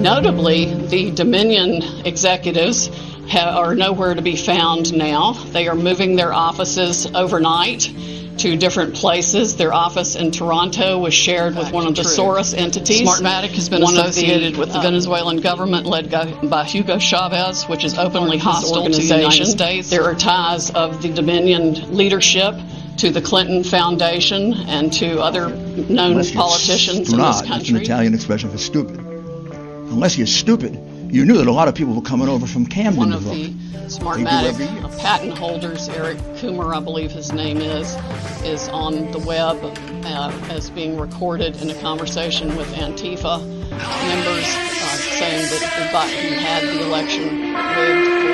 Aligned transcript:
Notably, 0.00 0.64
the 0.86 1.10
Dominion 1.10 1.82
executives 2.06 2.88
ha- 3.28 3.58
are 3.58 3.74
nowhere 3.74 4.14
to 4.14 4.22
be 4.22 4.34
found 4.34 4.94
now. 4.96 5.32
They 5.52 5.68
are 5.68 5.74
moving 5.74 6.16
their 6.16 6.32
offices 6.32 7.06
overnight 7.14 7.90
to 8.38 8.56
different 8.56 8.94
places. 8.94 9.56
Their 9.56 9.74
office 9.74 10.16
in 10.16 10.30
Toronto 10.30 10.98
was 10.98 11.12
shared 11.12 11.54
with 11.54 11.70
one 11.72 11.86
of 11.86 11.94
the 11.94 12.02
True. 12.02 12.12
Soros 12.12 12.56
entities. 12.56 13.06
Smartmatic 13.06 13.50
has 13.50 13.68
been 13.68 13.82
One 13.82 13.94
of 13.98 14.04
the, 14.04 14.08
associated 14.08 14.56
with 14.56 14.72
the 14.72 14.78
uh, 14.78 14.82
Venezuelan 14.82 15.40
government 15.40 15.84
led 15.84 16.10
by, 16.10 16.32
by 16.44 16.64
Hugo 16.64 16.98
Chavez, 16.98 17.68
which 17.68 17.84
is 17.84 17.98
openly 17.98 18.38
hostile 18.38 18.84
to 18.84 18.90
the 18.90 19.02
United. 19.02 19.44
States. 19.46 19.90
There 19.90 20.04
are 20.04 20.14
ties 20.14 20.70
of 20.70 21.02
the 21.02 21.12
Dominion 21.12 21.94
leadership 21.94 22.54
to 22.96 23.10
the 23.10 23.20
Clinton 23.20 23.64
Foundation 23.64 24.54
and 24.54 24.90
to 24.94 25.20
other 25.20 25.50
known 25.50 26.12
Unless 26.12 26.32
you're 26.32 26.42
politicians 26.42 26.98
in 26.98 27.04
snot, 27.04 27.18
this 27.18 27.48
That's 27.50 27.68
an 27.68 27.74
country. 27.74 27.84
Italian 27.84 28.14
expression 28.14 28.50
for 28.50 28.58
stupid. 28.58 29.09
Unless 29.90 30.16
you're 30.16 30.26
stupid, 30.28 30.74
you 31.12 31.24
knew 31.24 31.36
that 31.38 31.48
a 31.48 31.52
lot 31.52 31.66
of 31.66 31.74
people 31.74 31.94
were 31.94 32.00
coming 32.00 32.28
over 32.28 32.46
from 32.46 32.64
Camden 32.64 32.96
One 32.96 33.10
to 33.10 33.16
of 33.16 33.22
vote. 33.22 33.34
the 33.34 33.44
every. 33.44 34.24
Smartmatic 34.24 34.98
patent 35.00 35.36
holders, 35.36 35.88
Eric 35.88 36.16
Coomer, 36.36 36.72
I 36.72 36.78
believe 36.78 37.10
his 37.10 37.32
name 37.32 37.56
is, 37.56 37.96
is 38.44 38.68
on 38.68 39.10
the 39.10 39.18
web 39.18 39.58
uh, 40.04 40.30
as 40.48 40.70
being 40.70 40.96
recorded 40.96 41.60
in 41.60 41.70
a 41.70 41.74
conversation 41.80 42.56
with 42.56 42.72
Antifa 42.74 43.40
members 43.68 44.44
uh, 44.46 44.96
saying 45.18 45.42
that 45.50 45.90
Biden 45.92 46.38
had 46.38 46.62
the 46.62 46.86
election 46.86 47.52
rigged 47.76 48.30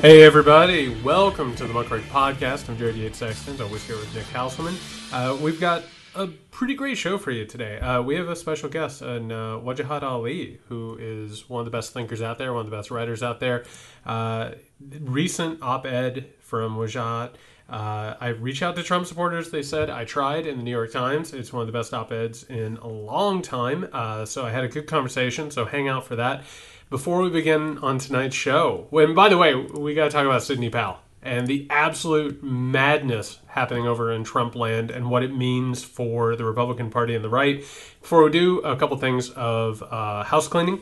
Hey 0.00 0.22
everybody, 0.22 1.02
welcome 1.02 1.56
to 1.56 1.66
the 1.66 1.74
Muckrake 1.74 2.02
Podcast. 2.02 2.68
I'm 2.68 2.78
Jared 2.78 2.94
Yates 2.94 3.18
Sexton, 3.18 3.60
always 3.60 3.84
here 3.84 3.96
with 3.96 4.14
Nick 4.14 4.26
Hauselman. 4.26 4.76
Uh, 5.12 5.36
we've 5.42 5.58
got 5.60 5.82
a 6.14 6.26
pretty 6.26 6.74
great 6.74 6.98
show 6.98 7.18
for 7.18 7.30
you 7.30 7.44
today. 7.44 7.78
Uh, 7.78 8.02
we 8.02 8.16
have 8.16 8.28
a 8.28 8.36
special 8.36 8.68
guest, 8.68 9.02
and 9.02 9.32
uh, 9.32 9.60
Wajahat 9.62 10.02
Ali, 10.02 10.60
who 10.68 10.96
is 11.00 11.48
one 11.48 11.60
of 11.60 11.64
the 11.64 11.70
best 11.70 11.92
thinkers 11.92 12.22
out 12.22 12.38
there, 12.38 12.52
one 12.52 12.64
of 12.64 12.70
the 12.70 12.76
best 12.76 12.90
writers 12.90 13.22
out 13.22 13.40
there. 13.40 13.64
Uh, 14.04 14.52
recent 15.00 15.62
op-ed 15.62 16.26
from 16.40 16.76
Wajahat. 16.76 17.34
Uh, 17.68 18.14
I 18.18 18.28
reached 18.28 18.62
out 18.62 18.76
to 18.76 18.82
Trump 18.82 19.06
supporters. 19.06 19.50
They 19.50 19.62
said 19.62 19.90
I 19.90 20.04
tried 20.04 20.46
in 20.46 20.56
the 20.56 20.62
New 20.62 20.70
York 20.70 20.92
Times. 20.92 21.34
It's 21.34 21.52
one 21.52 21.60
of 21.60 21.66
the 21.66 21.72
best 21.72 21.92
op-eds 21.92 22.44
in 22.44 22.78
a 22.78 22.88
long 22.88 23.42
time. 23.42 23.88
Uh, 23.92 24.24
so 24.24 24.44
I 24.44 24.50
had 24.50 24.64
a 24.64 24.68
good 24.68 24.86
conversation. 24.86 25.50
So 25.50 25.66
hang 25.66 25.88
out 25.88 26.04
for 26.04 26.16
that. 26.16 26.44
Before 26.88 27.20
we 27.20 27.28
begin 27.28 27.76
on 27.78 27.98
tonight's 27.98 28.34
show, 28.34 28.88
and 28.92 29.14
by 29.14 29.28
the 29.28 29.36
way, 29.36 29.54
we 29.54 29.94
got 29.94 30.04
to 30.04 30.10
talk 30.10 30.24
about 30.24 30.42
Sidney 30.42 30.70
Powell 30.70 31.00
and 31.22 31.46
the 31.46 31.66
absolute 31.70 32.42
madness 32.42 33.38
happening 33.46 33.86
over 33.86 34.12
in 34.12 34.24
Trump 34.24 34.54
land 34.54 34.90
and 34.90 35.10
what 35.10 35.22
it 35.22 35.34
means 35.34 35.82
for 35.82 36.36
the 36.36 36.44
Republican 36.44 36.90
Party 36.90 37.14
and 37.14 37.24
the 37.24 37.28
right. 37.28 37.64
Before 38.00 38.22
we 38.22 38.30
do, 38.30 38.58
a 38.60 38.76
couple 38.76 38.96
things 38.96 39.30
of 39.30 39.82
uh, 39.82 40.24
house 40.24 40.48
cleaning. 40.48 40.80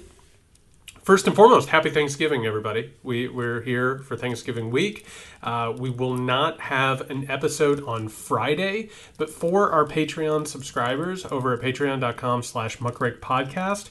First 1.07 1.29
and 1.29 1.37
foremost, 1.37 1.69
happy 1.69 1.91
Thanksgiving, 1.91 2.47
everybody. 2.47 2.93
We, 3.05 3.29
we're 3.29 3.63
here 3.63 4.01
for 4.01 4.17
Thanksgiving 4.17 4.73
week. 4.73 5.07
Uh, 5.41 5.73
we 5.79 5.89
will 5.89 6.15
not 6.15 6.61
have 6.63 7.09
an 7.09 7.31
episode 7.31 7.81
on 7.85 8.09
Friday, 8.09 8.91
but 9.17 9.31
for 9.31 9.71
our 9.71 9.87
Patreon 9.87 10.49
subscribers 10.49 11.25
over 11.27 11.53
at 11.53 11.61
patreon.com 11.61 12.43
slash 12.43 12.79
muckrake 12.79 13.21
podcast, 13.21 13.91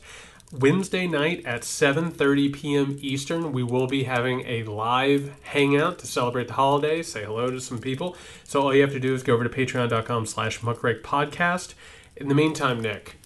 Wednesday 0.60 1.06
night 1.06 1.46
at 1.46 1.64
7:30 1.64 2.54
p.m. 2.54 2.98
Eastern, 3.02 3.52
we 3.52 3.62
will 3.62 3.88
be 3.88 4.04
having 4.04 4.42
a 4.42 4.64
live 4.64 5.34
hangout 5.44 6.00
to 6.00 6.08
celebrate 6.08 6.48
the 6.48 6.54
holiday, 6.54 7.02
say 7.02 7.26
hello 7.26 7.50
to 7.52 7.60
some 7.60 7.80
people. 7.80 8.16
So 8.44 8.62
all 8.62 8.74
you 8.74 8.82
have 8.82 8.92
to 8.92 9.00
do 9.00 9.14
is 9.14 9.24
go 9.24 9.34
over 9.34 9.44
to 9.44 9.50
patreon.com 9.50 10.26
slash 10.26 10.62
muckrake 10.62 11.02
podcast. 11.02 11.74
In 12.16 12.30
the 12.30 12.36
meantime, 12.36 12.80
Nick, 12.80 13.18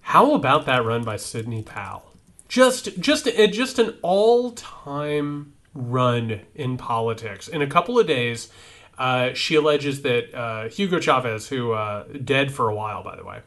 how 0.00 0.32
about 0.34 0.64
that 0.64 0.84
run 0.84 1.04
by 1.04 1.16
Sidney 1.16 1.62
Powell? 1.62 2.12
Just 2.48 2.98
just 3.00 3.26
just 3.26 3.78
an 3.78 3.94
all-time 4.00 5.52
run 5.74 6.40
in 6.54 6.78
politics. 6.78 7.48
In 7.48 7.60
a 7.60 7.66
couple 7.66 7.98
of 7.98 8.06
days, 8.06 8.50
uh, 8.96 9.34
she 9.34 9.56
alleges 9.56 10.00
that 10.02 10.34
uh, 10.34 10.68
Hugo 10.68 11.00
Chavez, 11.00 11.48
who 11.48 11.72
uh, 11.72 12.04
dead 12.24 12.50
for 12.50 12.70
a 12.70 12.74
while, 12.74 13.02
by 13.02 13.16
the 13.16 13.24
way, 13.24 13.40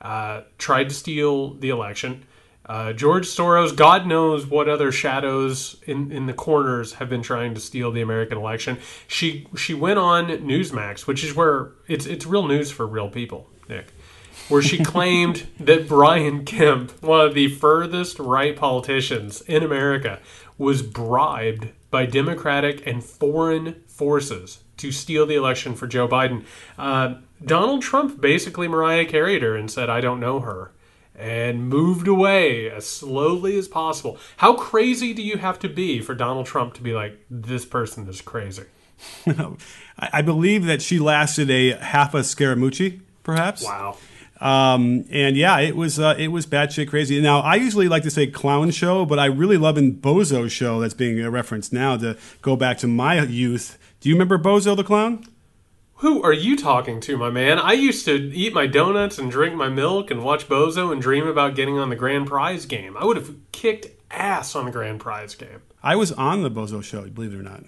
uh, 0.00 0.42
tried 0.58 0.90
to 0.90 0.94
steal 0.94 1.54
the 1.54 1.70
election. 1.70 2.24
Uh, 2.66 2.94
George 2.94 3.26
Soros, 3.26 3.76
God 3.76 4.06
knows 4.06 4.46
what 4.46 4.68
other 4.68 4.90
shadows 4.90 5.76
in, 5.86 6.10
in 6.10 6.26
the 6.26 6.32
corners 6.32 6.94
have 6.94 7.10
been 7.10 7.22
trying 7.22 7.54
to 7.54 7.60
steal 7.60 7.92
the 7.92 8.00
American 8.00 8.38
election. 8.38 8.78
She 9.06 9.46
she 9.56 9.74
went 9.74 9.98
on 9.98 10.28
Newsmax, 10.28 11.06
which 11.06 11.22
is 11.22 11.34
where 11.34 11.72
it's 11.88 12.06
it's 12.06 12.24
real 12.24 12.48
news 12.48 12.70
for 12.70 12.86
real 12.86 13.10
people, 13.10 13.50
Nick, 13.68 13.92
where 14.48 14.62
she 14.62 14.82
claimed 14.82 15.46
that 15.60 15.86
Brian 15.86 16.46
Kemp, 16.46 16.90
one 17.02 17.20
of 17.20 17.34
the 17.34 17.48
furthest 17.48 18.18
right 18.18 18.56
politicians 18.56 19.42
in 19.42 19.62
America, 19.62 20.20
was 20.56 20.80
bribed 20.80 21.68
by 21.90 22.06
Democratic 22.06 22.86
and 22.86 23.04
foreign 23.04 23.82
forces 23.86 24.60
to 24.78 24.90
steal 24.90 25.26
the 25.26 25.36
election 25.36 25.74
for 25.74 25.86
Joe 25.86 26.08
Biden. 26.08 26.44
Uh, 26.78 27.16
Donald 27.44 27.82
Trump 27.82 28.22
basically 28.22 28.68
Mariah 28.68 29.04
carried 29.04 29.42
her 29.42 29.54
and 29.54 29.70
said, 29.70 29.90
"I 29.90 30.00
don't 30.00 30.18
know 30.18 30.40
her." 30.40 30.70
And 31.16 31.68
moved 31.68 32.08
away 32.08 32.70
as 32.70 32.86
slowly 32.86 33.56
as 33.58 33.68
possible. 33.68 34.18
How 34.38 34.54
crazy 34.54 35.14
do 35.14 35.22
you 35.22 35.38
have 35.38 35.58
to 35.60 35.68
be 35.68 36.00
for 36.00 36.14
Donald 36.14 36.46
Trump 36.46 36.74
to 36.74 36.82
be 36.82 36.92
like, 36.92 37.20
this 37.30 37.64
person 37.64 38.08
is 38.08 38.20
crazy? 38.20 38.64
I 39.98 40.22
believe 40.22 40.64
that 40.64 40.82
she 40.82 40.98
lasted 40.98 41.50
a 41.50 41.72
half 41.72 42.14
a 42.14 42.20
Scaramucci, 42.20 43.00
perhaps. 43.22 43.64
Wow. 43.64 43.96
Um, 44.40 45.04
and 45.10 45.36
yeah, 45.36 45.60
it 45.60 45.76
was 45.76 45.98
uh, 45.98 46.16
it 46.18 46.28
was 46.28 46.46
batshit 46.46 46.88
crazy. 46.88 47.20
Now 47.20 47.40
I 47.40 47.54
usually 47.54 47.88
like 47.88 48.02
to 48.02 48.10
say 48.10 48.26
clown 48.26 48.70
show, 48.72 49.06
but 49.06 49.18
I 49.18 49.26
really 49.26 49.56
love 49.56 49.78
in 49.78 49.96
Bozo 49.96 50.50
show 50.50 50.80
that's 50.80 50.94
being 50.94 51.24
referenced 51.30 51.72
now 51.72 51.96
to 51.96 52.18
go 52.42 52.56
back 52.56 52.78
to 52.78 52.88
my 52.88 53.22
youth. 53.22 53.78
Do 54.00 54.08
you 54.08 54.14
remember 54.14 54.36
Bozo 54.36 54.76
the 54.76 54.84
clown? 54.84 55.24
Who 56.04 56.22
are 56.22 56.34
you 56.34 56.54
talking 56.54 57.00
to, 57.00 57.16
my 57.16 57.30
man? 57.30 57.58
I 57.58 57.72
used 57.72 58.04
to 58.04 58.14
eat 58.14 58.52
my 58.52 58.66
donuts 58.66 59.18
and 59.18 59.30
drink 59.30 59.54
my 59.54 59.70
milk 59.70 60.10
and 60.10 60.22
watch 60.22 60.46
Bozo 60.46 60.92
and 60.92 61.00
dream 61.00 61.26
about 61.26 61.54
getting 61.54 61.78
on 61.78 61.88
the 61.88 61.96
grand 61.96 62.26
prize 62.26 62.66
game. 62.66 62.94
I 62.94 63.06
would 63.06 63.16
have 63.16 63.34
kicked 63.52 63.86
ass 64.10 64.54
on 64.54 64.66
the 64.66 64.70
grand 64.70 65.00
prize 65.00 65.34
game. 65.34 65.62
I 65.82 65.96
was 65.96 66.12
on 66.12 66.42
the 66.42 66.50
Bozo 66.50 66.84
show, 66.84 67.08
believe 67.08 67.32
it 67.32 67.38
or 67.38 67.42
not. 67.42 67.64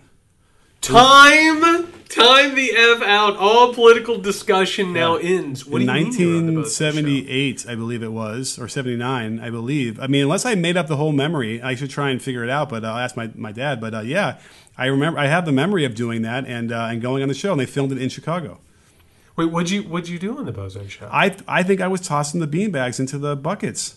Time, 0.83 1.91
time 2.11 2.55
the 2.55 2.73
f 2.77 3.03
out. 3.03 3.39
All 3.39 3.73
political 3.73 4.19
discussion 4.19 4.93
now 4.93 5.17
ends. 5.17 5.65
What 5.65 5.81
in 5.81 5.89
do 5.89 5.95
you 5.95 6.05
mean 6.05 6.21
you're 6.21 6.37
on 6.37 6.47
the 6.47 6.53
Bozo 6.53 6.79
show? 6.79 6.85
1978, 6.85 7.67
I 7.67 7.75
believe 7.75 8.03
it 8.03 8.13
was, 8.13 8.59
or 8.59 8.69
79, 8.69 9.41
I 9.41 9.49
believe. 9.49 9.99
I 9.99 10.09
mean, 10.09 10.23
unless 10.23 10.45
I 10.45 10.55
made 10.55 10.77
up 10.77 10.89
the 10.89 10.97
whole 10.97 11.13
memory, 11.13 11.63
I 11.63 11.75
should 11.75 11.91
try 11.91 12.11
and 12.11 12.21
figure 12.21 12.45
it 12.45 12.51
out. 12.51 12.69
But 12.69 12.85
I'll 12.85 12.99
ask 12.99 13.17
my, 13.17 13.31
my 13.35 13.51
dad. 13.51 13.81
But 13.81 13.95
uh, 13.95 14.01
yeah, 14.01 14.39
I 14.79 14.87
remember. 14.87 15.19
I 15.19 15.27
have 15.27 15.47
the 15.47 15.53
memory 15.53 15.85
of 15.85 15.95
doing 15.95 16.23
that 16.23 16.47
and 16.47 16.71
uh, 16.73 16.89
and 16.91 17.01
going 17.01 17.23
on 17.23 17.29
the 17.29 17.35
show, 17.35 17.53
and 17.53 17.61
they 17.61 17.67
filmed 17.67 17.93
it 17.93 17.99
in 17.99 18.09
Chicago. 18.09 18.61
Wait, 19.37 19.47
what'd 19.47 19.71
you 19.71 19.83
what'd 19.83 20.09
you 20.09 20.19
do 20.19 20.37
on 20.39 20.45
the 20.45 20.53
Bozo 20.53 20.89
show? 20.89 21.09
I 21.13 21.35
I 21.49 21.63
think 21.63 21.81
I 21.81 21.89
was 21.89 22.01
tossing 22.01 22.41
the 22.41 22.47
beanbags 22.47 22.99
into 23.01 23.19
the 23.19 23.37
buckets. 23.37 23.97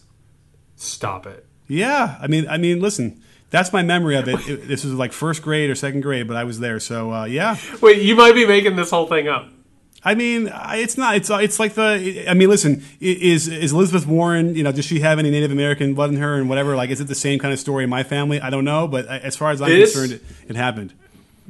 Stop 0.75 1.25
it. 1.25 1.45
Yeah, 1.67 2.17
I 2.21 2.27
mean, 2.27 2.47
I 2.47 2.57
mean, 2.57 2.79
listen, 2.79 3.21
that's 3.49 3.71
my 3.73 3.83
memory 3.83 4.15
of 4.15 4.27
it. 4.27 4.39
It- 4.49 4.67
this 4.67 4.83
was 4.83 4.93
like 4.93 5.11
first 5.13 5.41
grade 5.41 5.69
or 5.69 5.75
second 5.75 6.01
grade, 6.01 6.27
but 6.27 6.35
I 6.37 6.43
was 6.45 6.59
there. 6.59 6.79
So 6.79 7.11
uh, 7.13 7.25
yeah, 7.25 7.57
Wait, 7.81 8.01
you 8.01 8.15
might 8.15 8.33
be 8.33 8.45
making 8.45 8.75
this 8.75 8.89
whole 8.89 9.07
thing 9.07 9.27
up. 9.27 9.49
I 10.03 10.15
mean, 10.15 10.49
it's 10.53 10.97
not. 10.97 11.15
It's 11.15 11.29
it's 11.29 11.59
like 11.59 11.73
the. 11.73 12.25
I 12.27 12.33
mean, 12.33 12.49
listen, 12.49 12.83
is 13.01 13.47
is 13.47 13.73
Elizabeth 13.73 14.07
Warren? 14.07 14.55
You 14.55 14.63
know, 14.63 14.71
does 14.71 14.85
she 14.85 15.01
have 15.01 15.19
any 15.19 15.29
Native 15.29 15.51
American 15.51 15.93
blood 15.93 16.09
in 16.09 16.17
her 16.17 16.35
and 16.35 16.47
whatever? 16.47 16.75
Like, 16.75 16.89
is 16.89 17.01
it 17.01 17.07
the 17.07 17.15
same 17.15 17.39
kind 17.39 17.53
of 17.53 17.59
story 17.59 17.83
in 17.83 17.89
my 17.89 18.03
family? 18.03 18.39
I 18.39 18.49
don't 18.49 18.65
know, 18.65 18.87
but 18.87 19.07
uh, 19.07 19.19
as 19.23 19.35
far 19.35 19.51
as 19.51 19.61
I'm 19.61 19.69
concerned, 19.69 20.13
it, 20.13 20.23
it 20.47 20.55
happened. 20.55 20.93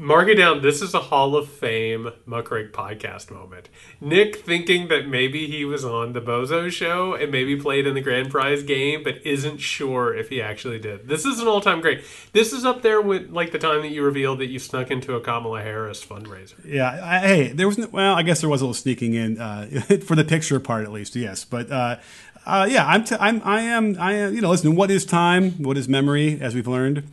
Mark 0.01 0.29
it 0.29 0.35
down. 0.35 0.61
This 0.61 0.81
is 0.81 0.93
a 0.93 0.99
Hall 0.99 1.35
of 1.35 1.49
Fame 1.49 2.11
Muckrake 2.25 2.71
podcast 2.71 3.29
moment. 3.31 3.67
Nick 3.99 4.37
thinking 4.37 4.87
that 4.87 5.09
maybe 5.09 5.45
he 5.47 5.65
was 5.65 5.83
on 5.83 6.13
the 6.13 6.21
Bozo 6.21 6.71
show 6.71 7.15
and 7.15 7.29
maybe 7.33 7.57
played 7.57 7.85
in 7.85 7.95
the 7.95 7.99
grand 8.01 8.31
prize 8.31 8.63
game, 8.63 9.03
but 9.03 9.15
isn't 9.25 9.57
sure 9.57 10.15
if 10.15 10.29
he 10.29 10.41
actually 10.41 10.79
did. 10.79 11.09
This 11.09 11.25
is 11.25 11.41
an 11.41 11.47
all 11.49 11.59
time 11.59 11.81
great. 11.81 12.01
This 12.31 12.53
is 12.53 12.63
up 12.63 12.81
there 12.81 13.01
with 13.01 13.29
like 13.31 13.51
the 13.51 13.59
time 13.59 13.81
that 13.81 13.89
you 13.89 14.01
revealed 14.01 14.39
that 14.39 14.45
you 14.47 14.57
snuck 14.57 14.89
into 14.89 15.15
a 15.15 15.19
Kamala 15.19 15.61
Harris 15.63 16.01
fundraiser. 16.05 16.53
Yeah. 16.63 16.97
I, 17.03 17.19
hey, 17.19 17.47
there 17.49 17.67
was. 17.67 17.77
no- 17.77 17.89
Well, 17.91 18.15
I 18.15 18.23
guess 18.23 18.39
there 18.39 18.49
was 18.49 18.61
a 18.61 18.63
little 18.63 18.73
sneaking 18.75 19.15
in 19.15 19.37
uh, 19.37 19.67
for 20.05 20.15
the 20.15 20.23
picture 20.23 20.61
part, 20.61 20.85
at 20.85 20.93
least. 20.93 21.17
Yes, 21.17 21.43
but. 21.43 21.69
Uh, 21.69 21.97
uh, 22.45 22.65
yeah, 22.67 22.87
I'm, 22.87 23.03
t- 23.03 23.17
I'm, 23.19 23.41
I 23.43 23.61
am, 23.61 23.97
I 23.99 24.13
am, 24.13 24.33
you 24.33 24.41
know, 24.41 24.49
listen, 24.49 24.73
what 24.75 24.89
is 24.89 25.05
time? 25.05 25.51
What 25.61 25.77
is 25.77 25.87
memory, 25.87 26.39
as 26.41 26.55
we've 26.55 26.65
learned? 26.69 27.03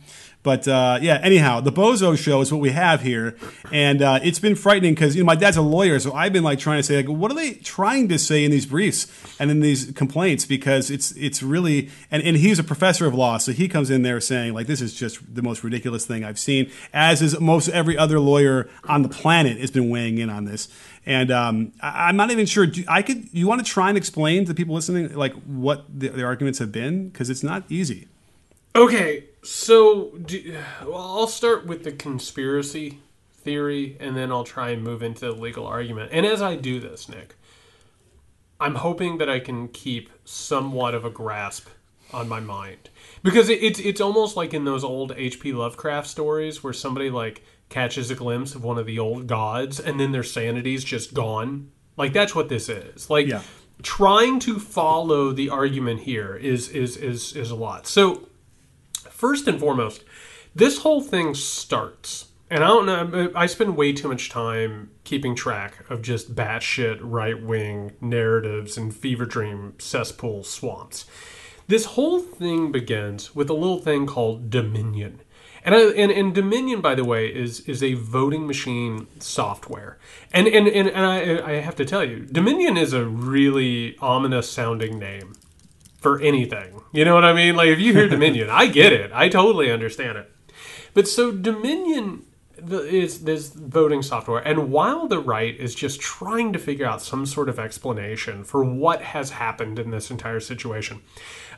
But 0.47 0.65
uh, 0.65 0.99
yeah, 1.01 1.19
anyhow, 1.21 1.59
the 1.59 1.73
Bozo 1.73 2.17
Show 2.17 2.39
is 2.39 2.53
what 2.53 2.61
we 2.61 2.69
have 2.69 3.01
here, 3.01 3.35
and 3.69 4.01
uh, 4.01 4.21
it's 4.23 4.39
been 4.39 4.55
frightening 4.55 4.93
because 4.93 5.13
you 5.13 5.21
know 5.21 5.25
my 5.25 5.35
dad's 5.35 5.57
a 5.57 5.61
lawyer, 5.61 5.99
so 5.99 6.13
I've 6.13 6.31
been 6.31 6.45
like 6.45 6.57
trying 6.57 6.79
to 6.79 6.83
say 6.83 6.95
like, 6.95 7.09
what 7.09 7.29
are 7.31 7.33
they 7.33 7.55
trying 7.55 8.07
to 8.07 8.17
say 8.17 8.45
in 8.45 8.51
these 8.51 8.65
briefs 8.65 9.07
and 9.41 9.51
in 9.51 9.59
these 9.59 9.91
complaints? 9.91 10.45
Because 10.45 10.89
it's 10.89 11.11
it's 11.17 11.43
really 11.43 11.89
and, 12.09 12.23
and 12.23 12.37
he's 12.37 12.59
a 12.59 12.63
professor 12.63 13.05
of 13.05 13.13
law, 13.13 13.39
so 13.39 13.51
he 13.51 13.67
comes 13.67 13.89
in 13.89 14.03
there 14.03 14.21
saying 14.21 14.53
like 14.53 14.67
this 14.67 14.79
is 14.79 14.93
just 14.93 15.19
the 15.35 15.41
most 15.41 15.65
ridiculous 15.65 16.05
thing 16.05 16.23
I've 16.23 16.39
seen, 16.39 16.71
as 16.93 17.21
is 17.21 17.37
most 17.41 17.67
every 17.67 17.97
other 17.97 18.17
lawyer 18.17 18.69
on 18.85 19.01
the 19.01 19.09
planet 19.09 19.59
has 19.59 19.69
been 19.69 19.89
weighing 19.89 20.17
in 20.17 20.29
on 20.29 20.45
this. 20.45 20.69
And 21.05 21.29
um, 21.29 21.73
I, 21.81 22.07
am 22.07 22.15
not 22.15 22.31
even 22.31 22.45
sure. 22.45 22.67
Do, 22.67 22.85
I 22.87 23.01
could. 23.01 23.27
You 23.33 23.47
want 23.47 23.65
to 23.65 23.69
try 23.69 23.89
and 23.89 23.97
explain 23.97 24.45
to 24.45 24.53
people 24.53 24.75
listening 24.75 25.13
like 25.13 25.33
what 25.43 25.83
the, 25.89 26.07
the 26.07 26.23
arguments 26.23 26.59
have 26.59 26.71
been 26.71 27.09
because 27.09 27.29
it's 27.29 27.43
not 27.43 27.69
easy. 27.69 28.07
Okay, 28.77 29.23
so 29.41 30.11
do, 30.23 30.55
well, 30.85 30.97
I'll 30.97 31.27
start 31.27 31.65
with 31.65 31.83
the 31.83 31.91
conspiracy 31.91 32.99
theory, 33.31 33.97
and 33.99 34.15
then 34.15 34.31
I'll 34.31 34.43
try 34.43 34.69
and 34.69 34.83
move 34.83 35.01
into 35.01 35.21
the 35.21 35.31
legal 35.31 35.65
argument. 35.65 36.11
And 36.13 36.27
as 36.27 36.43
I 36.43 36.57
do 36.57 36.79
this, 36.79 37.09
Nick, 37.09 37.35
I'm 38.59 38.75
hoping 38.75 39.17
that 39.17 39.29
I 39.29 39.39
can 39.39 39.69
keep 39.69 40.11
somewhat 40.25 40.93
of 40.93 41.05
a 41.05 41.09
grasp 41.09 41.69
on 42.13 42.29
my 42.29 42.39
mind 42.39 42.89
because 43.23 43.49
it, 43.49 43.63
it's 43.63 43.79
it's 43.79 43.99
almost 43.99 44.37
like 44.37 44.53
in 44.53 44.63
those 44.63 44.83
old 44.83 45.11
H.P. 45.17 45.53
Lovecraft 45.53 46.07
stories 46.07 46.63
where 46.63 46.71
somebody 46.71 47.09
like 47.09 47.43
catches 47.69 48.11
a 48.11 48.15
glimpse 48.15 48.53
of 48.53 48.63
one 48.63 48.77
of 48.77 48.85
the 48.85 48.99
old 48.99 49.25
gods, 49.25 49.79
and 49.79 49.99
then 49.99 50.11
their 50.11 50.23
sanity's 50.23 50.83
just 50.83 51.15
gone. 51.15 51.71
Like 51.97 52.13
that's 52.13 52.35
what 52.35 52.49
this 52.49 52.69
is. 52.69 53.09
Like. 53.09 53.25
Yeah. 53.25 53.41
Trying 53.83 54.39
to 54.39 54.57
follow 54.57 55.31
the 55.31 55.51
argument 55.51 55.99
here 55.99 56.35
is 56.35 56.69
is 56.69 56.97
is 56.97 57.35
is 57.35 57.51
a 57.51 57.55
lot. 57.55 57.85
So 57.85 58.27
first 59.17 59.47
and 59.47 59.59
foremost, 59.59 60.03
this 60.55 60.79
whole 60.79 61.01
thing 61.01 61.33
starts, 61.33 62.27
and 62.51 62.63
I 62.63 62.67
don't 62.67 62.85
know, 62.85 63.31
I 63.35 63.47
spend 63.47 63.75
way 63.75 63.91
too 63.91 64.07
much 64.07 64.29
time 64.29 64.91
keeping 65.03 65.35
track 65.35 65.89
of 65.89 66.03
just 66.03 66.35
batshit 66.35 66.99
right 67.01 67.41
wing 67.41 67.93
narratives 67.99 68.77
and 68.77 68.95
fever 68.95 69.25
dream 69.25 69.73
cesspool 69.79 70.43
swamps. 70.43 71.05
This 71.67 71.85
whole 71.85 72.19
thing 72.19 72.71
begins 72.71 73.35
with 73.35 73.49
a 73.49 73.53
little 73.53 73.79
thing 73.79 74.05
called 74.05 74.51
Dominion. 74.51 75.21
And, 75.63 75.73
I, 75.75 75.79
and, 75.89 76.11
and 76.11 76.33
Dominion, 76.33 76.79
by 76.79 76.95
the 76.95 77.03
way, 77.03 77.27
is 77.27 77.61
is 77.61 77.83
a 77.83 77.95
voting 77.95 78.47
machine 78.47 79.07
software. 79.19 79.97
And 80.31 80.47
and, 80.47 80.67
and, 80.67 80.87
and 80.87 81.05
I, 81.05 81.45
I 81.45 81.53
have 81.55 81.75
to 81.77 81.85
tell 81.85 82.05
you, 82.05 82.19
Dominion 82.19 82.77
is 82.77 82.93
a 82.93 83.03
really 83.05 83.97
ominous 83.97 84.49
sounding 84.49 84.97
name 84.97 85.33
for 86.07 86.21
anything. 86.21 86.81
You 86.93 87.03
know 87.03 87.15
what 87.15 87.25
I 87.25 87.33
mean? 87.33 87.57
Like 87.57 87.67
if 87.67 87.81
you 87.81 87.91
hear 87.91 88.07
Dominion, 88.07 88.49
I 88.49 88.67
get 88.67 88.93
it. 88.93 89.11
I 89.13 89.27
totally 89.27 89.69
understand 89.69 90.17
it. 90.17 90.31
But 90.93 91.05
so 91.05 91.33
Dominion 91.33 92.25
is 92.57 93.25
this 93.25 93.49
voting 93.49 94.01
software, 94.01 94.39
and 94.39 94.71
while 94.71 95.05
the 95.09 95.19
right 95.19 95.53
is 95.59 95.75
just 95.75 95.99
trying 95.99 96.53
to 96.53 96.59
figure 96.59 96.85
out 96.85 97.01
some 97.01 97.25
sort 97.25 97.49
of 97.49 97.59
explanation 97.59 98.45
for 98.45 98.63
what 98.63 99.01
has 99.01 99.31
happened 99.31 99.79
in 99.79 99.91
this 99.91 100.09
entire 100.09 100.39
situation, 100.39 101.01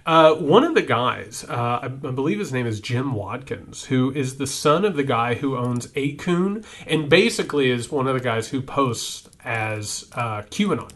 uh, 0.07 0.33
one 0.33 0.63
of 0.63 0.73
the 0.73 0.81
guys, 0.81 1.45
uh, 1.47 1.79
I, 1.83 1.87
believe 1.87 2.39
his 2.39 2.51
name 2.51 2.65
is 2.65 2.79
Jim 2.79 3.13
Watkins, 3.13 3.85
who 3.85 4.11
is 4.11 4.37
the 4.37 4.47
son 4.47 4.83
of 4.83 4.95
the 4.95 5.03
guy 5.03 5.35
who 5.35 5.55
owns 5.55 5.87
8kun, 5.89 6.65
and 6.87 7.07
basically 7.07 7.69
is 7.69 7.91
one 7.91 8.07
of 8.07 8.15
the 8.15 8.19
guys 8.19 8.47
who 8.49 8.63
posts 8.63 9.29
as 9.45 10.09
uh, 10.13 10.41
QAnon. 10.49 10.89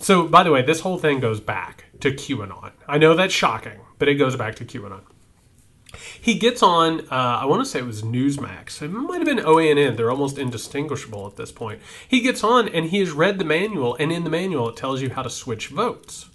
So, 0.00 0.26
by 0.26 0.42
the 0.42 0.52
way, 0.52 0.62
this 0.62 0.80
whole 0.80 0.98
thing 0.98 1.20
goes 1.20 1.40
back 1.40 1.84
to 2.00 2.12
QAnon. 2.12 2.72
I 2.86 2.98
know 2.98 3.14
that's 3.14 3.34
shocking, 3.34 3.80
but 3.98 4.08
it 4.08 4.14
goes 4.14 4.36
back 4.36 4.54
to 4.56 4.64
QAnon. 4.64 5.02
He 6.20 6.34
gets 6.34 6.62
on, 6.62 7.00
uh, 7.10 7.38
I 7.40 7.46
want 7.46 7.64
to 7.64 7.68
say 7.68 7.78
it 7.78 7.86
was 7.86 8.02
Newsmax. 8.02 8.82
It 8.82 8.88
might 8.88 9.18
have 9.18 9.24
been 9.24 9.44
OANN. 9.44 9.96
They're 9.96 10.10
almost 10.10 10.38
indistinguishable 10.38 11.26
at 11.26 11.36
this 11.36 11.50
point. 11.50 11.80
He 12.06 12.20
gets 12.20 12.44
on 12.44 12.68
and 12.68 12.86
he 12.86 12.98
has 13.00 13.10
read 13.10 13.38
the 13.38 13.44
manual, 13.44 13.96
and 13.96 14.12
in 14.12 14.24
the 14.24 14.30
manual 14.30 14.68
it 14.68 14.76
tells 14.76 15.00
you 15.00 15.10
how 15.10 15.22
to 15.22 15.30
switch 15.30 15.68
votes. 15.68 16.28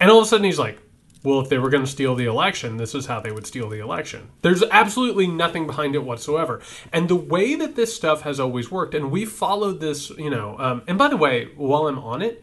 And 0.00 0.10
all 0.10 0.18
of 0.18 0.24
a 0.24 0.28
sudden 0.28 0.44
he's 0.44 0.58
like, 0.58 0.80
well, 1.22 1.40
if 1.40 1.50
they 1.50 1.58
were 1.58 1.68
going 1.68 1.84
to 1.84 1.90
steal 1.90 2.14
the 2.14 2.24
election, 2.24 2.78
this 2.78 2.94
is 2.94 3.06
how 3.06 3.20
they 3.20 3.30
would 3.30 3.46
steal 3.46 3.68
the 3.68 3.78
election. 3.78 4.30
There's 4.40 4.62
absolutely 4.70 5.26
nothing 5.26 5.66
behind 5.66 5.94
it 5.94 6.02
whatsoever. 6.02 6.62
And 6.92 7.08
the 7.08 7.16
way 7.16 7.54
that 7.56 7.76
this 7.76 7.94
stuff 7.94 8.22
has 8.22 8.40
always 8.40 8.70
worked, 8.70 8.94
and 8.94 9.10
we 9.10 9.26
followed 9.26 9.80
this, 9.80 10.08
you 10.10 10.30
know, 10.30 10.56
um, 10.58 10.82
and 10.88 10.96
by 10.96 11.08
the 11.08 11.18
way, 11.18 11.50
while 11.56 11.86
I'm 11.86 11.98
on 11.98 12.22
it, 12.22 12.42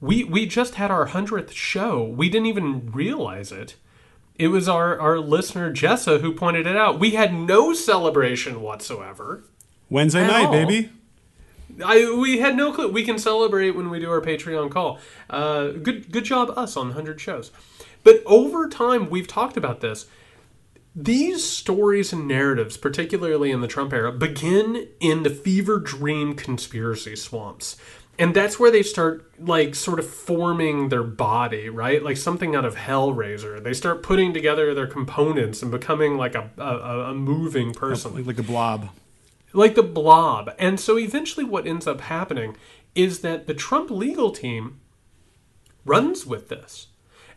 we 0.00 0.24
we 0.24 0.46
just 0.46 0.74
had 0.74 0.90
our 0.90 1.06
hundredth 1.06 1.52
show. 1.52 2.04
We 2.04 2.28
didn't 2.28 2.46
even 2.46 2.90
realize 2.92 3.52
it. 3.52 3.76
It 4.34 4.48
was 4.48 4.68
our 4.68 4.98
our 4.98 5.18
listener 5.18 5.72
Jessa 5.72 6.20
who 6.20 6.32
pointed 6.32 6.66
it 6.66 6.76
out. 6.76 7.00
We 7.00 7.12
had 7.12 7.32
no 7.32 7.72
celebration 7.72 8.60
whatsoever. 8.60 9.44
Wednesday 9.88 10.26
night, 10.26 10.46
all. 10.46 10.52
baby. 10.52 10.90
I 11.84 12.14
we 12.18 12.38
had 12.38 12.56
no 12.56 12.72
clue. 12.72 12.90
We 12.90 13.04
can 13.04 13.18
celebrate 13.18 13.70
when 13.70 13.90
we 13.90 14.00
do 14.00 14.10
our 14.10 14.20
Patreon 14.20 14.70
call. 14.70 14.98
Uh, 15.30 15.68
good 15.68 16.12
good 16.12 16.24
job 16.24 16.52
us 16.56 16.76
on 16.76 16.92
hundred 16.92 17.20
shows. 17.20 17.50
But 18.04 18.22
over 18.24 18.68
time, 18.68 19.10
we've 19.10 19.26
talked 19.26 19.56
about 19.56 19.80
this. 19.80 20.06
These 20.94 21.44
stories 21.44 22.12
and 22.12 22.26
narratives, 22.26 22.78
particularly 22.78 23.50
in 23.50 23.60
the 23.60 23.66
Trump 23.66 23.92
era, 23.92 24.10
begin 24.12 24.88
in 24.98 25.24
the 25.24 25.30
fever 25.30 25.78
dream 25.78 26.34
conspiracy 26.34 27.16
swamps 27.16 27.76
and 28.18 28.34
that's 28.34 28.58
where 28.58 28.70
they 28.70 28.82
start 28.82 29.30
like 29.38 29.74
sort 29.74 29.98
of 29.98 30.06
forming 30.08 30.88
their 30.88 31.02
body 31.02 31.68
right? 31.68 32.02
Like 32.02 32.16
something 32.16 32.54
out 32.54 32.64
of 32.64 32.76
hellraiser. 32.76 33.62
They 33.62 33.74
start 33.74 34.02
putting 34.02 34.32
together 34.32 34.74
their 34.74 34.86
components 34.86 35.62
and 35.62 35.70
becoming 35.70 36.16
like 36.16 36.34
a, 36.34 36.50
a, 36.58 37.10
a 37.10 37.14
moving 37.14 37.72
person. 37.72 38.14
like, 38.14 38.26
like 38.26 38.38
a 38.38 38.42
blob. 38.42 38.90
Like 39.52 39.74
the 39.74 39.82
blob. 39.82 40.50
And 40.58 40.78
so 40.78 40.98
eventually 40.98 41.44
what 41.44 41.66
ends 41.66 41.86
up 41.86 42.02
happening 42.02 42.56
is 42.94 43.20
that 43.20 43.46
the 43.46 43.54
trump 43.54 43.90
legal 43.90 44.30
team 44.30 44.80
runs 45.84 46.26
with 46.26 46.48
this 46.48 46.88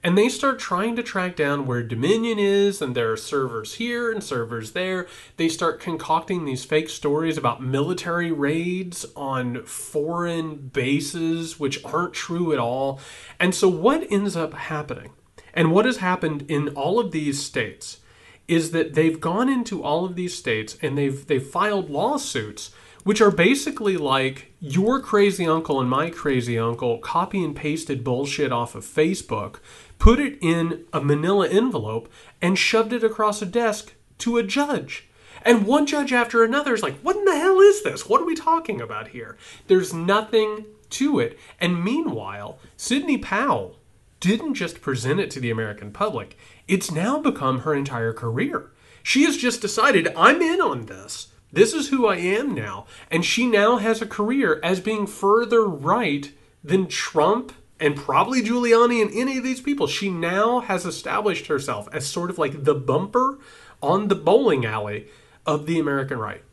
and 0.03 0.17
they 0.17 0.29
start 0.29 0.59
trying 0.59 0.95
to 0.95 1.03
track 1.03 1.35
down 1.35 1.65
where 1.65 1.83
Dominion 1.83 2.39
is, 2.39 2.81
and 2.81 2.95
there 2.95 3.11
are 3.11 3.17
servers 3.17 3.75
here 3.75 4.11
and 4.11 4.23
servers 4.23 4.71
there. 4.71 5.07
They 5.35 5.49
start 5.49 5.81
concocting 5.81 6.45
these 6.45 6.63
fake 6.63 6.89
stories 6.89 7.37
about 7.37 7.61
military 7.61 8.31
raids 8.31 9.05
on 9.15 9.63
foreign 9.65 10.55
bases, 10.55 11.59
which 11.59 11.83
aren't 11.83 12.13
true 12.13 12.53
at 12.53 12.59
all. 12.59 12.99
And 13.39 13.53
so, 13.53 13.67
what 13.67 14.09
ends 14.09 14.37
up 14.37 14.53
happening, 14.53 15.11
and 15.53 15.71
what 15.71 15.85
has 15.85 15.97
happened 15.97 16.45
in 16.49 16.69
all 16.69 16.99
of 16.99 17.11
these 17.11 17.43
states, 17.43 17.99
is 18.47 18.71
that 18.71 18.93
they've 18.93 19.19
gone 19.19 19.49
into 19.49 19.83
all 19.83 20.05
of 20.05 20.15
these 20.15 20.37
states 20.37 20.77
and 20.81 20.97
they've 20.97 21.27
they've 21.27 21.45
filed 21.45 21.89
lawsuits 21.89 22.71
which 23.03 23.21
are 23.21 23.31
basically 23.31 23.97
like 23.97 24.51
your 24.59 24.99
crazy 24.99 25.47
uncle 25.47 25.79
and 25.79 25.89
my 25.89 26.09
crazy 26.09 26.59
uncle 26.59 26.97
copy 26.97 27.43
and 27.43 27.55
pasted 27.55 28.03
bullshit 28.03 28.51
off 28.51 28.75
of 28.75 28.85
Facebook 28.85 29.59
put 29.99 30.19
it 30.19 30.37
in 30.41 30.85
a 30.91 31.01
manila 31.01 31.47
envelope, 31.47 32.09
and 32.41 32.57
shoved 32.57 32.93
it 32.93 33.03
across 33.03 33.41
a 33.41 33.45
desk 33.45 33.93
to 34.17 34.37
a 34.37 34.43
judge. 34.43 35.07
And 35.43 35.65
one 35.65 35.85
judge 35.85 36.11
after 36.11 36.43
another 36.43 36.73
is 36.73 36.83
like, 36.83 36.97
what 36.99 37.15
in 37.15 37.25
the 37.25 37.37
hell 37.37 37.59
is 37.59 37.83
this? 37.83 38.09
What 38.09 38.21
are 38.21 38.25
we 38.25 38.35
talking 38.35 38.81
about 38.81 39.09
here? 39.09 39.37
There's 39.67 39.93
nothing 39.93 40.65
to 40.91 41.19
it. 41.19 41.37
And 41.59 41.83
meanwhile, 41.83 42.59
Sidney 42.75 43.17
Powell 43.17 43.77
didn't 44.19 44.55
just 44.55 44.81
present 44.81 45.19
it 45.19 45.31
to 45.31 45.39
the 45.39 45.51
American 45.51 45.91
public, 45.91 46.37
it's 46.67 46.91
now 46.91 47.19
become 47.19 47.59
her 47.59 47.73
entire 47.73 48.13
career. 48.13 48.71
She 49.01 49.23
has 49.23 49.37
just 49.37 49.61
decided, 49.61 50.13
I'm 50.15 50.41
in 50.41 50.59
on 50.59 50.87
this. 50.87 51.27
This 51.51 51.73
is 51.73 51.89
who 51.89 52.05
I 52.05 52.17
am 52.17 52.53
now. 52.53 52.85
And 53.09 53.25
she 53.25 53.47
now 53.47 53.77
has 53.77 54.01
a 54.01 54.07
career 54.07 54.59
as 54.61 54.79
being 54.79 55.07
further 55.07 55.65
right 55.65 56.31
than 56.63 56.87
Trump 56.87 57.53
and 57.79 57.95
probably 57.95 58.41
Giuliani 58.41 59.01
and 59.01 59.11
any 59.13 59.37
of 59.37 59.43
these 59.43 59.61
people. 59.61 59.87
She 59.87 60.09
now 60.09 60.59
has 60.59 60.85
established 60.85 61.47
herself 61.47 61.87
as 61.91 62.05
sort 62.07 62.29
of 62.29 62.37
like 62.37 62.63
the 62.63 62.75
bumper 62.75 63.39
on 63.81 64.07
the 64.07 64.15
bowling 64.15 64.65
alley 64.65 65.07
of 65.45 65.65
the 65.65 65.79
American 65.79 66.19
right. 66.19 66.43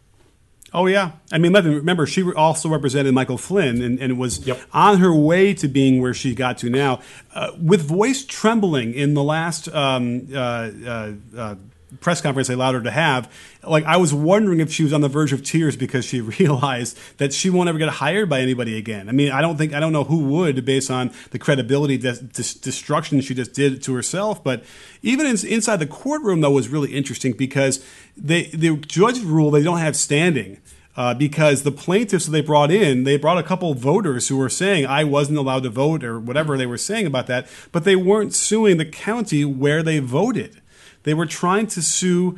Oh 0.73 0.87
yeah, 0.87 1.13
I 1.33 1.39
mean, 1.39 1.53
remember 1.53 2.07
she 2.07 2.23
also 2.33 2.69
represented 2.69 3.15
Michael 3.15 3.39
Flynn 3.39 3.81
and, 3.81 3.99
and 4.01 4.19
was 4.19 4.47
yep. 4.47 4.61
on 4.73 4.99
her 4.99 5.15
way 5.15 5.55
to 5.55 5.69
being 5.69 6.03
where 6.03 6.13
she 6.13 6.35
got 6.35 6.59
to 6.59 6.69
now, 6.69 7.01
uh, 7.35 7.53
with 7.61 7.83
voice 7.83 8.25
trembling 8.25 8.93
in 8.93 9.15
the 9.15 9.23
last 9.23 9.69
um, 9.69 10.27
uh, 10.35 10.37
uh, 10.37 11.13
uh 11.37 11.55
press 12.01 12.21
conference 12.21 12.49
they 12.49 12.55
allowed 12.55 12.75
her 12.75 12.83
to 12.83 12.91
have, 12.91 13.33
like 13.63 13.85
I 13.85 13.97
was 13.97 14.13
wondering 14.13 14.61
if 14.61 14.73
she 14.73 14.83
was 14.83 14.93
on 14.93 15.01
the 15.01 15.09
verge 15.09 15.33
of 15.33 15.45
tears 15.45 15.77
because 15.77 16.05
she 16.05 16.21
realized 16.39 16.99
that 17.19 17.33
she 17.33 17.51
won't 17.51 17.69
ever 17.69 17.79
get 17.79 17.89
hired 17.89 18.29
by 18.29 18.41
anybody 18.41 18.77
again. 18.77 19.09
I 19.09 19.13
mean, 19.13 19.31
I 19.31 19.41
don't 19.41 19.57
think 19.57 19.73
I 19.73 19.81
don't 19.81 19.93
know 19.93 20.05
who 20.05 20.25
would 20.25 20.65
based 20.65 20.91
on 20.91 21.13
the 21.31 21.39
credibility 21.39 21.97
des- 21.97 22.23
des- 22.23 22.59
destruction 22.61 23.21
she 23.21 23.35
just 23.35 23.53
did 23.53 23.83
to 23.85 23.95
herself. 23.95 24.43
But 24.43 24.65
even 25.03 25.27
in, 25.27 25.37
inside 25.47 25.77
the 25.77 25.87
courtroom, 25.87 26.41
though, 26.41 26.51
was 26.51 26.69
really 26.69 26.93
interesting 26.93 27.33
because 27.33 27.85
they 28.17 28.45
the 28.47 28.77
judge 28.77 29.21
ruled 29.21 29.55
they 29.55 29.63
don't 29.63 29.79
have 29.79 29.97
standing. 29.97 30.59
Uh, 30.99 31.13
because 31.13 31.63
the 31.63 31.71
plaintiffs 31.71 32.25
that 32.25 32.33
they 32.33 32.41
brought 32.41 32.71
in, 32.71 33.05
they 33.05 33.19
brought 33.19 33.37
a 33.37 33.43
couple 33.43 33.75
voters 33.75 34.29
who 34.29 34.37
were 34.39 34.49
saying 34.49 34.87
I 34.87 35.05
wasn't 35.05 35.37
allowed 35.37 35.65
to 35.65 35.69
vote 35.69 36.03
or 36.03 36.19
whatever 36.19 36.57
they 36.57 36.65
were 36.65 36.79
saying 36.79 37.05
about 37.05 37.27
that, 37.27 37.47
but 37.71 37.85
they 37.85 37.97
weren't 37.97 38.33
suing 38.33 38.79
the 38.79 38.87
county 38.87 39.45
where 39.45 39.83
they 39.83 39.99
voted. 39.99 40.63
They 41.07 41.15
were 41.15 41.25
trying 41.25 41.69
to 41.69 41.83
sue 41.83 42.37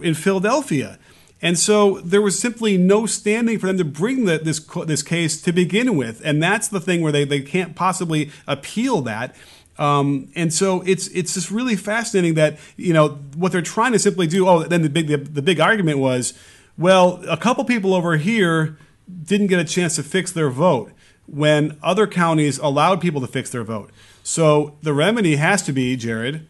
in 0.00 0.14
Philadelphia. 0.14 0.98
And 1.42 1.58
so 1.58 2.00
there 2.00 2.22
was 2.22 2.38
simply 2.38 2.78
no 2.78 3.04
standing 3.04 3.58
for 3.58 3.66
them 3.66 3.76
to 3.76 3.84
bring 3.84 4.24
the, 4.24 4.38
this 4.38 4.58
this 4.86 5.02
case 5.02 5.42
to 5.42 5.52
begin 5.52 5.98
with, 5.98 6.22
and 6.24 6.42
that's 6.42 6.66
the 6.66 6.80
thing 6.80 7.02
where 7.02 7.12
they, 7.12 7.24
they 7.24 7.42
can't 7.42 7.76
possibly 7.76 8.30
appeal 8.46 9.02
that. 9.02 9.36
Um, 9.78 10.32
and 10.34 10.50
so 10.50 10.80
it's 10.86 11.08
it's 11.08 11.34
just 11.34 11.50
really 11.50 11.76
fascinating 11.76 12.36
that 12.36 12.58
you 12.78 12.94
know 12.94 13.08
what 13.36 13.52
they're 13.52 13.60
trying 13.60 13.92
to 13.92 13.98
simply 13.98 14.26
do. 14.26 14.48
Oh, 14.48 14.62
then 14.62 14.80
the 14.80 14.88
big 14.88 15.08
the, 15.08 15.18
the 15.18 15.42
big 15.42 15.60
argument 15.60 15.98
was, 15.98 16.32
well, 16.78 17.22
a 17.28 17.36
couple 17.36 17.64
people 17.66 17.92
over 17.92 18.16
here 18.16 18.78
didn't 19.24 19.48
get 19.48 19.60
a 19.60 19.64
chance 19.64 19.96
to 19.96 20.02
fix 20.02 20.32
their 20.32 20.48
vote 20.48 20.90
when 21.26 21.76
other 21.82 22.06
counties 22.06 22.56
allowed 22.60 23.02
people 23.02 23.20
to 23.20 23.26
fix 23.26 23.50
their 23.50 23.64
vote. 23.64 23.90
So 24.22 24.78
the 24.80 24.94
remedy 24.94 25.36
has 25.36 25.62
to 25.64 25.72
be, 25.72 25.96
Jared, 25.96 26.46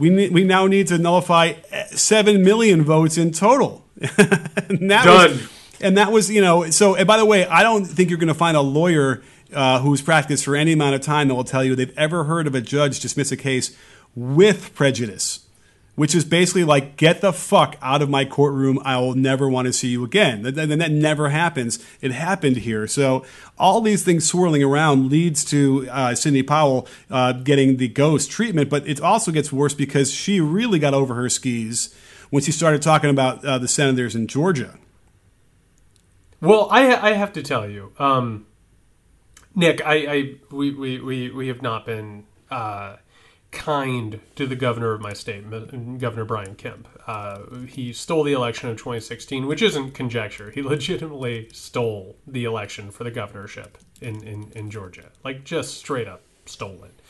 we, 0.00 0.30
we 0.30 0.44
now 0.44 0.66
need 0.66 0.86
to 0.88 0.98
nullify 0.98 1.52
7 1.90 2.42
million 2.42 2.82
votes 2.82 3.18
in 3.18 3.32
total. 3.32 3.84
and 4.00 4.90
that 4.90 5.04
Done. 5.04 5.30
Was, 5.32 5.48
and 5.80 5.96
that 5.98 6.10
was, 6.10 6.30
you 6.30 6.40
know, 6.40 6.70
so, 6.70 6.94
and 6.94 7.06
by 7.06 7.18
the 7.18 7.26
way, 7.26 7.46
I 7.46 7.62
don't 7.62 7.84
think 7.84 8.08
you're 8.08 8.18
going 8.18 8.28
to 8.28 8.34
find 8.34 8.56
a 8.56 8.62
lawyer 8.62 9.22
uh, 9.52 9.80
who's 9.80 10.00
practiced 10.00 10.44
for 10.44 10.56
any 10.56 10.72
amount 10.72 10.94
of 10.94 11.02
time 11.02 11.28
that 11.28 11.34
will 11.34 11.44
tell 11.44 11.62
you 11.62 11.76
they've 11.76 11.96
ever 11.98 12.24
heard 12.24 12.46
of 12.46 12.54
a 12.54 12.60
judge 12.60 13.00
dismiss 13.00 13.30
a 13.30 13.36
case 13.36 13.76
with 14.14 14.74
prejudice 14.74 15.46
which 16.00 16.14
is 16.14 16.24
basically 16.24 16.64
like, 16.64 16.96
get 16.96 17.20
the 17.20 17.30
fuck 17.30 17.76
out 17.82 18.00
of 18.00 18.08
my 18.08 18.24
courtroom. 18.24 18.80
I 18.86 18.96
will 18.96 19.14
never 19.14 19.46
want 19.46 19.66
to 19.66 19.72
see 19.74 19.88
you 19.88 20.02
again. 20.02 20.46
And 20.46 20.80
that 20.80 20.90
never 20.90 21.28
happens. 21.28 21.78
It 22.00 22.10
happened 22.10 22.56
here. 22.56 22.86
So 22.86 23.22
all 23.58 23.82
these 23.82 24.02
things 24.02 24.26
swirling 24.26 24.62
around 24.62 25.10
leads 25.10 25.44
to 25.50 25.86
uh, 25.90 26.14
Sidney 26.14 26.42
Powell 26.42 26.88
uh, 27.10 27.32
getting 27.32 27.76
the 27.76 27.88
ghost 27.88 28.30
treatment, 28.30 28.70
but 28.70 28.88
it 28.88 28.98
also 28.98 29.30
gets 29.30 29.52
worse 29.52 29.74
because 29.74 30.10
she 30.10 30.40
really 30.40 30.78
got 30.78 30.94
over 30.94 31.14
her 31.16 31.28
skis 31.28 31.94
when 32.30 32.42
she 32.42 32.50
started 32.50 32.80
talking 32.80 33.10
about 33.10 33.44
uh, 33.44 33.58
the 33.58 33.68
senators 33.68 34.16
in 34.16 34.26
Georgia. 34.26 34.78
Well, 36.40 36.68
I, 36.70 37.10
I 37.10 37.12
have 37.12 37.34
to 37.34 37.42
tell 37.42 37.68
you, 37.68 37.92
um, 37.98 38.46
Nick, 39.54 39.84
I, 39.84 39.94
I 39.96 40.34
we, 40.50 40.70
we, 40.70 40.98
we, 40.98 41.30
we 41.30 41.48
have 41.48 41.60
not 41.60 41.84
been 41.84 42.24
uh, 42.50 42.96
kind 43.50 44.20
to 44.36 44.46
the 44.46 44.56
governor 44.56 44.92
of 44.92 45.00
my 45.00 45.12
state, 45.12 45.48
Governor 45.98 46.24
Brian 46.24 46.54
Kemp. 46.54 46.88
Uh, 47.06 47.40
he 47.66 47.92
stole 47.92 48.22
the 48.22 48.32
election 48.32 48.68
of 48.68 48.76
2016, 48.76 49.46
which 49.46 49.62
isn't 49.62 49.92
conjecture. 49.92 50.50
He 50.50 50.62
legitimately 50.62 51.48
stole 51.52 52.16
the 52.26 52.44
election 52.44 52.90
for 52.90 53.04
the 53.04 53.10
governorship 53.10 53.78
in, 54.00 54.22
in, 54.22 54.52
in 54.52 54.70
Georgia. 54.70 55.10
Like, 55.24 55.44
just 55.44 55.78
straight 55.78 56.08
up 56.08 56.22
stole 56.46 56.84
it. 56.84 57.00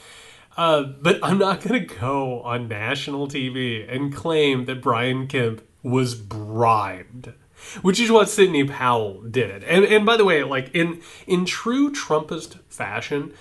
Uh, 0.56 0.82
but 0.82 1.18
I'm 1.22 1.38
not 1.38 1.60
going 1.62 1.86
to 1.86 1.94
go 1.94 2.40
on 2.42 2.68
national 2.68 3.28
TV 3.28 3.86
and 3.92 4.14
claim 4.14 4.64
that 4.64 4.82
Brian 4.82 5.26
Kemp 5.26 5.62
was 5.82 6.14
bribed. 6.14 7.32
Which 7.82 8.00
is 8.00 8.10
what 8.10 8.30
Sidney 8.30 8.64
Powell 8.64 9.20
did. 9.20 9.62
And, 9.64 9.84
and 9.84 10.06
by 10.06 10.16
the 10.16 10.24
way, 10.24 10.42
like 10.44 10.74
in 10.74 11.02
in 11.26 11.44
true 11.44 11.92
Trumpist 11.92 12.58
fashion, 12.70 13.34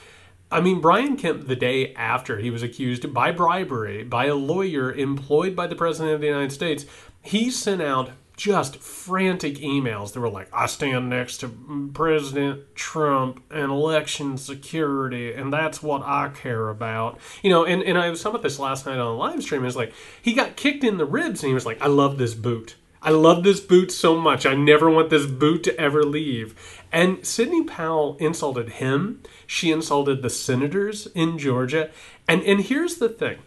I 0.51 0.61
mean, 0.61 0.81
Brian 0.81 1.15
Kemp, 1.15 1.47
the 1.47 1.55
day 1.55 1.93
after 1.93 2.39
he 2.39 2.49
was 2.49 2.63
accused 2.63 3.13
by 3.13 3.31
bribery 3.31 4.03
by 4.03 4.25
a 4.25 4.35
lawyer 4.35 4.91
employed 4.91 5.55
by 5.55 5.67
the 5.67 5.75
President 5.75 6.15
of 6.15 6.21
the 6.21 6.27
United 6.27 6.51
States, 6.51 6.85
he 7.21 7.51
sent 7.51 7.81
out 7.81 8.11
just 8.35 8.77
frantic 8.77 9.55
emails 9.55 10.13
that 10.13 10.21
were 10.21 10.29
like, 10.29 10.47
I 10.53 10.65
stand 10.65 11.09
next 11.09 11.39
to 11.39 11.49
President 11.93 12.73
Trump 12.73 13.43
and 13.51 13.69
election 13.69 14.37
security, 14.37 15.33
and 15.33 15.51
that's 15.51 15.83
what 15.83 16.01
I 16.03 16.29
care 16.29 16.69
about. 16.69 17.19
You 17.43 17.49
know, 17.49 17.65
and, 17.65 17.83
and 17.83 17.97
I 17.97 18.09
was 18.09 18.21
talking 18.23 18.35
about 18.35 18.43
this 18.43 18.57
last 18.57 18.85
night 18.85 18.97
on 18.97 19.07
a 19.07 19.15
live 19.15 19.43
stream. 19.43 19.65
It's 19.65 19.75
like, 19.75 19.93
he 20.21 20.33
got 20.33 20.55
kicked 20.55 20.85
in 20.85 20.97
the 20.97 21.05
ribs, 21.05 21.43
and 21.43 21.49
he 21.49 21.53
was 21.53 21.65
like, 21.65 21.81
I 21.81 21.87
love 21.87 22.17
this 22.17 22.33
boot. 22.33 22.75
I 23.01 23.11
love 23.11 23.43
this 23.43 23.59
boot 23.59 23.91
so 23.91 24.19
much. 24.19 24.45
I 24.45 24.55
never 24.55 24.89
want 24.89 25.09
this 25.09 25.25
boot 25.25 25.63
to 25.63 25.79
ever 25.79 26.03
leave. 26.03 26.79
And 26.91 27.25
Sidney 27.25 27.63
Powell 27.63 28.17
insulted 28.19 28.69
him. 28.69 29.21
She 29.47 29.71
insulted 29.71 30.21
the 30.21 30.29
senators 30.29 31.07
in 31.07 31.37
Georgia. 31.37 31.91
And 32.27 32.41
and 32.43 32.61
here's 32.61 32.95
the 32.95 33.09
thing. 33.09 33.37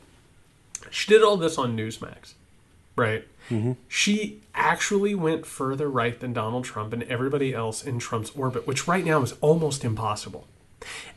She 0.91 1.09
did 1.11 1.23
all 1.23 1.37
this 1.37 1.59
on 1.59 1.77
Newsmax, 1.77 2.35
right? 2.97 3.27
Mm-hmm. 3.51 3.73
She 3.89 4.41
actually 4.55 5.15
went 5.15 5.47
further 5.47 5.89
right 5.89 6.19
than 6.19 6.33
Donald 6.33 6.65
Trump 6.65 6.93
and 6.93 7.03
everybody 7.05 7.55
else 7.55 7.83
in 7.85 7.99
Trump's 7.99 8.31
orbit, 8.31 8.67
which 8.67 8.87
right 8.87 9.05
now 9.05 9.23
is 9.23 9.35
almost 9.41 9.85
impossible. 9.85 10.47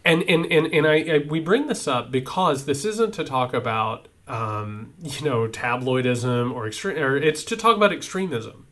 And 0.03 0.23
and 0.23 0.45
and, 0.51 0.67
and 0.67 0.87
I, 0.87 0.95
I 0.95 1.17
we 1.27 1.39
bring 1.39 1.67
this 1.67 1.87
up 1.87 2.11
because 2.11 2.65
this 2.65 2.85
isn't 2.85 3.13
to 3.15 3.23
talk 3.23 3.53
about 3.53 4.07
um, 4.27 4.93
you 5.01 5.23
know 5.27 5.47
tabloidism 5.47 6.53
or 6.53 6.67
extreme, 6.67 6.97
or 6.97 7.17
it's 7.17 7.43
to 7.45 7.57
talk 7.57 7.75
about 7.75 7.93
extremism. 7.93 8.67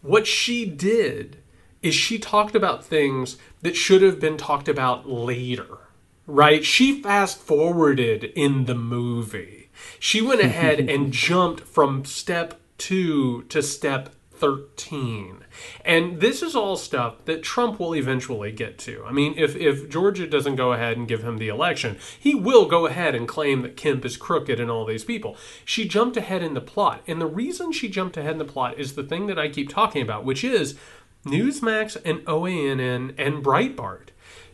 What 0.00 0.26
she 0.26 0.64
did 0.64 1.38
is 1.82 1.94
she 1.94 2.18
talked 2.18 2.54
about 2.54 2.84
things 2.84 3.36
that 3.62 3.76
should 3.76 4.02
have 4.02 4.20
been 4.20 4.36
talked 4.36 4.68
about 4.68 5.08
later, 5.08 5.78
right? 6.26 6.64
She 6.64 7.02
fast 7.02 7.38
forwarded 7.38 8.24
in 8.24 8.64
the 8.66 8.74
movie. 8.74 9.70
She 9.98 10.22
went 10.22 10.40
ahead 10.40 10.78
and 10.90 11.12
jumped 11.12 11.60
from 11.60 12.04
step 12.04 12.60
two 12.78 13.42
to 13.44 13.62
step 13.62 14.14
13. 14.42 15.44
And 15.84 16.20
this 16.20 16.42
is 16.42 16.56
all 16.56 16.76
stuff 16.76 17.24
that 17.26 17.44
Trump 17.44 17.78
will 17.78 17.94
eventually 17.94 18.50
get 18.50 18.76
to. 18.80 19.04
I 19.06 19.12
mean, 19.12 19.34
if, 19.36 19.54
if 19.54 19.88
Georgia 19.88 20.26
doesn't 20.26 20.56
go 20.56 20.72
ahead 20.72 20.96
and 20.96 21.06
give 21.06 21.22
him 21.22 21.38
the 21.38 21.46
election, 21.46 21.96
he 22.18 22.34
will 22.34 22.66
go 22.66 22.86
ahead 22.86 23.14
and 23.14 23.28
claim 23.28 23.62
that 23.62 23.76
Kemp 23.76 24.04
is 24.04 24.16
crooked 24.16 24.58
and 24.58 24.68
all 24.68 24.84
these 24.84 25.04
people. 25.04 25.36
She 25.64 25.86
jumped 25.86 26.16
ahead 26.16 26.42
in 26.42 26.54
the 26.54 26.60
plot. 26.60 27.04
And 27.06 27.20
the 27.20 27.26
reason 27.26 27.70
she 27.70 27.88
jumped 27.88 28.16
ahead 28.16 28.32
in 28.32 28.38
the 28.38 28.44
plot 28.44 28.80
is 28.80 28.96
the 28.96 29.04
thing 29.04 29.28
that 29.28 29.38
I 29.38 29.48
keep 29.48 29.68
talking 29.68 30.02
about, 30.02 30.24
which 30.24 30.42
is 30.42 30.76
Newsmax 31.24 31.96
and 32.04 32.18
OANN 32.26 33.14
and 33.16 33.44
Breitbart, 33.44 34.08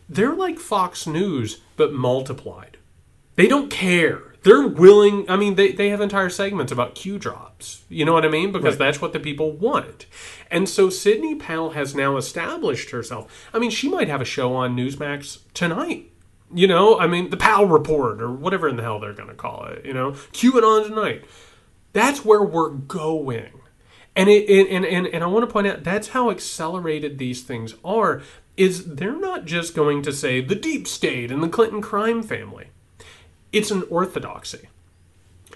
they're 0.07 0.35
like 0.35 0.59
Fox 0.59 1.07
News, 1.07 1.61
but 1.77 1.93
multiplied. 1.93 2.77
They 3.37 3.47
don't 3.47 3.71
care. 3.71 4.28
They're 4.43 4.67
willing, 4.67 5.29
I 5.29 5.35
mean, 5.35 5.55
they, 5.55 5.73
they 5.73 5.89
have 5.89 5.99
entire 5.99 6.29
segments 6.29 6.71
about 6.71 6.95
Q 6.95 7.19
drops. 7.19 7.83
You 7.89 8.05
know 8.05 8.13
what 8.13 8.25
I 8.25 8.29
mean? 8.29 8.51
Because 8.51 8.75
right. 8.75 8.85
that's 8.85 9.01
what 9.01 9.11
the 9.11 9.19
people 9.19 9.51
want. 9.51 10.05
And 10.49 10.69
so 10.69 10.89
Sidney 10.89 11.35
Powell 11.35 11.71
has 11.71 11.93
now 11.93 12.15
established 12.15 12.91
herself. 12.91 13.49
I 13.53 13.59
mean, 13.59 13.69
she 13.69 13.89
might 13.89 14.07
have 14.07 14.21
a 14.21 14.25
show 14.25 14.55
on 14.55 14.75
Newsmax 14.75 15.39
tonight. 15.53 16.11
You 16.53 16.67
know, 16.67 16.99
I 16.99 17.05
mean, 17.05 17.29
the 17.29 17.37
Powell 17.37 17.67
Report 17.67 18.21
or 18.21 18.31
whatever 18.31 18.67
in 18.67 18.75
the 18.75 18.83
hell 18.83 18.99
they're 18.99 19.13
going 19.13 19.29
to 19.29 19.35
call 19.35 19.65
it. 19.65 19.85
You 19.85 19.93
know, 19.93 20.11
QAnon 20.11 20.87
tonight. 20.87 21.25
That's 21.93 22.23
where 22.23 22.41
we're 22.41 22.69
going. 22.69 23.51
And 24.15 24.29
it 24.29 24.49
and, 24.49 24.85
and, 24.85 25.07
and 25.07 25.23
I 25.23 25.27
want 25.27 25.47
to 25.47 25.53
point 25.53 25.67
out 25.67 25.83
that's 25.83 26.09
how 26.09 26.31
accelerated 26.31 27.19
these 27.19 27.43
things 27.43 27.75
are 27.85 28.21
is 28.57 28.95
they're 28.95 29.19
not 29.19 29.45
just 29.45 29.75
going 29.75 30.01
to 30.01 30.11
say 30.11 30.41
the 30.41 30.55
deep 30.55 30.87
state 30.87 31.31
and 31.31 31.41
the 31.41 31.47
Clinton 31.47 31.81
crime 31.81 32.21
family. 32.21 32.68
It's 33.51 33.71
an 33.71 33.83
orthodoxy. 33.89 34.69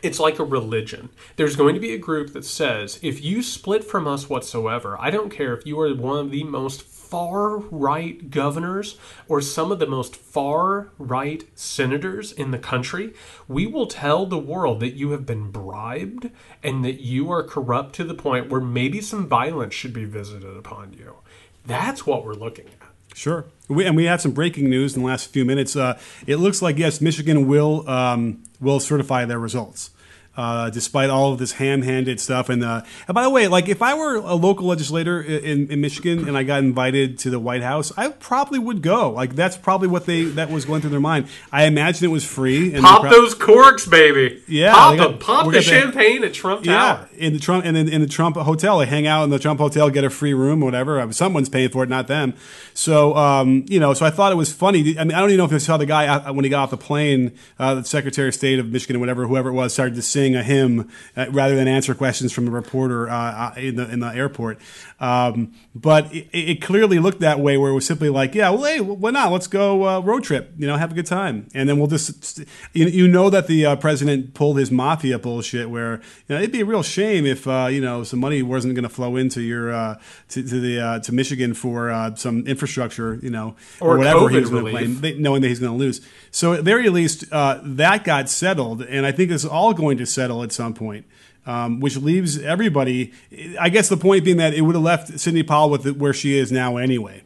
It's 0.02 0.20
like 0.20 0.40
a 0.40 0.44
religion. 0.44 1.10
There's 1.36 1.56
going 1.56 1.76
to 1.76 1.80
be 1.80 1.94
a 1.94 2.00
group 2.00 2.34
that 2.34 2.44
says, 2.44 3.00
if 3.02 3.24
you 3.24 3.44
split 3.44 3.84
from 3.84 4.08
us 4.08 4.30
whatsoever, 4.30 4.98
I 5.00 5.12
don't 5.12 5.30
care 5.30 5.54
if 5.54 5.66
you 5.66 5.80
are 5.80 5.94
one 5.94 6.18
of 6.18 6.32
the 6.32 6.44
most 6.44 6.82
far 6.82 7.58
right 7.58 8.32
governors 8.32 8.98
or 9.28 9.40
some 9.40 9.72
of 9.72 9.78
the 9.78 9.86
most 9.86 10.16
far 10.16 10.90
right 10.98 11.48
senators 11.54 12.32
in 12.32 12.50
the 12.50 12.58
country, 12.58 13.14
we 13.48 13.68
will 13.68 13.86
tell 13.86 14.26
the 14.26 14.40
world 14.40 14.80
that 14.80 14.96
you 14.96 15.12
have 15.12 15.26
been 15.26 15.52
bribed 15.52 16.32
and 16.64 16.84
that 16.84 17.00
you 17.02 17.32
are 17.32 17.44
corrupt 17.44 17.94
to 17.94 18.04
the 18.04 18.16
point 18.16 18.50
where 18.50 18.60
maybe 18.60 19.00
some 19.00 19.28
violence 19.28 19.76
should 19.76 19.94
be 19.94 20.06
visited 20.06 20.58
upon 20.58 20.94
you. 20.94 21.18
That's 21.66 22.08
what 22.08 22.26
we're 22.26 22.34
looking 22.34 22.66
at. 22.82 22.93
Sure. 23.14 23.46
We, 23.68 23.86
and 23.86 23.96
we 23.96 24.06
have 24.06 24.22
some 24.22 24.32
breaking 24.32 24.70
news 24.70 24.96
in 24.96 25.02
the 25.02 25.08
last 25.08 25.32
few 25.32 25.46
minutes. 25.46 25.76
Uh, 25.76 26.00
it 26.28 26.38
looks 26.38 26.62
like, 26.62 26.78
yes, 26.78 27.00
Michigan 27.00 27.48
will, 27.48 27.88
um, 27.90 28.44
will 28.60 28.80
certify 28.80 29.26
their 29.26 29.40
results 29.40 29.92
uh, 30.36 30.70
despite 30.72 31.12
all 31.12 31.32
of 31.32 31.40
this 31.40 31.54
ham-handed 31.54 32.20
stuff. 32.20 32.50
And, 32.50 32.64
uh, 32.64 32.82
and, 33.08 33.14
by 33.14 33.24
the 33.24 33.30
way, 33.30 33.48
like 33.48 33.70
if 33.70 33.82
I 33.82 33.94
were 33.94 34.16
a 34.16 34.34
local 34.34 34.66
legislator 34.66 35.22
in, 35.22 35.70
in, 35.70 35.82
Michigan 35.82 36.28
and 36.28 36.36
I 36.36 36.44
got 36.44 36.60
invited 36.64 37.20
to 37.20 37.30
the 37.30 37.40
White 37.40 37.62
House, 37.62 37.92
I 37.98 38.10
probably 38.10 38.58
would 38.58 38.82
go. 38.82 39.12
Like 39.12 39.36
that's 39.36 39.58
probably 39.58 39.90
what 39.90 40.06
they 40.06 40.24
that 40.24 40.50
was 40.50 40.66
going 40.66 40.82
through 40.82 40.90
their 40.92 41.00
mind. 41.00 41.28
I 41.52 41.66
imagine 41.66 42.06
it 42.06 42.12
was 42.12 42.24
free. 42.24 42.74
And 42.74 42.84
pop 42.84 43.02
pro- 43.02 43.12
those 43.12 43.36
corks, 43.36 43.86
baby. 43.86 44.42
Yeah, 44.48 44.74
pop 44.74 44.98
got, 44.98 45.20
Pop 45.20 45.52
the 45.52 45.62
champagne 45.62 46.24
at 46.24 46.34
Trump 46.34 46.64
Tower. 46.64 47.08
Yeah, 47.14 47.18
in 47.18 47.34
the 47.34 47.40
Trump 47.40 47.66
and 47.66 47.78
in, 47.78 47.90
in, 47.90 48.02
the 48.02 48.08
Trump 48.08 48.38
hotel, 48.38 48.80
they 48.80 48.86
hang 48.86 49.06
out 49.06 49.24
in 49.26 49.30
the 49.30 49.40
Trump 49.40 49.60
hotel, 49.60 49.90
get 49.90 50.04
a 50.04 50.10
free 50.10 50.34
room, 50.34 50.62
whatever. 50.62 51.12
Someone's 51.12 51.50
paying 51.50 51.70
for 51.70 51.84
it, 51.84 51.90
not 51.90 52.08
them. 52.08 52.34
So 52.74 53.16
um, 53.16 53.66
you 53.68 53.80
know, 53.80 53.94
so 53.94 54.06
I 54.06 54.10
thought 54.10 54.32
it 54.32 54.36
was 54.36 54.52
funny. 54.52 54.98
I 54.98 55.04
mean, 55.04 55.14
I 55.14 55.20
don't 55.20 55.30
even 55.30 55.38
know 55.38 55.46
if 55.46 55.52
you 55.52 55.60
saw 55.60 55.78
the 55.78 55.86
guy 55.86 56.32
when 56.32 56.44
he 56.44 56.50
got 56.50 56.64
off 56.64 56.70
the 56.72 56.78
plane, 56.78 57.34
uh, 57.60 57.76
the 57.76 57.84
Secretary 57.84 58.30
of 58.30 58.34
State 58.34 58.58
of 58.58 58.72
Michigan, 58.72 58.96
or 58.96 59.00
whatever, 59.00 59.28
whoever 59.28 59.50
it 59.50 59.54
was, 59.54 59.74
started 59.74 59.96
to 59.96 60.02
sing 60.02 60.23
sing 60.24 60.36
a 60.36 60.44
hymn 60.44 60.90
uh, 61.18 61.26
rather 61.30 61.56
than 61.56 61.68
answer 61.68 61.94
questions 61.94 62.32
from 62.32 62.48
a 62.48 62.52
reporter 62.52 63.10
uh, 63.10 63.14
uh, 63.16 63.54
in 63.58 63.76
the 63.76 63.90
in 63.90 64.00
the 64.00 64.08
airport. 64.08 64.60
Um, 65.00 65.54
but 65.76 66.14
it, 66.14 66.30
it, 66.32 66.62
clearly 66.62 66.98
looked 66.98 67.20
that 67.20 67.40
way, 67.40 67.58
where 67.58 67.72
it 67.72 67.74
was 67.74 67.86
simply 67.86 68.10
like, 68.10 68.34
yeah, 68.36 68.52
well, 68.52 68.64
hey, 68.64 68.80
why 68.80 69.12
not? 69.12 69.34
Let's 69.34 69.48
go 69.48 69.86
uh, 69.86 70.00
road 70.00 70.24
trip. 70.24 70.54
You 70.58 70.66
know, 70.66 70.78
have 70.78 70.92
a 70.92 70.96
good 70.96 71.06
time, 71.06 71.48
and 71.54 71.68
then 71.68 71.78
we'll 71.78 71.88
just 71.88 72.40
you, 72.72 72.86
you 72.86 73.08
know 73.08 73.30
that 73.30 73.48
the 73.48 73.66
uh, 73.66 73.76
president 73.76 74.34
pulled 74.34 74.58
his 74.58 74.72
mafia 74.72 75.20
bullshit, 75.20 75.70
where 75.70 75.96
you 76.28 76.36
know 76.36 76.38
it'd 76.38 76.54
be 76.54 76.62
a 76.62 76.66
real 76.66 76.84
shame 76.84 77.26
if 77.26 77.46
uh, 77.48 77.68
you 77.70 77.82
know 77.82 78.04
some 78.04 78.20
money 78.20 78.42
wasn't 78.42 78.76
going 78.76 78.84
to 78.84 78.90
flow 78.90 79.18
into 79.18 79.42
your 79.42 79.72
to, 80.30 80.44
to, 80.44 80.60
the 80.60 81.02
to 81.04 81.12
Michigan 81.12 81.54
for 81.54 82.14
some 82.16 82.48
infrastructure, 82.48 83.20
you 83.22 83.30
know, 83.30 83.56
or, 83.82 83.96
or 83.96 83.98
whatever 83.98 84.20
COVID 84.20 84.32
he 84.32 84.40
was 84.40 84.50
going 84.50 84.66
to 84.66 84.72
claim, 84.72 85.22
knowing 85.22 85.42
that 85.42 85.50
he's 85.50 85.60
going 85.60 85.74
to 85.74 85.78
lose. 85.78 86.00
So 86.32 86.54
at 86.54 86.64
very 86.64 86.90
least, 86.90 87.30
that 87.30 88.04
got 88.06 88.30
settled, 88.30 88.84
and 88.84 89.06
I 89.06 89.12
think 89.12 89.32
it's 89.32 89.46
all 89.46 89.74
going 89.74 89.98
to 89.98 90.06
settle 90.14 90.44
at 90.44 90.52
some 90.52 90.74
point. 90.74 91.06
Um, 91.46 91.82
which 91.82 91.98
leaves 91.98 92.42
everybody. 92.42 93.12
I 93.60 93.68
guess 93.68 93.90
the 93.90 93.98
point 93.98 94.24
being 94.24 94.38
that 94.38 94.54
it 94.54 94.62
would 94.62 94.76
have 94.76 94.84
left 94.84 95.20
Sidney 95.20 95.44
Powell 95.44 95.70
with 95.70 95.86
it 95.86 95.98
where 95.98 96.14
she 96.14 96.38
is 96.38 96.54
now 96.54 96.78
anyway. 96.78 97.24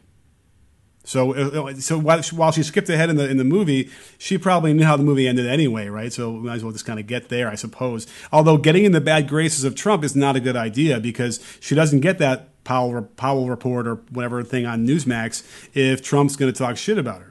So, 1.08 1.32
uh, 1.32 1.74
so 1.76 1.98
while, 1.98 2.20
while 2.32 2.52
she 2.52 2.62
skipped 2.62 2.90
ahead 2.90 3.08
in 3.08 3.16
the 3.16 3.30
in 3.30 3.38
the 3.38 3.44
movie, 3.44 3.90
she 4.18 4.36
probably 4.36 4.74
knew 4.74 4.84
how 4.84 4.96
the 4.96 5.04
movie 5.04 5.26
ended 5.26 5.46
anyway, 5.46 5.88
right? 5.88 6.12
So 6.12 6.32
we 6.32 6.40
might 6.40 6.56
as 6.56 6.64
well 6.64 6.72
just 6.72 6.84
kind 6.84 7.00
of 7.00 7.06
get 7.06 7.30
there, 7.30 7.48
I 7.48 7.54
suppose. 7.54 8.06
Although 8.30 8.58
getting 8.58 8.84
in 8.84 8.92
the 8.92 9.00
bad 9.00 9.26
graces 9.26 9.64
of 9.64 9.74
Trump 9.74 10.04
is 10.04 10.14
not 10.14 10.36
a 10.36 10.40
good 10.40 10.54
idea 10.54 11.00
because 11.00 11.40
she 11.60 11.74
doesn't 11.74 12.00
get 12.00 12.18
that 12.18 12.62
Powell 12.64 13.08
Powell 13.16 13.48
report 13.48 13.86
or 13.86 13.94
whatever 14.10 14.42
thing 14.42 14.66
on 14.66 14.86
Newsmax 14.86 15.44
if 15.72 16.02
Trump's 16.02 16.36
going 16.36 16.52
to 16.52 16.58
talk 16.58 16.76
shit 16.76 16.98
about 16.98 17.22
her. 17.22 17.27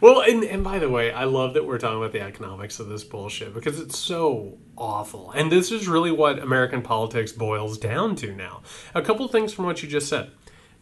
Well, 0.00 0.20
and, 0.20 0.44
and 0.44 0.64
by 0.64 0.78
the 0.78 0.88
way, 0.88 1.12
I 1.12 1.24
love 1.24 1.54
that 1.54 1.66
we're 1.66 1.78
talking 1.78 1.98
about 1.98 2.12
the 2.12 2.20
economics 2.20 2.80
of 2.80 2.88
this 2.88 3.04
bullshit 3.04 3.54
because 3.54 3.80
it's 3.80 3.98
so 3.98 4.58
awful. 4.76 5.30
And 5.32 5.50
this 5.50 5.70
is 5.70 5.88
really 5.88 6.10
what 6.10 6.38
American 6.38 6.82
politics 6.82 7.32
boils 7.32 7.78
down 7.78 8.16
to 8.16 8.34
now. 8.34 8.62
A 8.94 9.02
couple 9.02 9.26
things 9.28 9.52
from 9.52 9.66
what 9.66 9.82
you 9.82 9.88
just 9.88 10.08
said. 10.08 10.30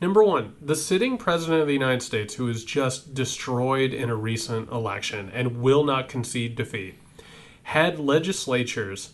Number 0.00 0.24
one, 0.24 0.54
the 0.60 0.74
sitting 0.74 1.16
president 1.16 1.60
of 1.60 1.68
the 1.68 1.72
United 1.72 2.02
States, 2.02 2.34
who 2.34 2.46
was 2.46 2.64
just 2.64 3.14
destroyed 3.14 3.92
in 3.92 4.10
a 4.10 4.16
recent 4.16 4.68
election 4.70 5.30
and 5.32 5.62
will 5.62 5.84
not 5.84 6.08
concede 6.08 6.56
defeat, 6.56 6.96
had 7.64 8.00
legislatures 8.00 9.12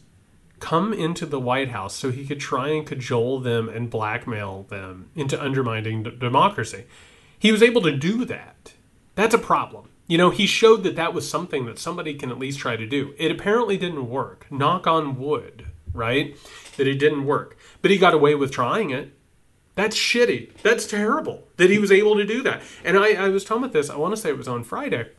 come 0.60 0.92
into 0.92 1.26
the 1.26 1.38
White 1.38 1.70
House 1.70 1.94
so 1.94 2.10
he 2.10 2.26
could 2.26 2.40
try 2.40 2.68
and 2.68 2.86
cajole 2.86 3.38
them 3.40 3.68
and 3.68 3.90
blackmail 3.90 4.64
them 4.64 5.10
into 5.14 5.40
undermining 5.40 6.02
d- 6.02 6.10
democracy. 6.18 6.84
He 7.38 7.52
was 7.52 7.62
able 7.62 7.82
to 7.82 7.96
do 7.96 8.24
that 8.24 8.72
that's 9.18 9.34
a 9.34 9.38
problem. 9.38 9.88
You 10.06 10.16
know, 10.16 10.30
he 10.30 10.46
showed 10.46 10.84
that 10.84 10.94
that 10.94 11.12
was 11.12 11.28
something 11.28 11.66
that 11.66 11.76
somebody 11.76 12.14
can 12.14 12.30
at 12.30 12.38
least 12.38 12.60
try 12.60 12.76
to 12.76 12.86
do. 12.86 13.14
It 13.18 13.32
apparently 13.32 13.76
didn't 13.76 14.08
work. 14.08 14.46
Knock 14.48 14.86
on 14.86 15.18
wood, 15.18 15.66
right? 15.92 16.36
That 16.76 16.86
it 16.86 17.00
didn't 17.00 17.26
work. 17.26 17.58
But 17.82 17.90
he 17.90 17.98
got 17.98 18.14
away 18.14 18.36
with 18.36 18.52
trying 18.52 18.90
it. 18.90 19.12
That's 19.74 19.96
shitty. 19.96 20.52
That's 20.62 20.86
terrible 20.86 21.48
that 21.56 21.68
he 21.68 21.80
was 21.80 21.90
able 21.90 22.14
to 22.14 22.24
do 22.24 22.44
that. 22.44 22.62
And 22.84 22.96
I, 22.96 23.14
I 23.14 23.28
was 23.30 23.44
talking 23.44 23.64
about 23.64 23.72
this, 23.72 23.90
I 23.90 23.96
want 23.96 24.14
to 24.14 24.20
say 24.20 24.28
it 24.28 24.38
was 24.38 24.46
on 24.46 24.62
Friday. 24.62 25.10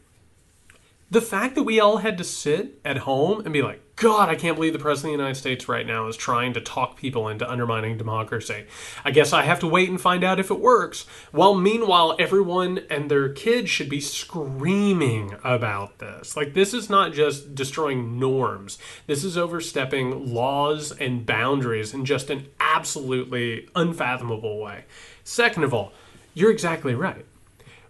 The 1.11 1.21
fact 1.21 1.55
that 1.55 1.63
we 1.63 1.81
all 1.81 1.97
had 1.97 2.17
to 2.19 2.23
sit 2.23 2.79
at 2.85 2.99
home 2.99 3.41
and 3.41 3.51
be 3.51 3.61
like, 3.61 3.81
God, 3.99 4.29
I 4.29 4.35
can't 4.35 4.55
believe 4.55 4.71
the 4.71 4.79
President 4.79 5.13
of 5.13 5.17
the 5.17 5.23
United 5.23 5.37
States 5.37 5.67
right 5.67 5.85
now 5.85 6.07
is 6.07 6.15
trying 6.15 6.53
to 6.53 6.61
talk 6.61 6.95
people 6.95 7.27
into 7.27 7.49
undermining 7.49 7.97
democracy. 7.97 8.63
I 9.03 9.11
guess 9.11 9.33
I 9.33 9.41
have 9.43 9.59
to 9.59 9.67
wait 9.67 9.89
and 9.89 9.99
find 9.99 10.23
out 10.23 10.39
if 10.39 10.49
it 10.49 10.61
works. 10.61 11.05
While 11.33 11.53
meanwhile, 11.55 12.15
everyone 12.17 12.79
and 12.89 13.11
their 13.11 13.27
kids 13.27 13.69
should 13.69 13.89
be 13.89 13.99
screaming 13.99 15.35
about 15.43 15.99
this. 15.99 16.37
Like, 16.37 16.53
this 16.53 16.73
is 16.73 16.89
not 16.89 17.11
just 17.11 17.53
destroying 17.53 18.17
norms, 18.17 18.77
this 19.05 19.25
is 19.25 19.37
overstepping 19.37 20.33
laws 20.33 20.93
and 20.93 21.25
boundaries 21.25 21.93
in 21.93 22.05
just 22.05 22.29
an 22.29 22.47
absolutely 22.61 23.67
unfathomable 23.75 24.61
way. 24.61 24.85
Second 25.25 25.65
of 25.65 25.73
all, 25.73 25.91
you're 26.33 26.51
exactly 26.51 26.95
right. 26.95 27.25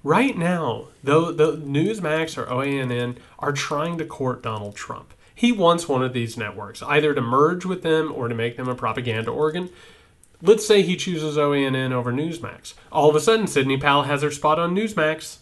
Right 0.04 0.36
now, 0.36 0.88
though 1.04 1.32
the 1.32 1.58
Newsmax 1.58 2.36
or 2.36 2.48
OANN 2.48 3.18
are 3.38 3.52
trying 3.52 4.00
to 4.00 4.06
court 4.06 4.42
Donald 4.42 4.76
Trump. 4.76 5.14
He 5.40 5.54
wants 5.54 5.88
one 5.88 6.04
of 6.04 6.12
these 6.12 6.36
networks, 6.36 6.84
either 6.84 7.14
to 7.14 7.22
merge 7.22 7.64
with 7.64 7.82
them 7.82 8.12
or 8.14 8.28
to 8.28 8.36
make 8.36 8.58
them 8.58 8.68
a 8.68 8.76
propaganda 8.76 9.32
organ. 9.32 9.70
Let's 10.42 10.68
say 10.68 10.82
he 10.82 10.98
chooses 10.98 11.38
OANN 11.38 11.94
over 11.94 12.12
Newsmax. 12.12 12.74
All 12.92 13.10
of 13.10 13.16
a 13.16 13.22
sudden, 13.22 13.48
Sidney 13.48 13.78
Powell 13.78 14.04
has 14.04 14.22
her 14.22 14.32
spot 14.32 14.60
on 14.60 14.76
Newsmax. 14.76 15.38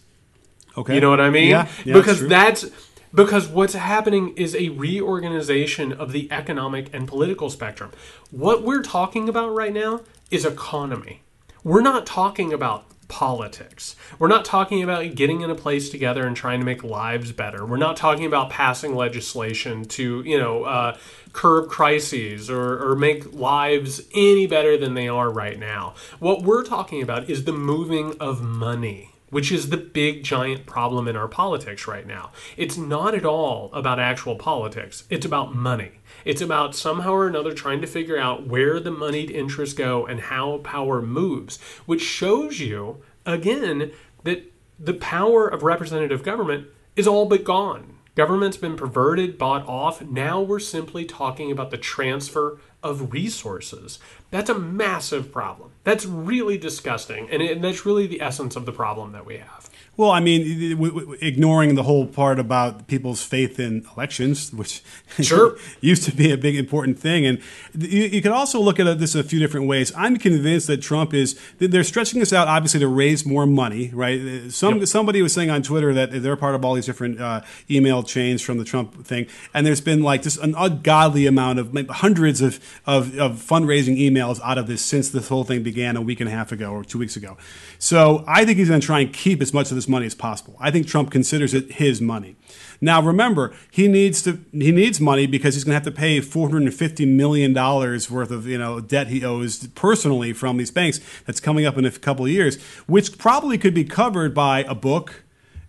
Okay. 0.76 0.94
You 0.94 1.00
know 1.00 1.10
what 1.10 1.20
I 1.20 1.30
mean? 1.30 1.48
Yeah. 1.48 1.68
yeah 1.84 1.94
because 1.94 2.28
that's, 2.28 2.60
that's 2.60 2.88
because 3.12 3.48
what's 3.48 3.74
happening 3.74 4.34
is 4.36 4.54
a 4.54 4.68
reorganization 4.68 5.92
of 5.92 6.12
the 6.12 6.30
economic 6.30 6.94
and 6.94 7.08
political 7.08 7.50
spectrum. 7.50 7.90
What 8.30 8.62
we're 8.62 8.84
talking 8.84 9.28
about 9.28 9.48
right 9.48 9.72
now 9.72 10.02
is 10.30 10.44
economy. 10.44 11.22
We're 11.64 11.82
not 11.82 12.06
talking 12.06 12.52
about 12.52 12.84
politics. 13.08 13.96
We're 14.18 14.28
not 14.28 14.44
talking 14.44 14.82
about 14.82 15.14
getting 15.14 15.40
in 15.40 15.50
a 15.50 15.54
place 15.54 15.88
together 15.88 16.26
and 16.26 16.36
trying 16.36 16.60
to 16.60 16.66
make 16.66 16.84
lives 16.84 17.32
better. 17.32 17.66
We're 17.66 17.76
not 17.76 17.96
talking 17.96 18.26
about 18.26 18.50
passing 18.50 18.94
legislation 18.94 19.84
to, 19.86 20.22
you 20.22 20.38
know, 20.38 20.64
uh, 20.64 20.96
curb 21.32 21.68
crises 21.68 22.50
or, 22.50 22.90
or 22.90 22.96
make 22.96 23.32
lives 23.32 24.02
any 24.14 24.46
better 24.46 24.76
than 24.76 24.94
they 24.94 25.08
are 25.08 25.30
right 25.30 25.58
now. 25.58 25.94
What 26.18 26.42
we're 26.42 26.64
talking 26.64 27.02
about 27.02 27.28
is 27.28 27.44
the 27.44 27.52
moving 27.52 28.14
of 28.20 28.42
money 28.42 29.14
which 29.30 29.52
is 29.52 29.68
the 29.68 29.76
big 29.76 30.24
giant 30.24 30.64
problem 30.66 31.06
in 31.06 31.16
our 31.16 31.28
politics 31.28 31.86
right 31.86 32.06
now. 32.06 32.30
It's 32.56 32.76
not 32.76 33.14
at 33.14 33.26
all 33.26 33.70
about 33.72 34.00
actual 34.00 34.36
politics, 34.36 35.04
it's 35.10 35.26
about 35.26 35.54
money. 35.54 35.97
It's 36.28 36.42
about 36.42 36.76
somehow 36.76 37.14
or 37.14 37.26
another 37.26 37.54
trying 37.54 37.80
to 37.80 37.86
figure 37.86 38.18
out 38.18 38.46
where 38.46 38.80
the 38.80 38.90
moneyed 38.90 39.30
interests 39.30 39.74
go 39.74 40.04
and 40.04 40.20
how 40.20 40.58
power 40.58 41.00
moves, 41.00 41.58
which 41.86 42.02
shows 42.02 42.60
you, 42.60 43.02
again, 43.24 43.92
that 44.24 44.52
the 44.78 44.92
power 44.92 45.48
of 45.48 45.62
representative 45.62 46.22
government 46.22 46.66
is 46.96 47.08
all 47.08 47.24
but 47.24 47.44
gone. 47.44 47.94
Government's 48.14 48.58
been 48.58 48.76
perverted, 48.76 49.38
bought 49.38 49.66
off. 49.66 50.02
Now 50.02 50.42
we're 50.42 50.58
simply 50.58 51.06
talking 51.06 51.50
about 51.50 51.70
the 51.70 51.78
transfer 51.78 52.60
of 52.82 53.10
resources. 53.10 53.98
That's 54.30 54.50
a 54.50 54.58
massive 54.58 55.32
problem. 55.32 55.70
That's 55.84 56.04
really 56.04 56.58
disgusting. 56.58 57.30
And, 57.30 57.40
it, 57.40 57.52
and 57.52 57.64
that's 57.64 57.86
really 57.86 58.06
the 58.06 58.20
essence 58.20 58.54
of 58.54 58.66
the 58.66 58.72
problem 58.72 59.12
that 59.12 59.24
we 59.24 59.38
have. 59.38 59.57
Well, 59.98 60.12
I 60.12 60.20
mean, 60.20 60.78
ignoring 61.20 61.74
the 61.74 61.82
whole 61.82 62.06
part 62.06 62.38
about 62.38 62.86
people's 62.86 63.20
faith 63.20 63.58
in 63.58 63.84
elections, 63.96 64.52
which 64.52 64.80
sure. 65.20 65.58
used 65.80 66.04
to 66.04 66.14
be 66.14 66.30
a 66.30 66.38
big 66.38 66.54
important 66.54 67.00
thing, 67.00 67.26
and 67.26 67.40
you, 67.76 68.04
you 68.04 68.22
can 68.22 68.30
also 68.30 68.60
look 68.60 68.78
at 68.78 69.00
this 69.00 69.16
a 69.16 69.24
few 69.24 69.40
different 69.40 69.66
ways. 69.66 69.92
I'm 69.96 70.16
convinced 70.16 70.68
that 70.68 70.82
Trump 70.82 71.14
is 71.14 71.36
they're 71.58 71.82
stretching 71.82 72.20
this 72.20 72.32
out, 72.32 72.46
obviously, 72.46 72.78
to 72.78 72.86
raise 72.86 73.26
more 73.26 73.44
money, 73.44 73.90
right? 73.92 74.52
Some 74.52 74.78
yep. 74.78 74.86
somebody 74.86 75.20
was 75.20 75.32
saying 75.32 75.50
on 75.50 75.64
Twitter 75.64 75.92
that 75.92 76.22
they're 76.22 76.36
part 76.36 76.54
of 76.54 76.64
all 76.64 76.74
these 76.74 76.86
different 76.86 77.20
uh, 77.20 77.40
email 77.68 78.04
chains 78.04 78.40
from 78.40 78.58
the 78.58 78.64
Trump 78.64 79.04
thing, 79.04 79.26
and 79.52 79.66
there's 79.66 79.80
been 79.80 80.04
like 80.04 80.22
just 80.22 80.38
an 80.38 80.54
ungodly 80.56 81.26
amount 81.26 81.58
of 81.58 81.76
hundreds 81.90 82.40
of, 82.40 82.60
of, 82.86 83.18
of 83.18 83.32
fundraising 83.32 83.98
emails 83.98 84.40
out 84.44 84.58
of 84.58 84.68
this 84.68 84.80
since 84.80 85.10
this 85.10 85.26
whole 85.26 85.42
thing 85.42 85.64
began 85.64 85.96
a 85.96 86.00
week 86.00 86.20
and 86.20 86.28
a 86.28 86.32
half 86.32 86.52
ago 86.52 86.70
or 86.70 86.84
two 86.84 86.98
weeks 86.98 87.16
ago. 87.16 87.36
So 87.80 88.22
I 88.28 88.44
think 88.44 88.58
he's 88.58 88.68
going 88.68 88.80
to 88.80 88.86
try 88.86 89.00
and 89.00 89.12
keep 89.12 89.42
as 89.42 89.52
much 89.52 89.72
of 89.72 89.74
this 89.74 89.87
money 89.88 90.06
as 90.06 90.14
possible. 90.14 90.56
I 90.60 90.70
think 90.70 90.86
Trump 90.86 91.10
considers 91.10 91.54
it 91.54 91.72
his 91.72 92.00
money. 92.00 92.36
Now, 92.80 93.02
remember, 93.02 93.52
he 93.70 93.88
needs 93.88 94.22
to 94.22 94.40
he 94.52 94.70
needs 94.70 95.00
money 95.00 95.26
because 95.26 95.54
he's 95.54 95.64
going 95.64 95.72
to 95.72 95.84
have 95.84 95.94
to 95.94 95.98
pay 95.98 96.20
450 96.20 97.06
million 97.06 97.52
dollars 97.52 98.10
worth 98.10 98.30
of 98.30 98.46
you 98.46 98.58
know 98.58 98.80
debt 98.80 99.08
he 99.08 99.24
owes 99.24 99.66
personally 99.68 100.32
from 100.32 100.56
these 100.56 100.70
banks. 100.70 101.00
That's 101.26 101.40
coming 101.40 101.66
up 101.66 101.76
in 101.76 101.84
a 101.84 101.90
couple 101.90 102.24
of 102.24 102.30
years, 102.30 102.60
which 102.86 103.18
probably 103.18 103.58
could 103.58 103.74
be 103.74 103.84
covered 103.84 104.34
by 104.34 104.64
a 104.64 104.74
book 104.74 105.24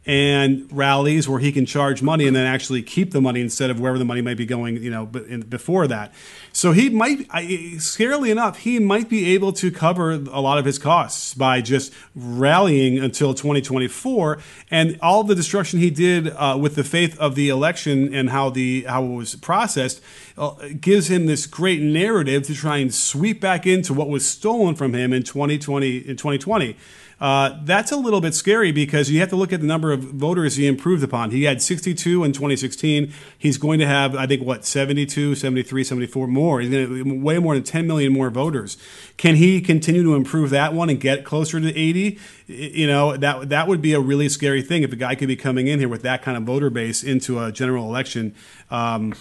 and 0.09 0.67
rallies 0.71 1.29
where 1.29 1.37
he 1.37 1.51
can 1.51 1.67
charge 1.67 2.01
money 2.01 2.25
and 2.25 2.35
then 2.35 2.43
actually 2.43 2.81
keep 2.81 3.11
the 3.11 3.21
money 3.21 3.41
instead 3.41 3.69
of 3.69 3.79
wherever 3.79 3.99
the 3.99 4.03
money 4.03 4.21
might 4.21 4.37
be 4.37 4.45
going, 4.47 4.75
you 4.81 4.89
know, 4.89 5.05
before 5.05 5.85
that. 5.85 6.11
So 6.51 6.71
he 6.71 6.89
might, 6.89 7.27
scarily 7.27 8.31
enough, 8.31 8.57
he 8.57 8.79
might 8.79 9.07
be 9.07 9.35
able 9.35 9.53
to 9.53 9.69
cover 9.69 10.13
a 10.13 10.41
lot 10.41 10.57
of 10.57 10.65
his 10.65 10.79
costs 10.79 11.35
by 11.35 11.61
just 11.61 11.93
rallying 12.15 12.97
until 12.97 13.35
2024. 13.35 14.39
And 14.71 14.97
all 14.99 15.23
the 15.23 15.35
destruction 15.35 15.77
he 15.77 15.91
did 15.91 16.29
uh, 16.29 16.57
with 16.59 16.73
the 16.73 16.83
faith 16.83 17.15
of 17.19 17.35
the 17.35 17.49
election 17.49 18.11
and 18.11 18.31
how 18.31 18.49
the 18.49 18.85
how 18.85 19.03
it 19.03 19.15
was 19.15 19.35
processed 19.35 20.01
uh, 20.39 20.55
gives 20.81 21.11
him 21.11 21.27
this 21.27 21.45
great 21.45 21.81
narrative 21.81 22.41
to 22.47 22.55
try 22.55 22.77
and 22.77 22.91
sweep 22.91 23.39
back 23.39 23.67
into 23.67 23.93
what 23.93 24.09
was 24.09 24.27
stolen 24.27 24.73
from 24.73 24.95
him 24.95 25.13
in 25.13 25.21
2020 25.21 25.97
in 25.97 26.17
2020. 26.17 26.75
Uh, 27.19 27.59
that's 27.63 27.91
a 27.91 27.97
little 27.97 28.21
bit 28.21 28.33
scary 28.33 28.71
because 28.71 29.11
you 29.11 29.19
have 29.19 29.29
to 29.29 29.35
look 29.35 29.51
at 29.51 29.59
the 29.59 29.67
number 29.67 29.91
of 29.91 30.01
voters 30.01 30.55
he 30.55 30.67
improved 30.67 31.03
upon. 31.03 31.31
He 31.31 31.43
had 31.43 31.61
62 31.61 32.23
in 32.23 32.31
2016. 32.31 33.13
He's 33.37 33.57
going 33.57 33.79
to 33.79 33.87
have, 33.87 34.15
I 34.15 34.25
think, 34.25 34.41
what, 34.43 34.63
72, 34.63 35.35
73, 35.35 35.83
74 35.83 36.27
more. 36.27 36.61
He's 36.61 36.69
going 36.69 37.03
to 37.03 37.19
way 37.19 37.37
more 37.39 37.55
than 37.55 37.63
10 37.63 37.85
million 37.85 38.13
more 38.13 38.29
voters. 38.29 38.77
Can 39.17 39.35
he 39.35 39.59
continue 39.59 40.03
to 40.03 40.15
improve 40.15 40.49
that 40.51 40.73
one 40.73 40.89
and 40.89 40.99
get 40.99 41.25
closer 41.25 41.59
to 41.59 41.67
80? 41.67 42.17
You 42.51 42.87
know, 42.87 43.15
that 43.15 43.49
that 43.49 43.67
would 43.67 43.79
be 43.79 43.93
a 43.93 43.99
really 43.99 44.27
scary 44.27 44.63
thing 44.63 44.81
if 44.81 44.91
a 44.91 44.95
guy 44.95 45.13
could 45.13 45.27
be 45.27 45.35
coming 45.35 45.67
in 45.67 45.77
here 45.77 45.87
with 45.87 46.01
that 46.01 46.23
kind 46.23 46.35
of 46.35 46.45
voter 46.45 46.71
base 46.71 47.03
into 47.03 47.39
a 47.39 47.51
general 47.51 47.85
election. 47.85 48.33
Um, 48.71 49.13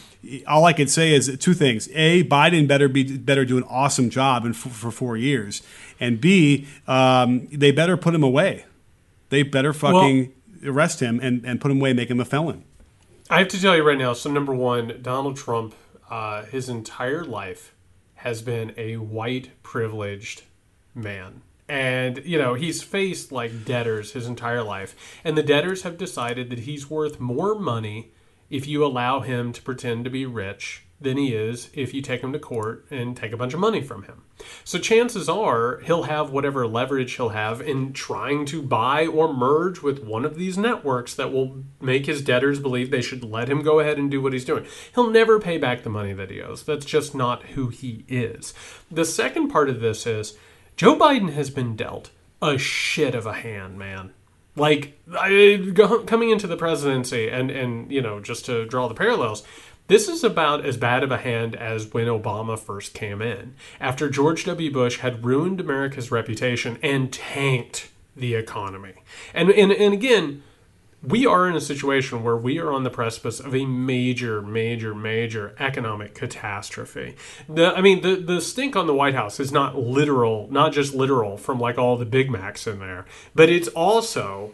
all 0.47 0.65
I 0.65 0.73
could 0.73 0.89
say 0.89 1.13
is 1.13 1.37
two 1.39 1.53
things: 1.53 1.91
a, 1.93 2.25
Biden 2.25 2.67
better 2.67 2.89
be 2.89 3.19
better 3.19 3.45
do 3.45 3.59
an 3.59 3.65
awesome 3.65 4.09
job 4.09 4.47
in, 4.47 4.55
for 4.55 4.91
four 4.91 5.19
years, 5.19 5.61
and 6.01 6.23
b, 6.23 6.67
um, 6.87 7.47
they 7.53 7.71
better 7.71 7.99
put 7.99 8.15
him 8.15 8.23
away. 8.23 8.65
They 9.29 9.43
better 9.43 9.75
fucking 9.75 10.33
well, 10.63 10.73
arrest 10.73 11.01
him 11.01 11.21
and, 11.23 11.45
and 11.45 11.61
put 11.61 11.71
him 11.71 11.81
away, 11.81 11.93
make 11.93 12.11
him 12.11 12.21
a 12.21 12.25
felon. 12.25 12.65
I 13.29 13.41
have 13.41 13.49
to 13.49 13.61
tell 13.61 13.77
you 13.77 13.87
right 13.87 13.99
now. 13.99 14.15
So 14.15 14.31
number 14.31 14.55
one, 14.55 15.01
Donald 15.03 15.37
Trump, 15.37 15.75
uh, 16.09 16.45
his 16.45 16.71
entire 16.71 17.25
life 17.25 17.75
has 18.15 18.41
been 18.41 18.73
a 18.79 18.97
white 18.97 19.51
privileged 19.63 20.45
man 20.95 21.43
and 21.69 22.25
you 22.25 22.39
know 22.39 22.55
he's 22.55 22.83
faced 22.83 23.31
like 23.31 23.65
debtors 23.65 24.13
his 24.13 24.27
entire 24.27 24.63
life 24.63 25.21
and 25.23 25.37
the 25.37 25.43
debtors 25.43 25.83
have 25.83 25.99
decided 25.99 26.49
that 26.51 26.61
he's 26.61 26.89
worth 26.89 27.21
more 27.21 27.55
money 27.55 28.11
if 28.51 28.67
you 28.67 28.85
allow 28.85 29.21
him 29.21 29.53
to 29.53 29.63
pretend 29.63 30.05
to 30.05 30.11
be 30.11 30.25
rich 30.25 30.85
than 31.01 31.17
he 31.17 31.35
is 31.35 31.71
if 31.75 31.95
you 31.95 32.03
take 32.03 32.23
him 32.23 32.33
to 32.33 32.39
court 32.39 32.85
and 32.91 33.17
take 33.17 33.33
a 33.33 33.37
bunch 33.37 33.55
of 33.55 33.61
money 33.61 33.81
from 33.81 34.03
him. 34.05 34.23
So 34.65 34.79
chances 34.79 35.29
are 35.29 35.81
he'll 35.85 36.05
have 36.05 36.31
whatever 36.31 36.67
leverage 36.67 37.15
he'll 37.15 37.31
have 37.31 37.61
in 37.61 37.93
trying 37.93 38.47
to 38.47 38.63
buy 38.63 39.07
or 39.07 39.33
merge 39.33 39.81
with 39.81 40.03
one 40.03 40.25
of 40.25 40.37
these 40.37 40.59
networks 40.59 41.15
that 41.15 41.33
will 41.33 41.65
make 41.81 42.07
his 42.07 42.23
debtors 42.23 42.59
believe 42.59 42.91
they 42.91 43.03
should 43.03 43.25
let 43.25 43.49
him 43.49 43.63
go 43.63 43.81
ahead 43.81 43.99
and 43.99 44.11
do 44.11 44.21
what 44.21 44.33
he's 44.33 44.45
doing. 44.45 44.67
He'll 44.95 45.11
never 45.11 45.39
pay 45.39 45.59
back 45.59 45.83
the 45.83 45.91
money 45.91 46.13
that 46.13 46.31
he 46.31 46.41
owes. 46.41 46.65
That's 46.65 46.87
just 46.87 47.15
not 47.15 47.43
who 47.51 47.69
he 47.69 48.05
is. 48.09 48.55
The 48.91 49.05
second 49.05 49.49
part 49.49 49.69
of 49.69 49.81
this 49.81 50.07
is 50.07 50.37
Joe 50.79 50.97
Biden 50.97 51.33
has 51.33 51.51
been 51.51 51.75
dealt 51.75 52.11
a 52.41 52.57
shit 52.57 53.17
of 53.17 53.27
a 53.27 53.33
hand, 53.33 53.81
man. 53.81 54.13
Like 54.55 54.97
I, 55.13 55.73
coming 56.07 56.31
into 56.31 56.47
the 56.47 56.57
presidency, 56.57 57.29
and 57.29 57.51
and 57.51 57.91
you 57.91 58.01
know, 58.01 58.21
just 58.21 58.47
to 58.47 58.65
draw 58.65 58.87
the 58.87 58.95
parallels, 58.95 59.43
this 59.89 60.09
is 60.09 60.23
about 60.23 60.65
as 60.65 60.77
bad 60.77 61.03
of 61.03 61.11
a 61.11 61.17
hand 61.17 61.57
as 61.57 61.93
when 61.93 62.07
Obama 62.07 62.57
first 62.57 62.95
came 62.95 63.21
in, 63.21 63.57
after 63.81 64.09
George 64.09 64.45
W. 64.45 64.73
Bush 64.73 64.99
had 64.99 65.25
ruined 65.25 65.61
America's 65.61 66.13
reputation 66.13 66.79
and 66.81 67.13
tanked 67.13 67.91
the 68.15 68.37
economy. 68.37 68.95
And 69.35 69.51
and 69.51 69.73
and 69.73 69.93
again, 69.93 70.45
we 71.03 71.27
are 71.27 71.49
in 71.49 71.55
a 71.55 71.61
situation 71.61 72.25
where 72.25 72.37
we 72.37 72.59
are 72.59 72.73
on 72.73 72.83
the 72.83 72.91
precipice 72.91 73.39
of 73.39 73.55
a 73.55 73.65
major, 73.65 74.43
major, 74.43 74.95
major 74.95 75.55
economic 75.59 76.15
catastrophe. 76.15 77.15
The, 77.49 77.73
I 77.77 77.81
mean, 77.81 78.03
the, 78.03 78.17
the 78.17 78.41
stink 78.41 78.75
on 78.75 78.87
the 78.87 78.95
White 78.95 79.15
House 79.15 79.39
is 79.39 79.53
not 79.53 79.79
literal, 79.79 80.49
not 80.51 80.73
just 80.73 80.95
literal 80.95 81.37
from 81.37 81.61
like 81.61 81.79
all 81.79 81.97
the 81.97 82.05
Big 82.05 82.31
Macs 82.31 82.67
in 82.67 82.81
there, 82.81 83.07
but 83.35 83.49
it's 83.49 83.69
also 83.69 84.53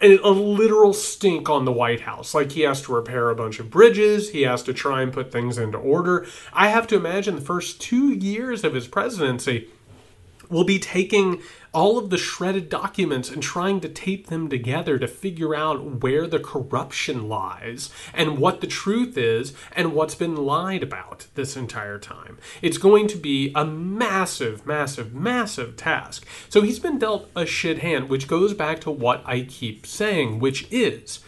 a, 0.00 0.18
a 0.18 0.30
literal 0.30 0.92
stink 0.92 1.48
on 1.48 1.64
the 1.64 1.72
White 1.72 2.00
House. 2.00 2.34
Like 2.34 2.52
he 2.52 2.62
has 2.62 2.82
to 2.82 2.94
repair 2.94 3.30
a 3.30 3.36
bunch 3.36 3.60
of 3.60 3.70
bridges, 3.70 4.30
he 4.30 4.42
has 4.42 4.64
to 4.64 4.74
try 4.74 5.00
and 5.00 5.12
put 5.12 5.30
things 5.30 5.58
into 5.58 5.78
order. 5.78 6.26
I 6.52 6.68
have 6.68 6.88
to 6.88 6.96
imagine 6.96 7.36
the 7.36 7.40
first 7.40 7.80
two 7.80 8.12
years 8.12 8.64
of 8.64 8.74
his 8.74 8.88
presidency 8.88 9.68
will 10.50 10.64
be 10.64 10.78
taking 10.78 11.40
all 11.72 11.98
of 11.98 12.10
the 12.10 12.18
shredded 12.18 12.68
documents 12.68 13.30
and 13.30 13.42
trying 13.42 13.80
to 13.80 13.88
tape 13.88 14.26
them 14.26 14.48
together 14.48 14.98
to 14.98 15.08
figure 15.08 15.54
out 15.54 16.02
where 16.02 16.26
the 16.26 16.38
corruption 16.38 17.28
lies 17.28 17.90
and 18.12 18.38
what 18.38 18.60
the 18.60 18.66
truth 18.66 19.16
is 19.16 19.54
and 19.72 19.94
what's 19.94 20.14
been 20.14 20.36
lied 20.36 20.82
about 20.82 21.26
this 21.34 21.56
entire 21.56 21.98
time. 21.98 22.38
It's 22.60 22.78
going 22.78 23.08
to 23.08 23.16
be 23.16 23.52
a 23.54 23.64
massive, 23.64 24.66
massive, 24.66 25.14
massive 25.14 25.76
task. 25.76 26.26
So 26.48 26.60
he's 26.60 26.78
been 26.78 26.98
dealt 26.98 27.30
a 27.34 27.46
shit 27.46 27.78
hand, 27.78 28.08
which 28.08 28.28
goes 28.28 28.52
back 28.52 28.80
to 28.80 28.90
what 28.90 29.22
I 29.24 29.42
keep 29.42 29.86
saying, 29.86 30.40
which 30.40 30.66
is 30.70 31.20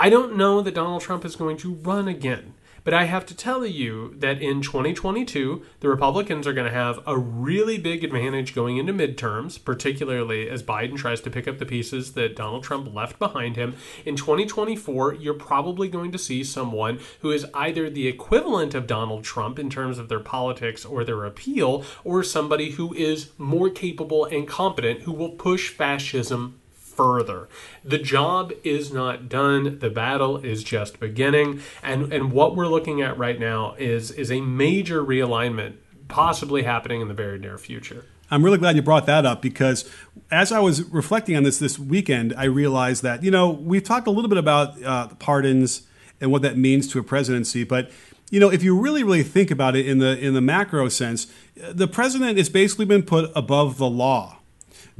I 0.00 0.10
don't 0.10 0.36
know 0.36 0.60
that 0.62 0.74
Donald 0.74 1.02
Trump 1.02 1.24
is 1.24 1.34
going 1.34 1.56
to 1.58 1.74
run 1.74 2.06
again. 2.06 2.54
But 2.88 2.94
I 2.94 3.04
have 3.04 3.26
to 3.26 3.36
tell 3.36 3.66
you 3.66 4.14
that 4.16 4.40
in 4.40 4.62
2022, 4.62 5.62
the 5.80 5.90
Republicans 5.90 6.46
are 6.46 6.54
going 6.54 6.66
to 6.66 6.72
have 6.72 7.00
a 7.06 7.18
really 7.18 7.76
big 7.76 8.02
advantage 8.02 8.54
going 8.54 8.78
into 8.78 8.94
midterms, 8.94 9.62
particularly 9.62 10.48
as 10.48 10.62
Biden 10.62 10.96
tries 10.96 11.20
to 11.20 11.30
pick 11.30 11.46
up 11.46 11.58
the 11.58 11.66
pieces 11.66 12.14
that 12.14 12.34
Donald 12.34 12.64
Trump 12.64 12.94
left 12.94 13.18
behind 13.18 13.56
him. 13.56 13.74
In 14.06 14.16
2024, 14.16 15.16
you're 15.16 15.34
probably 15.34 15.88
going 15.88 16.12
to 16.12 16.18
see 16.18 16.42
someone 16.42 16.98
who 17.20 17.30
is 17.30 17.44
either 17.52 17.90
the 17.90 18.08
equivalent 18.08 18.74
of 18.74 18.86
Donald 18.86 19.22
Trump 19.22 19.58
in 19.58 19.68
terms 19.68 19.98
of 19.98 20.08
their 20.08 20.18
politics 20.18 20.86
or 20.86 21.04
their 21.04 21.26
appeal, 21.26 21.84
or 22.04 22.22
somebody 22.22 22.70
who 22.70 22.94
is 22.94 23.32
more 23.36 23.68
capable 23.68 24.24
and 24.24 24.48
competent 24.48 25.02
who 25.02 25.12
will 25.12 25.32
push 25.32 25.68
fascism 25.68 26.58
further. 26.98 27.48
The 27.84 27.98
job 27.98 28.52
is 28.64 28.92
not 28.92 29.28
done. 29.28 29.78
The 29.78 29.88
battle 29.88 30.36
is 30.38 30.64
just 30.64 30.98
beginning. 30.98 31.60
And 31.80 32.12
and 32.12 32.32
what 32.32 32.56
we're 32.56 32.66
looking 32.66 33.00
at 33.00 33.16
right 33.16 33.38
now 33.38 33.76
is 33.78 34.10
is 34.10 34.32
a 34.32 34.40
major 34.40 35.04
realignment 35.04 35.76
possibly 36.08 36.64
happening 36.64 37.00
in 37.00 37.06
the 37.06 37.14
very 37.14 37.38
near 37.38 37.56
future. 37.56 38.04
I'm 38.32 38.44
really 38.44 38.58
glad 38.58 38.74
you 38.74 38.82
brought 38.82 39.06
that 39.06 39.24
up 39.24 39.40
because 39.40 39.88
as 40.30 40.50
I 40.50 40.58
was 40.58 40.82
reflecting 40.90 41.36
on 41.36 41.44
this 41.44 41.60
this 41.60 41.78
weekend, 41.78 42.34
I 42.36 42.44
realized 42.44 43.04
that, 43.04 43.22
you 43.22 43.30
know, 43.30 43.48
we've 43.48 43.84
talked 43.84 44.08
a 44.08 44.10
little 44.10 44.28
bit 44.28 44.38
about 44.38 44.82
uh, 44.82 45.06
pardons 45.20 45.82
and 46.20 46.32
what 46.32 46.42
that 46.42 46.58
means 46.58 46.88
to 46.88 46.98
a 46.98 47.04
presidency, 47.04 47.62
but 47.62 47.92
you 48.30 48.40
know, 48.40 48.50
if 48.50 48.62
you 48.62 48.78
really, 48.78 49.02
really 49.04 49.22
think 49.22 49.50
about 49.50 49.76
it 49.76 49.86
in 49.86 50.00
the 50.00 50.18
in 50.18 50.34
the 50.34 50.40
macro 50.40 50.88
sense, 50.88 51.28
the 51.54 51.86
president 51.86 52.36
has 52.38 52.48
basically 52.50 52.84
been 52.84 53.04
put 53.04 53.30
above 53.36 53.78
the 53.78 53.88
law. 53.88 54.37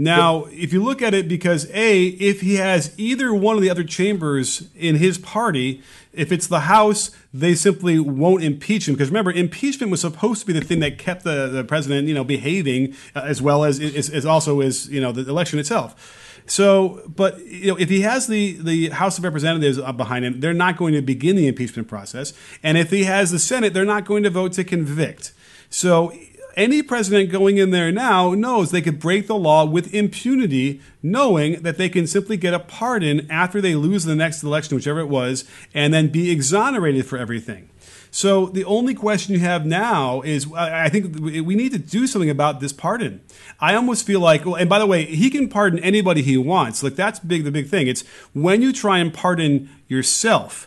Now, 0.00 0.44
if 0.52 0.72
you 0.72 0.82
look 0.82 1.02
at 1.02 1.12
it, 1.12 1.26
because 1.26 1.68
A, 1.72 2.04
if 2.06 2.40
he 2.40 2.54
has 2.54 2.94
either 2.96 3.34
one 3.34 3.56
of 3.56 3.62
the 3.62 3.68
other 3.68 3.82
chambers 3.82 4.68
in 4.76 4.94
his 4.94 5.18
party, 5.18 5.82
if 6.12 6.30
it's 6.30 6.46
the 6.46 6.60
House, 6.60 7.10
they 7.34 7.56
simply 7.56 7.98
won't 7.98 8.44
impeach 8.44 8.86
him. 8.86 8.94
Because 8.94 9.08
remember, 9.08 9.32
impeachment 9.32 9.90
was 9.90 10.00
supposed 10.00 10.40
to 10.40 10.46
be 10.46 10.52
the 10.52 10.64
thing 10.64 10.78
that 10.80 10.98
kept 10.98 11.24
the, 11.24 11.48
the 11.48 11.64
president, 11.64 12.06
you 12.06 12.14
know, 12.14 12.22
behaving 12.22 12.94
uh, 13.16 13.22
as 13.24 13.42
well 13.42 13.64
as, 13.64 13.80
as, 13.80 14.08
as 14.08 14.24
also 14.24 14.60
as, 14.60 14.88
you 14.88 15.00
know, 15.00 15.10
the 15.10 15.28
election 15.28 15.58
itself. 15.58 16.24
So, 16.46 17.02
but 17.06 17.38
you 17.44 17.66
know, 17.66 17.76
if 17.76 17.90
he 17.90 18.00
has 18.02 18.26
the 18.26 18.52
the 18.52 18.88
House 18.88 19.18
of 19.18 19.24
Representatives 19.24 19.78
behind 19.96 20.24
him, 20.24 20.40
they're 20.40 20.54
not 20.54 20.76
going 20.78 20.94
to 20.94 21.02
begin 21.02 21.36
the 21.36 21.46
impeachment 21.46 21.88
process. 21.88 22.32
And 22.62 22.78
if 22.78 22.90
he 22.90 23.04
has 23.04 23.30
the 23.30 23.38
Senate, 23.38 23.74
they're 23.74 23.84
not 23.84 24.06
going 24.06 24.22
to 24.22 24.30
vote 24.30 24.52
to 24.52 24.64
convict. 24.64 25.34
So 25.68 26.14
any 26.58 26.82
president 26.82 27.30
going 27.30 27.56
in 27.56 27.70
there 27.70 27.92
now 27.92 28.34
knows 28.34 28.70
they 28.70 28.82
could 28.82 28.98
break 28.98 29.28
the 29.28 29.36
law 29.36 29.64
with 29.64 29.94
impunity, 29.94 30.82
knowing 31.02 31.62
that 31.62 31.78
they 31.78 31.88
can 31.88 32.06
simply 32.06 32.36
get 32.36 32.52
a 32.52 32.58
pardon 32.58 33.30
after 33.30 33.60
they 33.60 33.76
lose 33.76 34.04
the 34.04 34.16
next 34.16 34.42
election, 34.42 34.74
whichever 34.74 34.98
it 34.98 35.08
was, 35.08 35.44
and 35.72 35.94
then 35.94 36.08
be 36.08 36.30
exonerated 36.30 37.06
for 37.06 37.16
everything. 37.16 37.70
So 38.10 38.46
the 38.46 38.64
only 38.64 38.94
question 38.94 39.34
you 39.34 39.40
have 39.40 39.64
now 39.64 40.22
is 40.22 40.46
uh, 40.50 40.56
I 40.56 40.88
think 40.88 41.16
we 41.20 41.54
need 41.54 41.72
to 41.72 41.78
do 41.78 42.06
something 42.06 42.30
about 42.30 42.58
this 42.58 42.72
pardon. 42.72 43.20
I 43.60 43.74
almost 43.74 44.04
feel 44.04 44.18
like, 44.18 44.44
well, 44.44 44.56
and 44.56 44.68
by 44.68 44.80
the 44.80 44.86
way, 44.86 45.04
he 45.04 45.30
can 45.30 45.48
pardon 45.48 45.78
anybody 45.78 46.22
he 46.22 46.36
wants. 46.36 46.82
Like 46.82 46.96
that's 46.96 47.20
big, 47.20 47.44
the 47.44 47.52
big 47.52 47.68
thing. 47.68 47.86
It's 47.86 48.02
when 48.32 48.62
you 48.62 48.72
try 48.72 48.98
and 48.98 49.14
pardon 49.14 49.70
yourself. 49.86 50.66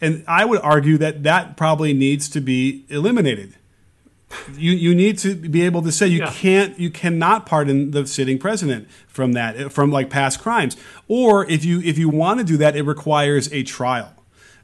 And 0.00 0.24
I 0.28 0.44
would 0.44 0.60
argue 0.60 0.98
that 0.98 1.22
that 1.24 1.56
probably 1.56 1.92
needs 1.92 2.28
to 2.30 2.40
be 2.40 2.84
eliminated 2.88 3.56
you 4.56 4.72
you 4.72 4.94
need 4.94 5.18
to 5.18 5.34
be 5.34 5.62
able 5.62 5.82
to 5.82 5.92
say 5.92 6.06
you 6.06 6.20
yeah. 6.20 6.32
can't 6.32 6.78
you 6.78 6.90
cannot 6.90 7.46
pardon 7.46 7.90
the 7.90 8.06
sitting 8.06 8.38
president 8.38 8.88
from 9.06 9.32
that 9.32 9.72
from 9.72 9.90
like 9.90 10.10
past 10.10 10.40
crimes 10.40 10.76
or 11.08 11.48
if 11.50 11.64
you 11.64 11.80
if 11.80 11.98
you 11.98 12.08
want 12.08 12.38
to 12.38 12.44
do 12.44 12.56
that 12.56 12.76
it 12.76 12.82
requires 12.82 13.52
a 13.52 13.62
trial 13.62 14.12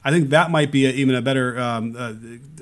I 0.05 0.11
think 0.11 0.31
that 0.31 0.51
might 0.51 0.71
be 0.71 0.87
a, 0.87 0.91
even 0.91 1.15
a 1.15 1.21
better 1.21 1.59
um, 1.59 1.97
uh, 1.97 2.15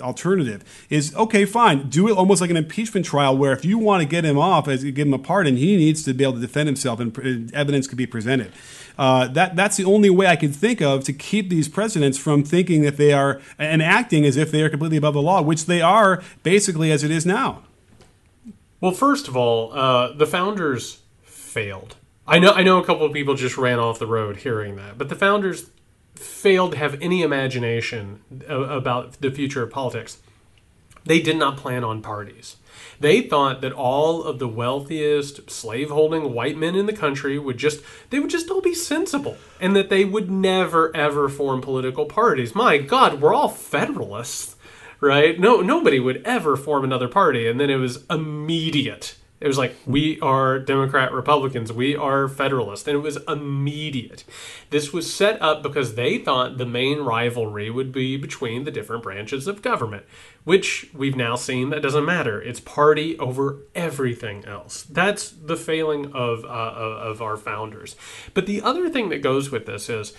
alternative. 0.03 0.65
Is 0.89 1.15
okay, 1.15 1.45
fine. 1.45 1.89
Do 1.89 2.09
it 2.09 2.17
almost 2.17 2.41
like 2.41 2.51
an 2.51 2.57
impeachment 2.57 3.07
trial, 3.07 3.37
where 3.37 3.53
if 3.53 3.65
you 3.65 3.79
want 3.79 4.03
to 4.03 4.09
get 4.09 4.25
him 4.25 4.39
off, 4.39 4.67
as 4.69 4.83
give 4.83 5.07
him 5.07 5.15
a 5.15 5.19
pardon, 5.19 5.57
he 5.57 5.77
needs 5.77 6.03
to 6.05 6.15
be 6.15 6.25
able 6.25 6.35
to 6.35 6.41
defend 6.41 6.69
himself, 6.69 6.99
and 6.99 7.55
evidence 7.55 7.87
could 7.87 7.99
be 7.99 8.07
presented. 8.07 8.53
Uh, 8.99 9.29
that 9.29 9.57
that's 9.57 9.77
the 9.77 9.85
only 9.85 10.11
way 10.11 10.27
I 10.27 10.37
can 10.37 10.53
think 10.53 10.81
of 10.81 11.05
to 11.05 11.13
keep 11.13 11.51
these 11.51 11.69
presidents 11.69 12.17
from 12.17 12.43
thinking 12.43 12.83
that 12.83 12.97
they 12.97 13.13
are 13.13 13.41
and 13.59 13.83
acting 13.83 14.25
as 14.25 14.37
if 14.37 14.51
they 14.51 14.63
are 14.63 14.71
completely 14.71 14.97
above 14.97 15.15
the 15.15 15.23
law, 15.23 15.43
which 15.43 15.67
they 15.67 15.83
are 15.83 16.23
basically 16.43 16.91
as 16.91 17.05
it 17.05 17.11
is 17.11 17.27
now. 17.27 17.63
Well, 18.81 18.93
first 18.93 19.29
of 19.29 19.37
all, 19.37 19.73
uh, 19.73 20.13
the 20.13 20.27
founders 20.27 21.03
failed. 21.23 21.97
I 22.27 22.39
know 22.39 22.53
I 22.53 22.63
know 22.63 22.79
a 22.79 22.85
couple 22.85 23.07
of 23.07 23.13
people 23.13 23.35
just 23.35 23.57
ran 23.57 23.79
off 23.79 23.99
the 23.99 24.07
road 24.07 24.39
hearing 24.39 24.77
that, 24.77 24.99
but 24.99 25.09
the 25.09 25.15
founders 25.15 25.71
failed 26.15 26.73
to 26.73 26.79
have 26.79 27.01
any 27.03 27.23
imagination 27.23 28.21
about 28.49 29.21
the 29.21 29.31
future 29.31 29.63
of 29.63 29.71
politics. 29.71 30.19
They 31.05 31.21
did 31.21 31.37
not 31.37 31.57
plan 31.57 31.85
on 31.85 32.03
parties. 32.03 32.57
They 33.01 33.21
thought 33.23 33.61
that 33.61 33.73
all 33.73 34.23
of 34.23 34.39
the 34.39 34.49
wealthiest 34.49 35.51
slaveholding 35.51 36.33
white 36.33 36.57
men 36.57 36.75
in 36.75 36.87
the 36.87 36.93
country 36.93 37.39
would 37.39 37.59
just 37.59 37.83
they 38.11 38.21
would 38.21 38.31
just 38.31 38.51
all 38.51 38.61
be 38.61 38.75
sensible 38.75 39.37
and 39.61 39.75
that 39.77 39.91
they 39.91 40.05
would 40.05 40.31
never 40.31 40.95
ever 40.97 41.29
form 41.29 41.61
political 41.61 42.07
parties. 42.07 42.55
My 42.55 42.79
god, 42.79 43.21
we're 43.21 43.35
all 43.35 43.49
federalists, 43.49 44.57
right? 45.01 45.39
No 45.39 45.61
nobody 45.61 46.01
would 46.01 46.23
ever 46.25 46.57
form 46.57 46.85
another 46.85 47.09
party 47.09 47.47
and 47.47 47.61
then 47.61 47.71
it 47.71 47.77
was 47.77 48.05
immediate 48.09 49.17
it 49.39 49.47
was 49.47 49.59
like, 49.59 49.77
we 49.85 50.19
are 50.21 50.59
Democrat 50.59 51.13
Republicans, 51.13 51.71
we 51.73 51.95
are 51.95 52.27
Federalists. 52.27 52.87
And 52.89 52.97
it 52.97 53.01
was 53.01 53.19
immediate. 53.29 54.25
This 54.71 54.93
was 54.93 55.13
set 55.13 55.41
up 55.43 55.63
because 55.63 55.95
they 55.95 56.19
thought 56.19 56.57
the 56.57 56.65
main 56.65 57.01
rivalry 57.01 57.71
would 57.71 57.93
be 57.93 58.17
between 58.17 58.65
the 58.65 58.71
different 58.71 59.03
branches 59.03 59.47
of 59.47 59.61
government, 59.61 60.05
which 60.45 60.89
we've 60.95 61.17
now 61.17 61.37
seen 61.37 61.69
that 61.71 61.83
doesn't 61.83 62.05
matter. 62.05 62.41
It's 62.41 62.61
party 62.61 63.19
over 63.19 63.59
everything 63.75 64.45
else. 64.47 64.85
That's 64.85 65.29
the 65.31 65.57
failing 65.57 66.13
of, 66.15 66.45
uh, 66.45 66.49
of 66.49 67.21
our 67.21 67.37
founders. 67.37 67.95
But 68.33 68.47
the 68.47 68.63
other 68.63 68.89
thing 68.89 69.11
that 69.11 69.23
goes 69.23 69.51
with 69.51 69.67
this 69.67 69.91
is 69.91 70.15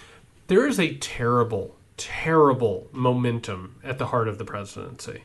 there 0.45 0.67
is 0.67 0.79
a 0.79 0.95
terrible, 0.95 1.75
terrible 1.97 2.87
momentum 2.91 3.77
at 3.83 3.97
the 3.97 4.07
heart 4.07 4.27
of 4.27 4.37
the 4.37 4.45
presidency. 4.45 5.23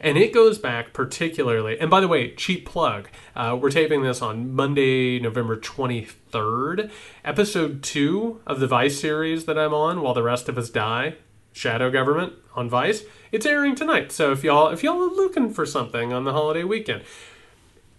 And 0.00 0.16
it 0.16 0.32
goes 0.32 0.58
back 0.58 0.92
particularly, 0.92 1.78
and 1.78 1.90
by 1.90 2.00
the 2.00 2.08
way, 2.08 2.34
cheap 2.34 2.66
plug. 2.66 3.08
Uh, 3.36 3.56
we're 3.60 3.70
taping 3.70 4.02
this 4.02 4.22
on 4.22 4.52
Monday, 4.54 5.18
November 5.18 5.56
23rd. 5.56 6.90
Episode 7.24 7.82
two 7.82 8.40
of 8.46 8.60
the 8.60 8.66
Vice 8.66 8.98
series 9.00 9.44
that 9.44 9.58
I'm 9.58 9.74
on, 9.74 10.00
While 10.00 10.14
the 10.14 10.22
Rest 10.22 10.48
of 10.48 10.58
Us 10.58 10.70
Die, 10.70 11.14
Shadow 11.52 11.90
Government 11.90 12.34
on 12.54 12.68
Vice. 12.68 13.04
It's 13.30 13.46
airing 13.46 13.74
tonight. 13.74 14.10
So 14.12 14.32
if 14.32 14.42
y'all 14.42 14.68
if 14.68 14.82
y'all 14.82 15.02
are 15.02 15.14
looking 15.14 15.50
for 15.50 15.66
something 15.66 16.12
on 16.12 16.24
the 16.24 16.32
holiday 16.32 16.64
weekend, 16.64 17.02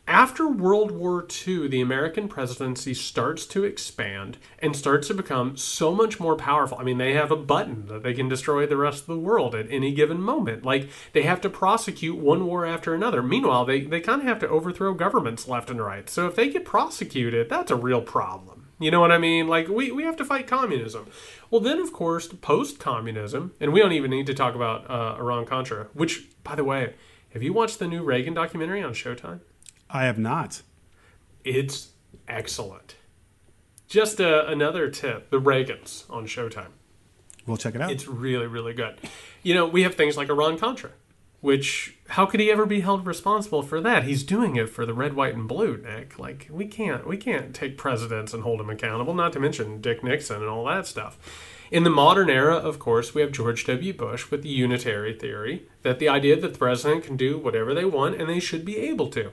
after 0.09 0.47
World 0.47 0.89
War 0.89 1.23
II, 1.47 1.67
the 1.67 1.81
American 1.81 2.27
presidency 2.27 2.95
starts 2.95 3.45
to 3.45 3.63
expand 3.63 4.39
and 4.57 4.75
starts 4.75 5.07
to 5.07 5.13
become 5.13 5.55
so 5.55 5.93
much 5.93 6.19
more 6.19 6.35
powerful. 6.35 6.79
I 6.79 6.83
mean, 6.83 6.97
they 6.97 7.13
have 7.13 7.29
a 7.29 7.35
button 7.35 7.85
that 7.89 8.01
they 8.01 8.15
can 8.15 8.27
destroy 8.27 8.65
the 8.65 8.75
rest 8.75 9.01
of 9.01 9.05
the 9.05 9.19
world 9.19 9.53
at 9.53 9.69
any 9.69 9.93
given 9.93 10.19
moment. 10.19 10.65
Like, 10.65 10.89
they 11.13 11.21
have 11.21 11.41
to 11.41 11.49
prosecute 11.49 12.17
one 12.17 12.47
war 12.47 12.65
after 12.65 12.95
another. 12.95 13.21
Meanwhile, 13.21 13.65
they, 13.65 13.81
they 13.81 14.01
kind 14.01 14.21
of 14.21 14.27
have 14.27 14.39
to 14.39 14.49
overthrow 14.49 14.95
governments 14.95 15.47
left 15.47 15.69
and 15.69 15.79
right. 15.79 16.09
So 16.09 16.25
if 16.25 16.35
they 16.35 16.49
get 16.49 16.65
prosecuted, 16.65 17.47
that's 17.47 17.69
a 17.69 17.75
real 17.75 18.01
problem. 18.01 18.69
You 18.79 18.89
know 18.89 19.01
what 19.01 19.11
I 19.11 19.19
mean? 19.19 19.47
Like, 19.47 19.67
we, 19.67 19.91
we 19.91 20.03
have 20.05 20.17
to 20.17 20.25
fight 20.25 20.47
communism. 20.47 21.05
Well, 21.51 21.61
then, 21.61 21.79
of 21.79 21.93
course, 21.93 22.27
post 22.27 22.79
communism, 22.79 23.53
and 23.59 23.71
we 23.71 23.79
don't 23.79 23.91
even 23.91 24.09
need 24.09 24.25
to 24.25 24.33
talk 24.33 24.55
about 24.55 24.89
uh, 24.89 25.17
Iran 25.19 25.45
Contra, 25.45 25.89
which, 25.93 26.29
by 26.43 26.55
the 26.55 26.63
way, 26.63 26.95
have 27.33 27.43
you 27.43 27.53
watched 27.53 27.77
the 27.77 27.87
new 27.87 28.01
Reagan 28.01 28.33
documentary 28.33 28.81
on 28.81 28.93
Showtime? 28.93 29.41
I 29.89 30.05
have 30.05 30.19
not. 30.19 30.61
It's 31.43 31.89
excellent. 32.27 32.95
Just 33.87 34.21
uh, 34.21 34.45
another 34.47 34.89
tip 34.89 35.31
the 35.31 35.41
Reagans 35.41 36.09
on 36.09 36.27
Showtime. 36.27 36.71
We'll 37.47 37.57
check 37.57 37.73
it 37.73 37.81
out. 37.81 37.91
It's 37.91 38.07
really, 38.07 38.45
really 38.45 38.73
good. 38.73 38.97
You 39.41 39.55
know, 39.55 39.65
we 39.65 39.81
have 39.81 39.95
things 39.95 40.15
like 40.15 40.29
Iran 40.29 40.59
Contra, 40.59 40.91
which, 41.41 41.97
how 42.09 42.27
could 42.27 42.39
he 42.39 42.51
ever 42.51 42.67
be 42.67 42.81
held 42.81 43.07
responsible 43.07 43.63
for 43.63 43.81
that? 43.81 44.03
He's 44.03 44.23
doing 44.23 44.55
it 44.57 44.69
for 44.69 44.85
the 44.85 44.93
red, 44.93 45.15
white, 45.15 45.33
and 45.33 45.47
blue, 45.47 45.77
Nick. 45.77 46.19
Like, 46.19 46.47
we 46.51 46.67
can't, 46.67 47.07
we 47.07 47.17
can't 47.17 47.55
take 47.55 47.77
presidents 47.77 48.33
and 48.33 48.43
hold 48.43 48.59
them 48.59 48.69
accountable, 48.69 49.15
not 49.15 49.33
to 49.33 49.39
mention 49.39 49.81
Dick 49.81 50.03
Nixon 50.03 50.41
and 50.41 50.49
all 50.49 50.65
that 50.65 50.85
stuff. 50.85 51.17
In 51.71 51.83
the 51.83 51.89
modern 51.89 52.29
era, 52.29 52.55
of 52.55 52.77
course, 52.77 53.15
we 53.15 53.21
have 53.21 53.31
George 53.31 53.65
W. 53.65 53.93
Bush 53.93 54.29
with 54.29 54.43
the 54.43 54.49
unitary 54.49 55.13
theory 55.13 55.67
that 55.81 55.97
the 55.97 56.09
idea 56.09 56.39
that 56.39 56.53
the 56.53 56.59
president 56.59 57.03
can 57.03 57.17
do 57.17 57.37
whatever 57.39 57.73
they 57.73 57.85
want 57.85 58.19
and 58.19 58.29
they 58.29 58.39
should 58.39 58.65
be 58.65 58.77
able 58.77 59.07
to. 59.09 59.31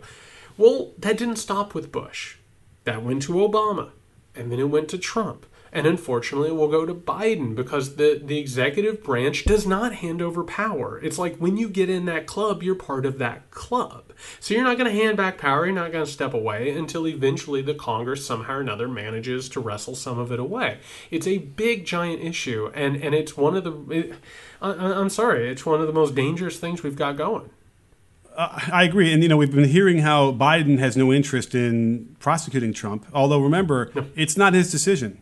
Well, 0.58 0.92
that 0.98 1.18
didn't 1.18 1.36
stop 1.36 1.74
with 1.74 1.92
Bush. 1.92 2.36
That 2.84 3.02
went 3.02 3.22
to 3.22 3.34
Obama, 3.34 3.90
and 4.34 4.50
then 4.50 4.58
it 4.58 4.70
went 4.70 4.88
to 4.90 4.98
Trump. 4.98 5.46
And 5.72 5.86
unfortunately, 5.86 6.48
it 6.48 6.56
will 6.56 6.68
go 6.68 6.86
to 6.86 6.94
Biden 6.94 7.54
because 7.54 7.96
the, 7.96 8.18
the 8.24 8.38
executive 8.38 9.02
branch 9.02 9.44
does 9.44 9.66
not 9.66 9.96
hand 9.96 10.22
over 10.22 10.42
power. 10.42 10.98
It's 11.02 11.18
like 11.18 11.36
when 11.36 11.58
you 11.58 11.68
get 11.68 11.90
in 11.90 12.06
that 12.06 12.26
club, 12.26 12.62
you're 12.62 12.74
part 12.74 13.04
of 13.04 13.18
that 13.18 13.50
club. 13.50 14.04
So 14.40 14.54
you're 14.54 14.64
not 14.64 14.78
going 14.78 14.90
to 14.90 14.98
hand 14.98 15.18
back 15.18 15.36
power, 15.36 15.66
you're 15.66 15.74
not 15.74 15.92
going 15.92 16.06
to 16.06 16.10
step 16.10 16.32
away 16.32 16.70
until 16.70 17.06
eventually 17.06 17.60
the 17.60 17.74
Congress 17.74 18.24
somehow 18.24 18.54
or 18.54 18.60
another 18.60 18.88
manages 18.88 19.50
to 19.50 19.60
wrestle 19.60 19.94
some 19.94 20.18
of 20.18 20.32
it 20.32 20.40
away. 20.40 20.78
It's 21.10 21.26
a 21.26 21.38
big, 21.38 21.84
giant 21.84 22.22
issue, 22.22 22.70
and, 22.72 22.96
and 22.96 23.14
it's 23.14 23.36
one 23.36 23.54
of 23.54 23.64
the. 23.64 23.94
It, 23.94 24.14
I, 24.62 24.70
I'm 24.70 25.10
sorry, 25.10 25.50
it's 25.50 25.66
one 25.66 25.82
of 25.82 25.86
the 25.86 25.92
most 25.92 26.14
dangerous 26.14 26.58
things 26.58 26.82
we've 26.82 26.96
got 26.96 27.18
going. 27.18 27.50
Uh, 28.36 28.60
I 28.70 28.84
agree, 28.84 29.10
and 29.12 29.22
you 29.22 29.30
know 29.30 29.38
we've 29.38 29.50
been 29.50 29.64
hearing 29.64 30.00
how 30.00 30.30
Biden 30.30 30.78
has 30.78 30.94
no 30.94 31.10
interest 31.10 31.54
in 31.54 32.14
prosecuting 32.18 32.74
Trump. 32.74 33.06
Although 33.14 33.40
remember, 33.40 33.90
no. 33.94 34.06
it's 34.14 34.36
not 34.36 34.52
his 34.52 34.70
decision, 34.70 35.18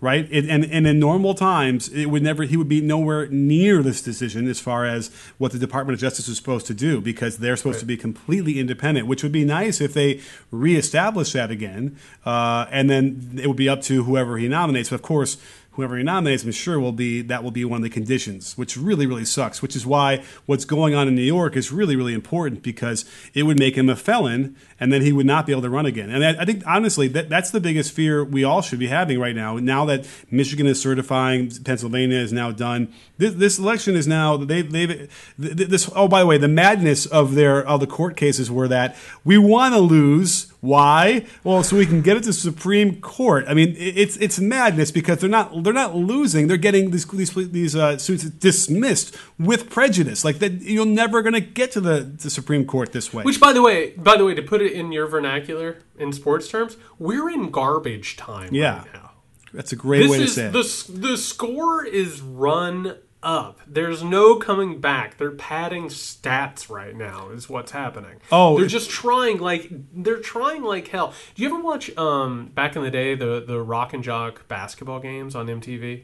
right? 0.00 0.26
It, 0.30 0.48
and 0.48 0.64
and 0.64 0.86
in 0.86 0.98
normal 0.98 1.34
times, 1.34 1.90
it 1.90 2.06
would 2.06 2.22
never 2.22 2.44
he 2.44 2.56
would 2.56 2.68
be 2.68 2.80
nowhere 2.80 3.26
near 3.26 3.82
this 3.82 4.00
decision 4.00 4.48
as 4.48 4.60
far 4.60 4.86
as 4.86 5.10
what 5.36 5.52
the 5.52 5.58
Department 5.58 5.92
of 5.92 6.00
Justice 6.00 6.26
is 6.26 6.38
supposed 6.38 6.66
to 6.68 6.74
do 6.74 7.02
because 7.02 7.36
they're 7.36 7.54
supposed 7.54 7.76
right. 7.76 7.80
to 7.80 7.86
be 7.86 7.98
completely 7.98 8.58
independent. 8.58 9.06
Which 9.06 9.22
would 9.22 9.32
be 9.32 9.44
nice 9.44 9.82
if 9.82 9.92
they 9.92 10.22
reestablish 10.50 11.32
that 11.32 11.50
again, 11.50 11.98
uh, 12.24 12.64
and 12.70 12.88
then 12.88 13.38
it 13.42 13.48
would 13.48 13.58
be 13.58 13.68
up 13.68 13.82
to 13.82 14.04
whoever 14.04 14.38
he 14.38 14.48
nominates. 14.48 14.88
But 14.88 14.94
of 14.94 15.02
course 15.02 15.36
whoever 15.78 15.96
he 15.96 16.02
nominates, 16.02 16.42
I'm 16.42 16.50
sure 16.50 16.80
will 16.80 16.90
be 16.90 17.22
that 17.22 17.44
will 17.44 17.52
be 17.52 17.64
one 17.64 17.76
of 17.76 17.82
the 17.84 17.88
conditions, 17.88 18.58
which 18.58 18.76
really 18.76 19.06
really 19.06 19.24
sucks. 19.24 19.62
Which 19.62 19.76
is 19.76 19.86
why 19.86 20.24
what's 20.44 20.64
going 20.64 20.96
on 20.96 21.06
in 21.06 21.14
New 21.14 21.22
York 21.22 21.56
is 21.56 21.70
really 21.70 21.94
really 21.94 22.14
important 22.14 22.64
because 22.64 23.04
it 23.32 23.44
would 23.44 23.60
make 23.60 23.78
him 23.78 23.88
a 23.88 23.94
felon, 23.94 24.56
and 24.80 24.92
then 24.92 25.02
he 25.02 25.12
would 25.12 25.26
not 25.26 25.46
be 25.46 25.52
able 25.52 25.62
to 25.62 25.70
run 25.70 25.86
again. 25.86 26.10
And 26.10 26.24
I, 26.24 26.44
think 26.44 26.62
honestly 26.66 27.08
that 27.08 27.28
that's 27.28 27.50
the 27.50 27.60
biggest 27.60 27.92
fear 27.92 28.24
we 28.24 28.44
all 28.44 28.62
should 28.62 28.78
be 28.78 28.86
having 28.86 29.18
right 29.18 29.34
now. 29.34 29.56
Now 29.56 29.84
that 29.86 30.06
Michigan 30.30 30.66
is 30.66 30.80
certifying, 30.80 31.50
Pennsylvania 31.50 32.18
is 32.18 32.32
now 32.32 32.52
done. 32.52 32.92
This, 33.16 33.34
this 33.34 33.58
election 33.58 33.96
is 33.96 34.06
now 34.06 34.36
they've 34.36 34.70
they've 34.70 35.10
this. 35.38 35.90
Oh, 35.94 36.08
by 36.08 36.20
the 36.20 36.26
way, 36.26 36.38
the 36.38 36.48
madness 36.48 37.06
of 37.06 37.34
their 37.34 37.66
of 37.66 37.80
the 37.80 37.86
court 37.86 38.16
cases 38.16 38.50
were 38.50 38.68
that 38.68 38.96
we 39.24 39.38
want 39.38 39.74
to 39.74 39.80
lose 39.80 40.52
why? 40.60 41.24
Well, 41.44 41.62
so 41.62 41.76
we 41.76 41.86
can 41.86 42.02
get 42.02 42.16
it 42.16 42.24
to 42.24 42.32
Supreme 42.32 43.00
Court. 43.00 43.44
I 43.46 43.54
mean, 43.54 43.76
it's 43.78 44.16
it's 44.16 44.40
madness 44.40 44.90
because 44.90 45.18
they're 45.18 45.30
not 45.30 45.62
they're 45.62 45.72
not 45.72 45.94
losing. 45.94 46.48
They're 46.48 46.56
getting 46.56 46.90
these 46.90 47.06
these, 47.06 47.32
these 47.52 47.76
uh, 47.76 47.96
suits 47.98 48.24
dismissed 48.24 49.16
with 49.38 49.70
prejudice. 49.70 50.24
Like 50.24 50.40
that, 50.40 50.54
you're 50.62 50.84
never 50.84 51.22
going 51.22 51.34
to 51.34 51.40
get 51.40 51.70
to 51.72 51.80
the, 51.80 52.00
the 52.00 52.28
Supreme 52.28 52.64
Court 52.64 52.90
this 52.90 53.14
way. 53.14 53.22
Which, 53.22 53.38
by 53.38 53.52
the 53.52 53.62
way, 53.62 53.90
by 53.90 54.16
the 54.16 54.24
way, 54.24 54.34
to 54.34 54.42
put 54.42 54.60
it 54.60 54.67
in 54.72 54.92
your 54.92 55.06
vernacular 55.06 55.78
in 55.98 56.12
sports 56.12 56.48
terms, 56.48 56.76
we're 56.98 57.28
in 57.28 57.50
garbage 57.50 58.16
time. 58.16 58.54
Yeah. 58.54 58.78
Right 58.78 58.94
now. 58.94 59.10
That's 59.52 59.72
a 59.72 59.76
great 59.76 60.00
this 60.00 60.10
way 60.10 60.18
to 60.18 60.24
is, 60.24 60.34
say 60.34 60.46
it. 60.46 60.52
The, 60.52 60.92
the 60.92 61.16
score 61.16 61.84
is 61.84 62.20
run 62.20 62.96
up. 63.22 63.60
There's 63.66 64.02
no 64.02 64.36
coming 64.36 64.80
back. 64.80 65.18
They're 65.18 65.30
padding 65.30 65.88
stats 65.88 66.70
right 66.70 66.94
now. 66.94 67.30
Is 67.30 67.48
what's 67.48 67.72
happening. 67.72 68.20
Oh, 68.30 68.58
they're 68.58 68.66
just 68.66 68.90
trying 68.90 69.38
like 69.38 69.68
they're 69.92 70.20
trying 70.20 70.62
like 70.62 70.88
hell. 70.88 71.12
Do 71.34 71.42
you 71.42 71.48
ever 71.48 71.60
watch 71.60 71.96
um 71.96 72.52
back 72.54 72.76
in 72.76 72.82
the 72.82 72.90
day 72.90 73.14
the 73.14 73.42
the 73.46 73.60
Rock 73.60 73.92
and 73.92 74.04
Jock 74.04 74.46
basketball 74.48 75.00
games 75.00 75.34
on 75.34 75.46
MTV? 75.46 76.02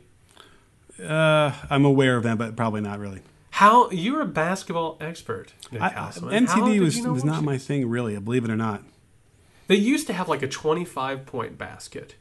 Uh, 1.02 1.52
I'm 1.70 1.84
aware 1.84 2.16
of 2.16 2.22
them, 2.22 2.36
but 2.36 2.56
probably 2.56 2.80
not 2.80 2.98
really. 2.98 3.20
How 3.54 3.88
you're 3.90 4.20
a 4.20 4.26
basketball 4.26 4.96
expert, 5.00 5.52
Nick 5.70 5.80
I, 5.80 5.90
MTV 5.90 6.80
was 6.80 6.96
you 6.96 7.04
know 7.04 7.12
was 7.12 7.24
not 7.24 7.44
my 7.44 7.56
thing 7.56 7.88
really. 7.88 8.18
Believe 8.18 8.44
it 8.44 8.50
or 8.50 8.56
not. 8.56 8.82
They 9.68 9.76
used 9.76 10.08
to 10.08 10.12
have 10.12 10.28
like 10.28 10.42
a 10.42 10.48
25 10.48 11.24
point 11.24 11.56
basket 11.56 12.16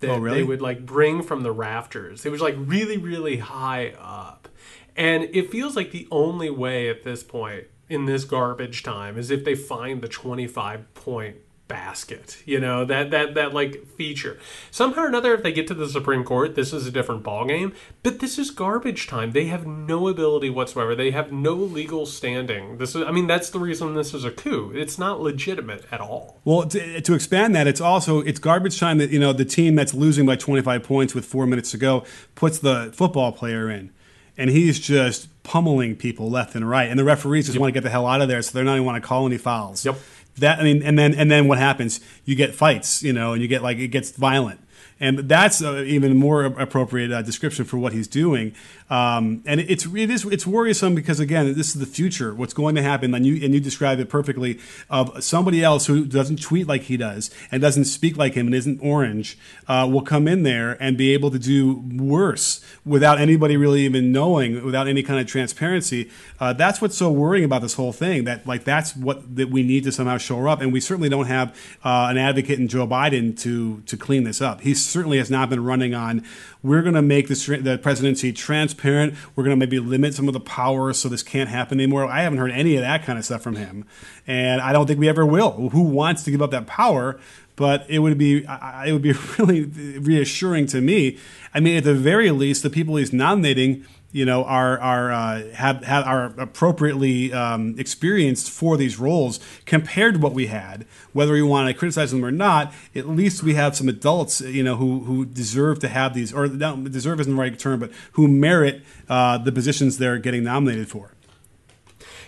that 0.00 0.08
oh, 0.08 0.18
really? 0.18 0.38
they 0.38 0.44
would 0.44 0.62
like 0.62 0.86
bring 0.86 1.22
from 1.22 1.42
the 1.42 1.52
rafters. 1.52 2.24
It 2.24 2.32
was 2.32 2.40
like 2.40 2.54
really, 2.56 2.96
really 2.96 3.36
high 3.36 3.90
up. 3.98 4.48
And 4.96 5.24
it 5.24 5.50
feels 5.50 5.76
like 5.76 5.90
the 5.90 6.08
only 6.10 6.48
way 6.48 6.88
at 6.88 7.04
this 7.04 7.22
point 7.22 7.64
in 7.90 8.06
this 8.06 8.24
garbage 8.24 8.82
time 8.82 9.18
is 9.18 9.30
if 9.30 9.44
they 9.44 9.54
find 9.54 10.00
the 10.00 10.08
25 10.08 10.94
point 10.94 11.36
basket 11.68 12.42
you 12.46 12.58
know 12.58 12.84
that 12.84 13.10
that 13.10 13.34
that 13.34 13.52
like 13.52 13.86
feature. 13.86 14.38
Somehow 14.70 15.02
or 15.02 15.06
another 15.06 15.34
if 15.34 15.42
they 15.42 15.52
get 15.52 15.66
to 15.68 15.74
the 15.74 15.88
supreme 15.88 16.24
court 16.24 16.54
this 16.54 16.72
is 16.72 16.86
a 16.86 16.90
different 16.90 17.22
ball 17.22 17.44
game 17.44 17.74
but 18.02 18.20
this 18.20 18.38
is 18.38 18.50
garbage 18.50 19.06
time. 19.06 19.32
They 19.32 19.46
have 19.46 19.66
no 19.66 20.08
ability 20.08 20.50
whatsoever. 20.50 20.94
They 20.94 21.10
have 21.10 21.30
no 21.30 21.54
legal 21.54 22.06
standing. 22.06 22.78
This 22.78 22.96
is 22.96 23.02
i 23.06 23.12
mean 23.12 23.26
that's 23.26 23.50
the 23.50 23.58
reason 23.58 23.94
this 23.94 24.14
is 24.14 24.24
a 24.24 24.30
coup. 24.30 24.72
It's 24.74 24.98
not 24.98 25.20
legitimate 25.20 25.84
at 25.92 26.00
all. 26.00 26.40
Well 26.44 26.66
to, 26.66 27.00
to 27.00 27.14
expand 27.14 27.54
that 27.54 27.66
it's 27.66 27.80
also 27.80 28.20
it's 28.20 28.38
garbage 28.38 28.80
time 28.80 28.98
that 28.98 29.10
you 29.10 29.20
know 29.20 29.32
the 29.32 29.44
team 29.44 29.74
that's 29.74 29.94
losing 29.94 30.24
by 30.26 30.36
25 30.36 30.82
points 30.82 31.14
with 31.14 31.26
four 31.26 31.46
minutes 31.46 31.70
to 31.72 31.76
go 31.76 32.04
puts 32.34 32.58
the 32.58 32.90
football 32.94 33.30
player 33.32 33.70
in. 33.70 33.92
And 34.40 34.50
he's 34.50 34.78
just 34.78 35.28
pummeling 35.42 35.96
people 35.96 36.30
left 36.30 36.54
and 36.54 36.68
right. 36.68 36.88
And 36.88 36.96
the 36.96 37.02
referees 37.02 37.46
just 37.46 37.56
yep. 37.56 37.60
want 37.60 37.70
to 37.70 37.74
get 37.74 37.82
the 37.82 37.90
hell 37.90 38.06
out 38.06 38.20
of 38.20 38.28
there 38.28 38.40
so 38.40 38.52
they're 38.52 38.64
not 38.64 38.74
even 38.74 38.84
want 38.84 39.02
to 39.02 39.06
call 39.06 39.26
any 39.26 39.36
fouls. 39.36 39.84
Yep 39.84 39.96
that 40.38 40.58
I 40.58 40.62
mean, 40.62 40.82
and 40.82 40.98
then 40.98 41.14
and 41.14 41.30
then 41.30 41.48
what 41.48 41.58
happens? 41.58 42.00
You 42.24 42.34
get 42.34 42.54
fights, 42.54 43.02
you 43.02 43.12
know, 43.12 43.32
and 43.32 43.42
you 43.42 43.48
get 43.48 43.62
like 43.62 43.78
it 43.78 43.88
gets 43.88 44.10
violent, 44.10 44.60
and 45.00 45.20
that's 45.20 45.62
uh, 45.62 45.82
even 45.86 46.16
more 46.16 46.44
appropriate 46.44 47.12
uh, 47.12 47.22
description 47.22 47.64
for 47.64 47.78
what 47.78 47.92
he's 47.92 48.08
doing. 48.08 48.54
Um, 48.90 49.42
and 49.44 49.60
it's 49.60 49.84
it 49.84 50.10
is 50.10 50.24
it's 50.24 50.46
worrisome 50.46 50.94
because 50.94 51.20
again, 51.20 51.52
this 51.54 51.68
is 51.68 51.74
the 51.74 51.86
future. 51.86 52.34
What's 52.34 52.54
going 52.54 52.74
to 52.76 52.82
happen? 52.82 53.14
And 53.14 53.26
you 53.26 53.44
and 53.44 53.52
you 53.52 53.60
describe 53.60 54.00
it 54.00 54.08
perfectly 54.08 54.58
of 54.88 55.22
somebody 55.22 55.62
else 55.62 55.86
who 55.86 56.06
doesn't 56.06 56.40
tweet 56.40 56.66
like 56.66 56.82
he 56.82 56.96
does 56.96 57.30
and 57.52 57.60
doesn't 57.60 57.84
speak 57.84 58.16
like 58.16 58.34
him 58.34 58.46
and 58.46 58.54
isn't 58.54 58.80
orange 58.80 59.38
uh, 59.66 59.86
will 59.90 60.02
come 60.02 60.26
in 60.26 60.42
there 60.42 60.82
and 60.82 60.96
be 60.96 61.12
able 61.12 61.30
to 61.30 61.38
do 61.38 61.84
worse 61.96 62.64
without 62.86 63.20
anybody 63.20 63.58
really 63.58 63.82
even 63.82 64.10
knowing, 64.10 64.64
without 64.64 64.88
any 64.88 65.02
kind 65.02 65.20
of 65.20 65.26
transparency. 65.26 66.10
Uh, 66.40 66.54
that's 66.54 66.80
what's 66.80 66.96
so 66.96 67.10
worrying 67.10 67.44
about 67.44 67.60
this 67.60 67.74
whole 67.74 67.92
thing. 67.92 68.24
That 68.24 68.46
like 68.46 68.64
that's 68.64 68.96
what 68.96 69.36
that 69.36 69.50
we 69.50 69.62
need 69.62 69.84
to 69.84 69.92
somehow 69.92 70.16
shore 70.16 70.48
up, 70.48 70.62
and 70.62 70.72
we 70.72 70.80
certainly 70.80 71.10
don't 71.10 71.26
have 71.26 71.50
uh, 71.84 72.06
an 72.08 72.16
advocate 72.16 72.58
in 72.58 72.68
Joe 72.68 72.86
Biden 72.86 73.38
to 73.40 73.82
to 73.82 73.96
clean 73.98 74.24
this 74.24 74.40
up. 74.40 74.62
He 74.62 74.72
certainly 74.72 75.18
has 75.18 75.30
not 75.30 75.50
been 75.50 75.62
running 75.62 75.94
on. 75.94 76.24
We're 76.62 76.82
going 76.82 76.94
to 76.94 77.02
make 77.02 77.28
the 77.28 77.78
presidency 77.82 78.32
transparent. 78.32 78.77
We're 78.84 79.44
going 79.44 79.50
to 79.50 79.56
maybe 79.56 79.78
limit 79.78 80.14
some 80.14 80.28
of 80.28 80.34
the 80.34 80.40
power 80.40 80.92
so 80.92 81.08
this 81.08 81.22
can't 81.22 81.48
happen 81.50 81.78
anymore. 81.78 82.06
I 82.06 82.22
haven't 82.22 82.38
heard 82.38 82.50
any 82.50 82.76
of 82.76 82.82
that 82.82 83.04
kind 83.04 83.18
of 83.18 83.24
stuff 83.24 83.42
from 83.42 83.56
him, 83.56 83.84
and 84.26 84.60
I 84.60 84.72
don't 84.72 84.86
think 84.86 84.98
we 84.98 85.08
ever 85.08 85.26
will. 85.26 85.70
Who 85.70 85.82
wants 85.82 86.22
to 86.24 86.30
give 86.30 86.42
up 86.42 86.50
that 86.52 86.66
power? 86.66 87.20
But 87.56 87.86
it 87.88 87.98
would 87.98 88.16
be 88.16 88.44
it 88.46 88.92
would 88.92 89.02
be 89.02 89.12
really 89.38 89.64
reassuring 89.98 90.66
to 90.68 90.80
me. 90.80 91.18
I 91.52 91.60
mean, 91.60 91.76
at 91.76 91.84
the 91.84 91.94
very 91.94 92.30
least, 92.30 92.62
the 92.62 92.70
people 92.70 92.96
he's 92.96 93.12
nominating 93.12 93.84
you 94.12 94.24
know 94.24 94.44
are 94.44 94.78
are 94.80 95.12
uh, 95.12 95.44
have, 95.52 95.84
have 95.84 96.06
are 96.06 96.24
appropriately 96.38 97.32
um, 97.32 97.74
experienced 97.78 98.50
for 98.50 98.76
these 98.76 98.98
roles 98.98 99.40
compared 99.66 100.14
to 100.14 100.20
what 100.20 100.32
we 100.32 100.46
had. 100.46 100.86
Whether 101.12 101.32
we 101.32 101.42
want 101.42 101.68
to 101.68 101.74
criticize 101.74 102.10
them 102.10 102.24
or 102.24 102.30
not, 102.30 102.72
at 102.94 103.08
least 103.08 103.42
we 103.42 103.54
have 103.54 103.76
some 103.76 103.88
adults 103.88 104.40
you 104.40 104.62
know 104.62 104.76
who 104.76 105.00
who 105.00 105.24
deserve 105.26 105.78
to 105.80 105.88
have 105.88 106.14
these 106.14 106.32
or 106.32 106.48
no, 106.48 106.76
deserve 106.76 107.20
isn't 107.20 107.34
the 107.34 107.40
right 107.40 107.58
term, 107.58 107.80
but 107.80 107.90
who 108.12 108.28
merit 108.28 108.82
uh, 109.08 109.38
the 109.38 109.52
positions 109.52 109.98
they're 109.98 110.18
getting 110.18 110.44
nominated 110.44 110.88
for. 110.88 111.12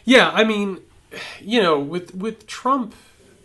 Yeah, 0.04 0.30
I 0.30 0.44
mean, 0.44 0.80
you 1.40 1.62
know, 1.62 1.78
with 1.78 2.14
with 2.14 2.46
Trump 2.46 2.94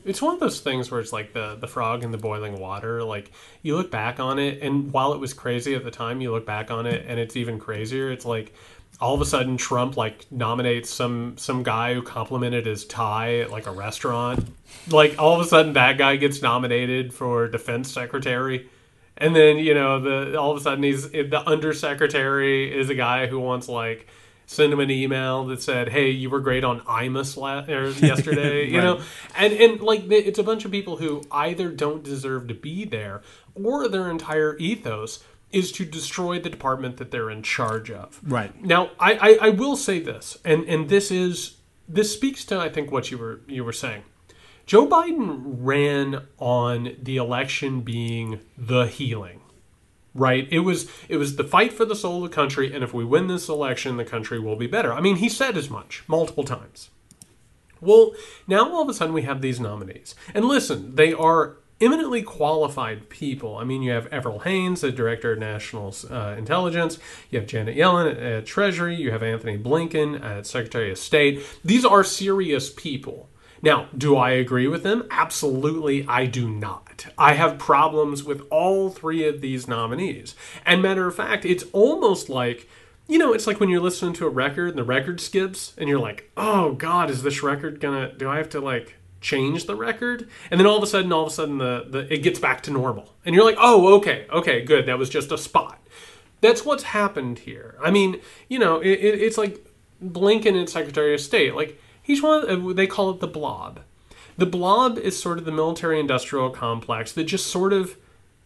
it's 0.06 0.22
one 0.22 0.36
of 0.36 0.40
those 0.40 0.60
things 0.60 0.92
where 0.92 1.02
it's 1.02 1.12
like 1.12 1.34
the 1.34 1.56
the 1.56 1.68
frog 1.68 2.04
in 2.04 2.12
the 2.12 2.18
boiling 2.18 2.60
water. 2.60 3.04
Like 3.04 3.32
you 3.64 3.76
look 3.76 3.92
back 3.92 4.20
on 4.20 4.40
it, 4.40 4.62
and 4.62 4.94
while 4.94 5.14
it 5.14 5.20
was 5.20 5.34
crazy 5.34 5.76
at 5.76 5.84
the 5.84 5.92
time, 5.92 6.22
you 6.22 6.32
look 6.32 6.46
back 6.46 6.72
on 6.72 6.86
it, 6.86 7.06
and 7.08 7.20
it's 7.20 7.36
even 7.36 7.60
crazier. 7.60 8.12
It's 8.12 8.26
like 8.26 8.54
all 9.02 9.14
of 9.14 9.22
a 9.22 9.26
sudden 9.26 9.58
Trump 9.58 9.98
like 9.98 10.26
nominates 10.32 10.90
some 10.90 11.38
some 11.38 11.64
guy 11.64 11.94
who 11.94 12.02
complimented 12.02 12.66
his 12.66 12.86
tie 12.86 13.40
at 13.40 13.52
like 13.52 13.68
a 13.68 13.72
restaurant. 13.72 14.48
Like 14.90 15.16
all 15.20 15.40
of 15.40 15.46
a 15.46 15.50
sudden 15.50 15.74
that 15.74 15.98
guy 15.98 16.16
gets 16.16 16.42
nominated 16.42 17.14
for 17.14 17.48
defense 17.48 17.92
secretary. 17.92 18.70
And 19.18 19.36
then, 19.36 19.58
you 19.58 19.74
know, 19.74 20.00
the 20.00 20.40
all 20.40 20.52
of 20.52 20.58
a 20.58 20.62
sudden 20.62 20.84
he's 20.84 21.10
the 21.10 21.44
undersecretary 21.46 22.78
is 22.78 22.90
a 22.90 22.96
guy 22.96 23.28
who 23.28 23.40
wants 23.40 23.68
like 23.68 24.08
send 24.46 24.72
him 24.74 24.80
an 24.80 24.92
email 24.92 25.46
that 25.46 25.62
said, 25.62 25.90
"Hey, 25.90 26.10
you 26.10 26.30
were 26.30 26.40
great 26.40 26.64
on 26.64 26.82
Imus 26.82 27.38
la- 27.38 27.66
yesterday," 28.08 28.62
right. 28.62 28.70
you 28.70 28.82
know, 28.82 29.02
and 29.36 29.54
and 29.54 29.82
like 29.82 30.10
it's 30.10 30.40
a 30.40 30.44
bunch 30.44 30.66
of 30.66 30.72
people 30.72 30.98
who 30.98 31.22
either 31.32 31.70
don't 31.72 32.04
deserve 32.04 32.48
to 32.48 32.54
be 32.54 32.86
there 32.86 33.22
or 33.54 33.88
their 33.88 34.10
entire 34.10 34.58
ethos 34.58 35.24
is 35.52 35.72
to 35.72 35.86
destroy 35.86 36.40
the 36.40 36.50
department 36.50 36.98
that 36.98 37.12
they're 37.12 37.30
in 37.30 37.42
charge 37.42 37.90
of. 37.90 38.20
Right 38.24 38.64
now, 38.64 38.92
I, 39.00 39.14
I, 39.14 39.38
I 39.42 39.50
will 39.50 39.78
say 39.78 40.00
this, 40.00 40.38
and 40.44 40.64
and 40.66 40.90
this 40.90 41.12
is 41.12 41.58
this 41.88 42.14
speaks 42.14 42.46
to 42.46 42.60
I 42.60 42.70
think 42.70 42.92
what 42.92 43.12
you 43.12 43.18
were 43.18 43.42
you 43.48 43.64
were 43.64 43.74
saying. 43.74 44.04
Joe 44.66 44.88
Biden 44.88 45.58
ran 45.60 46.24
on 46.40 46.96
the 47.00 47.18
election 47.18 47.82
being 47.82 48.40
the 48.58 48.88
healing 48.88 49.42
right 50.16 50.48
it 50.50 50.62
was 50.62 50.90
it 51.08 51.18
was 51.18 51.36
the 51.36 51.44
fight 51.44 51.72
for 51.72 51.86
the 51.86 51.96
soul 51.96 52.24
of 52.24 52.30
the 52.30 52.36
country 52.36 52.74
and 52.74 52.84
if 52.84 52.94
we 52.94 53.06
win 53.06 53.28
this 53.28 53.48
election 53.48 53.98
the 53.98 54.06
country 54.06 54.40
will 54.40 54.56
be 54.56 54.66
better 54.66 54.92
i 54.92 55.00
mean 55.00 55.18
he 55.18 55.30
said 55.30 55.56
as 55.56 55.70
much 55.70 56.04
multiple 56.08 56.44
times 56.44 56.90
well 57.82 58.14
now 58.48 58.72
all 58.72 58.82
of 58.82 58.90
a 58.90 58.94
sudden 58.94 59.14
we 59.14 59.24
have 59.24 59.42
these 59.42 59.60
nominees 59.60 60.16
and 60.34 60.46
listen 60.46 60.96
they 60.96 61.14
are 61.14 61.58
eminently 61.82 62.22
qualified 62.22 63.10
people. 63.10 63.58
I 63.58 63.64
mean, 63.64 63.82
you 63.82 63.92
have 63.92 64.12
Avril 64.12 64.40
Haines, 64.40 64.82
the 64.82 64.92
director 64.92 65.34
of 65.34 65.40
national 65.40 65.94
uh, 66.10 66.36
intelligence. 66.38 67.00
You 67.30 67.40
have 67.40 67.48
Janet 67.48 67.76
Yellen 67.76 68.12
at, 68.12 68.18
at, 68.18 68.46
Treasury. 68.46 68.96
You 68.96 69.12
have 69.12 69.24
Antony 69.24 69.58
Blinken 69.58 70.24
at 70.24 70.48
Secretary 70.48 70.92
of 70.92 70.98
State. 70.98 71.44
These 71.64 71.86
are 71.86 72.04
serious 72.04 72.70
people. 72.70 73.30
Now, 73.62 73.90
do 73.98 74.16
I 74.16 74.32
agree 74.32 74.68
with 74.68 74.84
them? 74.84 75.06
Absolutely, 75.10 76.06
I 76.08 76.28
do 76.28 76.48
not. 76.48 76.85
I 77.18 77.34
have 77.34 77.58
problems 77.58 78.24
with 78.24 78.42
all 78.50 78.90
three 78.90 79.28
of 79.28 79.42
these 79.42 79.68
nominees. 79.68 80.36
And 80.66 80.82
matter 80.82 81.08
of 81.08 81.16
fact, 81.16 81.46
it's 81.46 81.66
almost 81.72 82.30
like 82.30 82.70
you 83.08 83.20
know, 83.20 83.34
it's 83.34 83.46
like 83.46 83.60
when 83.60 83.70
you're 83.70 83.82
listening 83.82 84.14
to 84.14 84.26
a 84.26 84.30
record 84.30 84.70
and 84.70 84.78
the 84.80 84.84
record 84.84 85.22
skips 85.22 85.74
and 85.78 85.88
you're 85.88 86.00
like, 86.00 86.32
"Oh 86.36 86.74
god, 86.74 87.12
is 87.12 87.22
this 87.22 87.44
record 87.44 87.80
going 87.80 88.10
to 88.10 88.16
do 88.16 88.28
I 88.28 88.38
have 88.38 88.50
to 88.50 88.60
like 88.60 88.96
change 89.22 89.66
the 89.66 89.76
record?" 89.76 90.28
And 90.50 90.60
then 90.60 90.66
all 90.66 90.78
of 90.78 90.84
a 90.84 90.88
sudden 90.88 91.14
all 91.14 91.28
of 91.28 91.32
a 91.32 91.36
sudden 91.36 91.60
the, 91.60 91.86
the 91.88 92.12
it 92.12 92.24
gets 92.24 92.40
back 92.40 92.62
to 92.64 92.72
normal. 92.72 93.14
And 93.24 93.36
you're 93.36 93.46
like, 93.46 93.58
"Oh, 93.60 93.96
okay. 93.98 94.26
Okay, 94.32 94.64
good. 94.64 94.88
That 94.88 94.98
was 94.98 95.10
just 95.10 95.32
a 95.32 95.38
spot." 95.38 95.80
That's 96.42 96.66
what's 96.66 96.84
happened 96.84 97.40
here. 97.40 97.76
I 97.82 97.92
mean, 97.92 98.22
you 98.50 98.60
know, 98.60 98.80
it, 98.80 98.90
it, 98.90 99.22
it's 99.22 99.38
like 99.38 99.66
Blinken 100.04 100.58
and 100.58 100.70
Secretary 100.70 101.14
of 101.14 101.22
State. 101.22 101.56
Like 101.56 101.80
He's 102.06 102.22
one. 102.22 102.48
Of, 102.48 102.76
they 102.76 102.86
call 102.86 103.10
it 103.10 103.20
the 103.20 103.28
blob. 103.28 103.80
The 104.38 104.46
blob 104.46 104.98
is 104.98 105.20
sort 105.20 105.38
of 105.38 105.46
the 105.46 105.52
military-industrial 105.52 106.50
complex 106.52 107.12
that 107.14 107.24
just 107.24 107.48
sort 107.48 107.72
of 107.74 107.98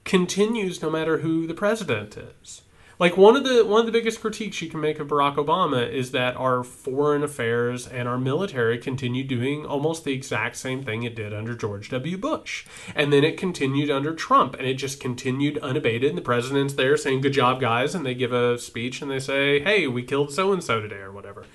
continues 0.06 0.82
no 0.82 0.90
matter 0.90 1.20
who 1.20 1.48
the 1.48 1.54
president 1.54 2.18
is. 2.18 2.62
Like 3.00 3.16
one 3.16 3.38
of 3.38 3.46
the 3.46 3.64
one 3.64 3.80
of 3.80 3.86
the 3.86 3.94
biggest 3.94 4.20
critiques 4.20 4.62
you 4.62 4.70
can 4.70 4.82
make 4.82 5.00
of 5.00 5.08
Barack 5.08 5.38
Obama 5.38 5.90
is 5.90 6.12
that 6.12 6.36
our 6.36 6.66
foreign 6.66 7.24
affairs 7.24 7.88
and 7.88 8.10
our 8.10 8.18
military 8.18 8.78
continue 8.78 9.24
doing 9.24 9.66
almost 9.66 10.04
the 10.04 10.12
exact 10.12 10.58
same 10.58 10.84
thing 10.84 11.04
it 11.04 11.16
did 11.16 11.34
under 11.34 11.56
George 11.56 11.90
W. 11.92 12.18
Bush. 12.18 12.66
And 12.94 13.14
then 13.14 13.24
it 13.24 13.38
continued 13.38 13.90
under 13.90 14.14
Trump 14.14 14.54
and 14.56 14.68
it 14.68 14.74
just 14.74 15.00
continued 15.00 15.58
unabated 15.60 16.10
and 16.10 16.18
the 16.18 16.22
president's 16.22 16.74
there 16.74 16.98
saying 16.98 17.22
good 17.22 17.32
job 17.32 17.62
guys 17.62 17.96
and 17.96 18.06
they 18.06 18.14
give 18.14 18.34
a 18.34 18.60
speech 18.60 19.02
and 19.02 19.10
they 19.10 19.20
say, 19.20 19.62
"Hey, 19.62 19.88
we 19.88 20.04
killed 20.04 20.34
so 20.34 20.52
and 20.52 20.62
so 20.62 20.82
today" 20.82 20.98
or 20.98 21.14
whatever. 21.14 21.46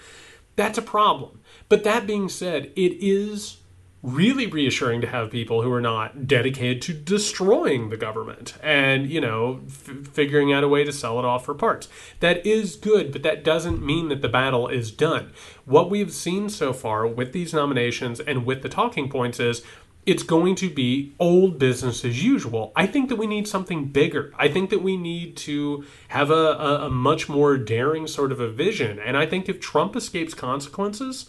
That's 0.57 0.79
a 0.79 0.83
problem. 0.83 1.41
But 1.69 1.85
that 1.85 2.07
being 2.07 2.31
said, 2.31 2.73
it 2.75 2.97
is 3.05 3.59
really 4.05 4.47
reassuring 4.47 5.01
to 5.01 5.07
have 5.07 5.31
people 5.31 5.63
who 5.63 5.73
are 5.73 5.81
not 5.81 6.27
dedicated 6.27 6.83
to 6.83 6.93
destroying 6.93 7.89
the 7.89 7.97
government 7.97 8.53
and 8.63 9.09
you 9.11 9.19
know 9.19 9.61
f- 9.67 10.07
figuring 10.13 10.53
out 10.53 10.63
a 10.63 10.69
way 10.69 10.85
to 10.85 10.93
sell 10.93 11.19
it 11.19 11.25
off 11.25 11.47
for 11.47 11.55
parts 11.55 11.89
that 12.21 12.45
is 12.47 12.77
good 12.77 13.11
but 13.11 13.23
that 13.23 13.43
doesn't 13.43 13.85
mean 13.85 14.11
that 14.11 14.21
the 14.21 14.29
battle 14.29 14.69
is 14.69 14.91
done 14.91 15.33
what 15.65 15.89
we've 15.89 16.13
seen 16.13 16.51
so 16.51 16.71
far 16.71 17.07
with 17.07 17.33
these 17.33 17.55
nominations 17.55 18.21
and 18.21 18.45
with 18.45 18.61
the 18.61 18.69
talking 18.69 19.09
points 19.09 19.41
is 19.41 19.63
it's 20.05 20.23
going 20.23 20.55
to 20.55 20.69
be 20.69 21.15
old 21.19 21.59
business 21.59 22.05
as 22.05 22.23
usual. 22.23 22.73
I 22.77 22.87
think 22.87 23.09
that 23.09 23.17
we 23.17 23.27
need 23.27 23.49
something 23.49 23.87
bigger. 23.87 24.35
I 24.39 24.49
think 24.49 24.69
that 24.69 24.83
we 24.83 24.99
need 24.99 25.35
to 25.39 25.87
have 26.09 26.31
a, 26.31 26.35
a, 26.35 26.87
a, 26.87 26.91
much 26.91 27.27
more 27.27 27.57
daring 27.57 28.07
sort 28.07 28.31
of 28.31 28.39
a 28.39 28.51
vision. 28.51 28.99
And 28.99 29.17
I 29.17 29.25
think 29.25 29.49
if 29.49 29.61
Trump 29.61 29.97
escapes 29.97 30.35
consequences, 30.35 31.25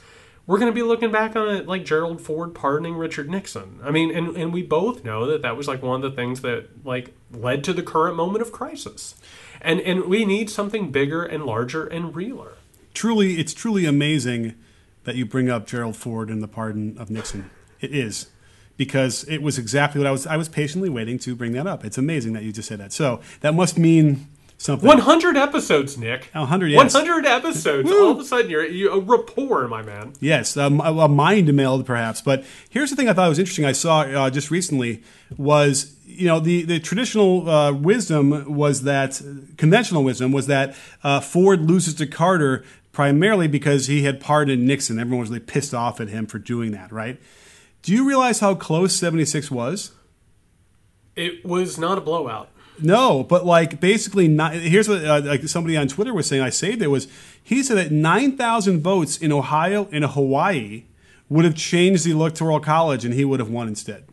we're 0.48 0.60
going 0.60 0.72
to 0.72 0.76
be 0.76 0.84
looking 0.84 1.12
back 1.12 1.36
on 1.36 1.50
it 1.50 1.68
like 1.68 1.86
Gerald 1.86 2.22
Ford 2.22 2.54
pardoning 2.54 2.96
Richard 2.96 3.30
Nixon. 3.30 3.80
I 3.84 3.92
mean, 3.92 4.16
and, 4.16 4.36
and 4.38 4.54
we 4.54 4.62
both 4.62 5.04
know 5.04 5.26
that 5.26 5.42
that 5.42 5.58
was 5.58 5.68
like 5.68 5.82
one 5.82 6.04
of 6.04 6.10
the 6.10 6.16
things 6.16 6.42
that 6.42 6.86
like 6.86 7.14
led 7.32 7.64
to 7.64 7.74
the 7.74 7.84
current 7.84 8.16
moment 8.16 8.42
of 8.42 8.52
crisis. 8.52 9.16
And, 9.62 9.80
and 9.82 10.06
we 10.06 10.26
need 10.26 10.50
something 10.50 10.92
bigger 10.92 11.24
and 11.24 11.46
larger 11.46 11.88
and 11.88 12.16
realer. 12.16 12.54
Truly, 12.94 13.40
it's 13.40 13.54
truly 13.54 13.86
amazing 13.86 14.56
that 15.04 15.16
you 15.16 15.26
bring 15.26 15.50
up 15.50 15.66
Gerald 15.66 15.96
Ford 15.96 16.30
and 16.30 16.44
the 16.44 16.48
pardon 16.48 16.98
of 16.98 17.10
Nixon. 17.10 17.50
It 17.82 17.94
is 17.94 18.28
because 18.78 19.24
it 19.26 19.42
was 19.42 19.58
exactly 19.58 20.00
what 20.00 20.08
I 20.08 20.12
was. 20.12 20.28
I 20.28 20.38
was 20.38 20.50
patiently 20.50 20.90
waiting 20.90 21.18
to 21.20 21.36
bring 21.36 21.54
that 21.54 21.68
up. 21.68 21.84
It's 21.84 21.98
amazing 21.98 22.34
that 22.34 22.44
you 22.44 22.52
just 22.52 22.68
said 22.68 22.80
that. 22.80 22.94
So 22.94 23.22
that 23.42 23.54
must 23.54 23.78
mean 23.78 24.28
something. 24.58 24.88
100 24.88 25.38
episodes, 25.38 25.98
Nick. 25.98 26.30
100, 26.34 26.68
yes. 26.68 26.94
100 26.94 27.26
episodes. 27.26 27.90
All 27.90 28.12
of 28.12 28.20
a 28.20 28.24
sudden, 28.24 28.50
you're, 28.50 28.66
you're 28.66 28.94
a 28.94 29.00
rapport, 29.00 29.68
my 29.68 29.82
man. 29.82 30.14
Yes, 30.20 30.58
um, 30.58 30.80
a, 30.82 30.92
a, 30.92 31.08
mind 31.08 31.54
meld, 31.54 31.86
perhaps. 31.86 32.22
But 32.22 32.46
here's 32.70 32.90
the 32.90 32.96
thing 32.96 33.10
I 33.10 33.14
thought 33.14 33.30
was 33.30 33.40
interesting. 33.40 33.66
I 33.66 33.72
saw 33.72 34.02
uh, 34.02 34.30
just 34.30 34.52
recently 34.52 35.04
was 35.38 35.96
you 36.06 36.28
know 36.28 36.40
the 36.40 36.64
the 36.64 36.80
traditional 36.80 37.50
uh, 37.50 37.72
wisdom 37.72 38.54
was 38.54 38.84
that 38.84 39.22
conventional 39.58 40.04
wisdom 40.04 40.32
was 40.32 40.48
that 40.48 40.76
uh, 41.04 41.20
Ford 41.20 41.62
loses 41.62 41.96
to 41.96 42.08
Carter 42.08 42.64
primarily 42.92 43.48
because 43.48 43.88
he 43.88 44.04
had 44.04 44.22
pardoned 44.22 44.66
Nixon. 44.66 45.00
Everyone 45.00 45.20
was 45.20 45.30
really 45.30 45.42
pissed 45.42 45.74
off 45.74 46.00
at 46.00 46.08
him 46.08 46.26
for 46.26 46.40
doing 46.40 46.72
that, 46.72 46.92
right? 46.92 47.20
Do 47.82 47.92
you 47.92 48.08
realize 48.08 48.40
how 48.40 48.56
close 48.56 48.96
76 48.96 49.52
was? 49.52 49.92
It 51.16 51.46
was 51.46 51.78
not 51.78 51.98
a 51.98 52.02
blowout. 52.02 52.50
No, 52.82 53.24
but 53.24 53.46
like 53.46 53.80
basically, 53.80 54.28
not, 54.28 54.54
here's 54.54 54.90
what 54.90 55.04
uh, 55.04 55.22
like 55.24 55.48
somebody 55.48 55.78
on 55.78 55.88
Twitter 55.88 56.14
was 56.14 56.28
saying. 56.28 56.42
I 56.42 56.50
saved 56.50 56.82
it 56.82 56.88
was 56.88 57.08
he 57.42 57.64
said 57.64 57.78
that 57.78 57.92
9,000 57.92 58.82
votes 58.82 59.18
in 59.18 59.32
Ohio 59.32 59.88
and 59.92 60.04
Hawaii 60.04 60.86
would 61.30 61.46
have 61.46 61.56
changed 61.56 62.06
the 62.06 62.12
electoral 62.12 62.60
college, 62.60 63.06
and 63.06 63.14
he 63.14 63.26
would 63.26 63.40
have 63.40 63.50
won 63.50 63.68
instead. 63.68 64.06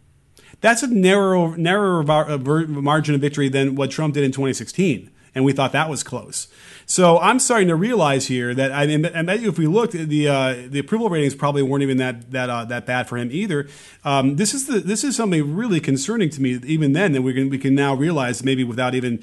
That's 0.61 0.83
a 0.83 0.87
narrow, 0.87 1.55
narrower 1.55 2.09
uh, 2.09 2.38
margin 2.38 3.14
of 3.14 3.20
victory 3.20 3.48
than 3.48 3.75
what 3.75 3.90
Trump 3.90 4.14
did 4.14 4.22
in 4.22 4.33
2016 4.33 5.11
and 5.34 5.44
we 5.44 5.52
thought 5.52 5.72
that 5.72 5.88
was 5.88 6.02
close. 6.02 6.48
So 6.86 7.18
I'm 7.18 7.38
starting 7.38 7.68
to 7.68 7.76
realize 7.76 8.26
here 8.26 8.54
that 8.54 8.72
I 8.72 8.86
mean, 8.86 9.04
and 9.06 9.30
if 9.30 9.58
we 9.58 9.66
looked, 9.66 9.92
the 9.92 10.28
uh, 10.28 10.54
the 10.66 10.78
approval 10.78 11.08
ratings 11.08 11.34
probably 11.34 11.62
weren't 11.62 11.82
even 11.82 11.96
that 11.98 12.30
that 12.32 12.50
uh, 12.50 12.64
that 12.66 12.86
bad 12.86 13.08
for 13.08 13.16
him 13.16 13.30
either. 13.32 13.68
Um, 14.04 14.36
this 14.36 14.52
is 14.52 14.66
the 14.66 14.80
this 14.80 15.04
is 15.04 15.16
something 15.16 15.54
really 15.54 15.80
concerning 15.80 16.28
to 16.30 16.42
me. 16.42 16.60
Even 16.64 16.92
then, 16.92 17.12
that 17.12 17.22
we 17.22 17.32
can 17.32 17.48
we 17.48 17.58
can 17.58 17.74
now 17.74 17.94
realize 17.94 18.44
maybe 18.44 18.64
without 18.64 18.94
even 18.94 19.22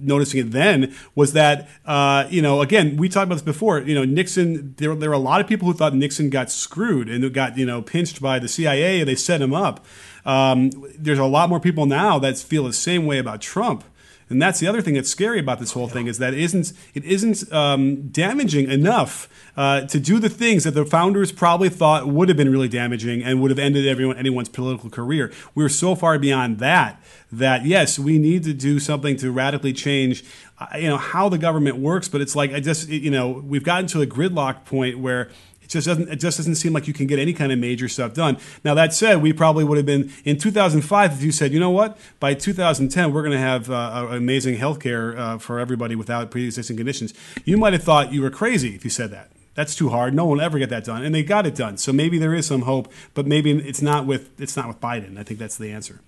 noticing 0.00 0.40
it 0.40 0.50
then 0.50 0.94
was 1.14 1.34
that 1.34 1.68
uh, 1.86 2.26
you 2.30 2.42
know 2.42 2.60
again 2.62 2.96
we 2.96 3.08
talked 3.08 3.26
about 3.26 3.36
this 3.36 3.42
before. 3.42 3.78
You 3.80 3.94
know 3.94 4.04
Nixon. 4.04 4.74
There 4.78 4.94
there 4.94 5.10
were 5.10 5.14
a 5.14 5.18
lot 5.18 5.40
of 5.40 5.46
people 5.46 5.68
who 5.68 5.74
thought 5.74 5.94
Nixon 5.94 6.30
got 6.30 6.50
screwed 6.50 7.08
and 7.08 7.32
got 7.32 7.56
you 7.56 7.66
know 7.66 7.82
pinched 7.82 8.20
by 8.20 8.38
the 8.38 8.48
CIA. 8.48 9.00
And 9.00 9.08
they 9.08 9.14
set 9.14 9.40
him 9.40 9.54
up. 9.54 9.84
Um, 10.24 10.70
there's 10.98 11.18
a 11.18 11.26
lot 11.26 11.48
more 11.48 11.60
people 11.60 11.86
now 11.86 12.18
that 12.18 12.38
feel 12.38 12.64
the 12.64 12.72
same 12.72 13.06
way 13.06 13.18
about 13.18 13.40
Trump. 13.40 13.84
And 14.30 14.40
that's 14.40 14.58
the 14.58 14.66
other 14.66 14.80
thing 14.80 14.94
that's 14.94 15.10
scary 15.10 15.38
about 15.38 15.58
this 15.58 15.72
whole 15.72 15.88
thing 15.88 16.06
is 16.06 16.18
that 16.18 16.34
it 16.34 16.40
isn't 16.40 16.72
it 16.94 17.04
isn't 17.04 17.52
um, 17.52 18.08
damaging 18.08 18.70
enough 18.70 19.28
uh, 19.56 19.82
to 19.82 20.00
do 20.00 20.18
the 20.18 20.28
things 20.28 20.64
that 20.64 20.72
the 20.72 20.84
founders 20.84 21.30
probably 21.30 21.68
thought 21.68 22.08
would 22.08 22.28
have 22.28 22.36
been 22.36 22.50
really 22.50 22.68
damaging 22.68 23.22
and 23.22 23.40
would 23.42 23.50
have 23.50 23.58
ended 23.58 23.86
everyone 23.86 24.16
anyone's 24.16 24.48
political 24.48 24.90
career. 24.90 25.32
We're 25.54 25.68
so 25.68 25.94
far 25.94 26.18
beyond 26.18 26.58
that 26.58 27.00
that 27.30 27.64
yes, 27.64 27.98
we 27.98 28.18
need 28.18 28.44
to 28.44 28.54
do 28.54 28.78
something 28.78 29.16
to 29.16 29.30
radically 29.30 29.72
change, 29.72 30.24
uh, 30.58 30.66
you 30.76 30.88
know, 30.88 30.96
how 30.96 31.28
the 31.28 31.38
government 31.38 31.76
works. 31.76 32.08
But 32.08 32.20
it's 32.20 32.34
like 32.34 32.52
I 32.52 32.60
just 32.60 32.88
you 32.88 33.10
know 33.10 33.42
we've 33.44 33.64
gotten 33.64 33.86
to 33.88 34.00
a 34.00 34.06
gridlock 34.06 34.64
point 34.64 34.98
where 34.98 35.30
just 35.74 35.86
doesn't. 35.86 36.08
It 36.08 36.16
just 36.16 36.38
doesn't 36.38 36.54
seem 36.54 36.72
like 36.72 36.88
you 36.88 36.94
can 36.94 37.06
get 37.06 37.18
any 37.18 37.34
kind 37.34 37.52
of 37.52 37.58
major 37.58 37.88
stuff 37.88 38.14
done. 38.14 38.38
Now 38.64 38.72
that 38.74 38.94
said, 38.94 39.20
we 39.20 39.32
probably 39.32 39.64
would 39.64 39.76
have 39.76 39.84
been 39.86 40.10
in 40.24 40.38
2005 40.38 41.12
if 41.12 41.22
you 41.22 41.32
said, 41.32 41.52
you 41.52 41.60
know 41.60 41.70
what, 41.70 41.98
by 42.18 42.32
2010 42.32 43.12
we're 43.12 43.22
going 43.22 43.32
to 43.32 43.38
have 43.38 43.70
uh, 43.70 44.06
amazing 44.10 44.56
health 44.56 44.80
care 44.80 45.18
uh, 45.18 45.38
for 45.38 45.58
everybody 45.58 45.94
without 45.94 46.30
pre-existing 46.30 46.76
conditions. 46.76 47.12
You 47.44 47.58
might 47.58 47.74
have 47.74 47.82
thought 47.82 48.12
you 48.12 48.22
were 48.22 48.30
crazy 48.30 48.74
if 48.74 48.84
you 48.84 48.90
said 48.90 49.10
that. 49.10 49.30
That's 49.54 49.74
too 49.74 49.90
hard. 49.90 50.14
No 50.14 50.24
one 50.24 50.38
will 50.38 50.44
ever 50.44 50.58
get 50.58 50.70
that 50.70 50.84
done, 50.84 51.04
and 51.04 51.14
they 51.14 51.22
got 51.22 51.46
it 51.46 51.54
done. 51.54 51.76
So 51.76 51.92
maybe 51.92 52.18
there 52.18 52.34
is 52.34 52.46
some 52.46 52.62
hope, 52.62 52.90
but 53.12 53.26
maybe 53.26 53.52
it's 53.52 53.82
not 53.82 54.06
with 54.06 54.40
it's 54.40 54.56
not 54.56 54.68
with 54.68 54.80
Biden. 54.80 55.18
I 55.18 55.22
think 55.22 55.38
that's 55.38 55.58
the 55.58 55.70
answer. 55.70 56.00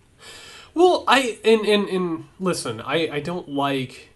Well, 0.75 1.05
I 1.07 1.39
and 1.45 1.67
and, 1.67 1.89
and 1.89 2.25
listen, 2.41 2.81
I 2.81 3.09
I 3.09 3.21
don't 3.21 3.49
like 3.49 4.11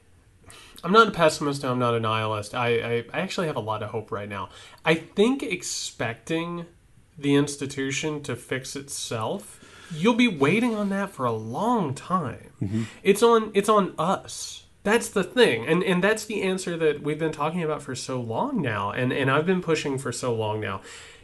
I'm 0.83 0.93
not 0.93 1.09
a 1.09 1.11
pessimist. 1.11 1.65
I'm 1.65 1.79
not 1.79 1.95
a 1.95 2.01
nihilist. 2.01 2.55
I, 2.55 2.69
I, 2.69 3.05
I 3.13 3.21
actually 3.21 3.47
have 3.47 3.57
a 3.57 3.61
lot 3.61 3.83
of 3.83 3.91
hope 3.91 4.11
right 4.11 4.29
now. 4.29 4.49
I 4.85 4.95
think 4.95 5.43
expecting 5.43 6.67
the 7.19 7.35
institution 7.35 8.23
to 8.23 8.35
fix 8.35 8.77
itself, 8.77 9.61
you'll 9.93 10.15
be 10.15 10.29
waiting 10.29 10.75
on 10.75 10.89
that 10.91 11.11
for 11.11 11.27
a 11.27 11.33
long 11.33 11.95
time. 11.95 12.51
Mm-hmm. 12.63 12.85
It's 13.03 13.23
on 13.23 13.51
it's 13.55 13.69
on 13.69 13.95
us. 13.99 14.65
That's 14.83 15.09
the 15.09 15.25
thing. 15.25 15.67
And 15.67 15.83
and 15.83 16.03
that's 16.03 16.25
the 16.25 16.43
answer 16.43 16.77
that 16.79 17.03
we've 17.03 17.19
been 17.19 17.33
talking 17.33 17.63
about 17.63 17.83
for 17.83 17.95
so 17.95 18.21
long 18.21 18.63
now 18.63 18.91
and 18.91 19.13
and 19.13 19.31
I've 19.31 19.47
been 19.47 19.63
pushing 19.63 19.99
for 19.99 20.13
so 20.13 20.35
long 20.35 20.61
now. 20.61 20.81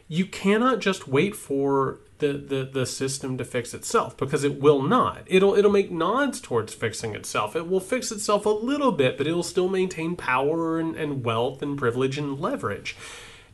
You 0.07 0.25
cannot 0.25 0.79
just 0.79 1.07
wait 1.07 1.35
for 1.35 1.99
the, 2.19 2.33
the, 2.33 2.69
the 2.71 2.85
system 2.85 3.37
to 3.37 3.45
fix 3.45 3.73
itself 3.73 4.17
because 4.17 4.43
it 4.43 4.59
will 4.59 4.81
not. 4.81 5.23
It'll 5.27 5.55
it'll 5.55 5.71
make 5.71 5.91
nods 5.91 6.39
towards 6.41 6.73
fixing 6.73 7.15
itself. 7.15 7.55
It 7.55 7.69
will 7.69 7.79
fix 7.79 8.11
itself 8.11 8.45
a 8.45 8.49
little 8.49 8.91
bit, 8.91 9.17
but 9.17 9.27
it'll 9.27 9.43
still 9.43 9.69
maintain 9.69 10.15
power 10.15 10.79
and, 10.79 10.95
and 10.95 11.23
wealth 11.23 11.61
and 11.61 11.77
privilege 11.77 12.17
and 12.17 12.39
leverage. 12.39 12.95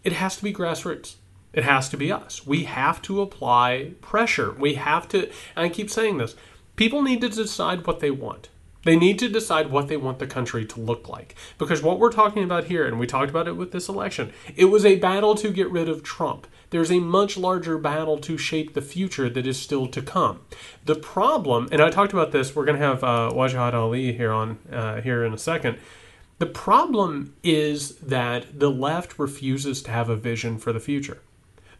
It 0.03 0.13
has 0.13 0.37
to 0.37 0.43
be 0.43 0.53
grassroots. 0.53 1.15
It 1.53 1.63
has 1.63 1.87
to 1.89 1.97
be 1.97 2.11
us. 2.11 2.47
We 2.47 2.63
have 2.63 3.01
to 3.03 3.21
apply 3.21 3.93
pressure. 4.01 4.53
We 4.53 4.75
have 4.75 5.07
to 5.09 5.27
and 5.55 5.65
I 5.65 5.69
keep 5.69 5.89
saying 5.89 6.17
this. 6.17 6.35
People 6.75 7.03
need 7.03 7.21
to 7.21 7.29
decide 7.29 7.85
what 7.85 7.99
they 7.99 8.11
want. 8.11 8.49
They 8.83 8.95
need 8.97 9.19
to 9.19 9.29
decide 9.29 9.71
what 9.71 9.87
they 9.87 9.97
want 9.97 10.19
the 10.19 10.27
country 10.27 10.65
to 10.65 10.79
look 10.79 11.07
like. 11.07 11.35
Because 11.57 11.81
what 11.81 11.99
we're 11.99 12.11
talking 12.11 12.43
about 12.43 12.65
here, 12.65 12.85
and 12.85 12.99
we 12.99 13.07
talked 13.07 13.29
about 13.29 13.47
it 13.47 13.55
with 13.55 13.71
this 13.71 13.87
election, 13.87 14.33
it 14.55 14.65
was 14.65 14.85
a 14.85 14.97
battle 14.97 15.35
to 15.35 15.51
get 15.51 15.71
rid 15.71 15.87
of 15.87 16.03
Trump 16.03 16.47
there's 16.73 16.91
a 16.91 16.99
much 16.99 17.37
larger 17.37 17.77
battle 17.77 18.17
to 18.17 18.37
shape 18.37 18.73
the 18.73 18.81
future 18.81 19.29
that 19.29 19.47
is 19.47 19.59
still 19.59 19.87
to 19.87 20.01
come. 20.01 20.41
The 20.85 20.95
problem, 20.95 21.69
and 21.71 21.81
I 21.81 21.89
talked 21.89 22.13
about 22.13 22.31
this, 22.31 22.55
we're 22.55 22.65
going 22.65 22.79
to 22.79 22.85
have 22.85 23.03
uh, 23.03 23.31
Wajahat 23.33 23.73
Ali 23.73 24.11
here 24.11 24.31
on 24.31 24.57
uh, 24.71 25.01
here 25.01 25.23
in 25.23 25.33
a 25.33 25.37
second. 25.37 25.77
The 26.39 26.47
problem 26.47 27.35
is 27.43 27.95
that 27.97 28.59
the 28.59 28.71
left 28.71 29.17
refuses 29.17 29.81
to 29.83 29.91
have 29.91 30.09
a 30.09 30.15
vision 30.15 30.57
for 30.57 30.73
the 30.73 30.79
future. 30.79 31.21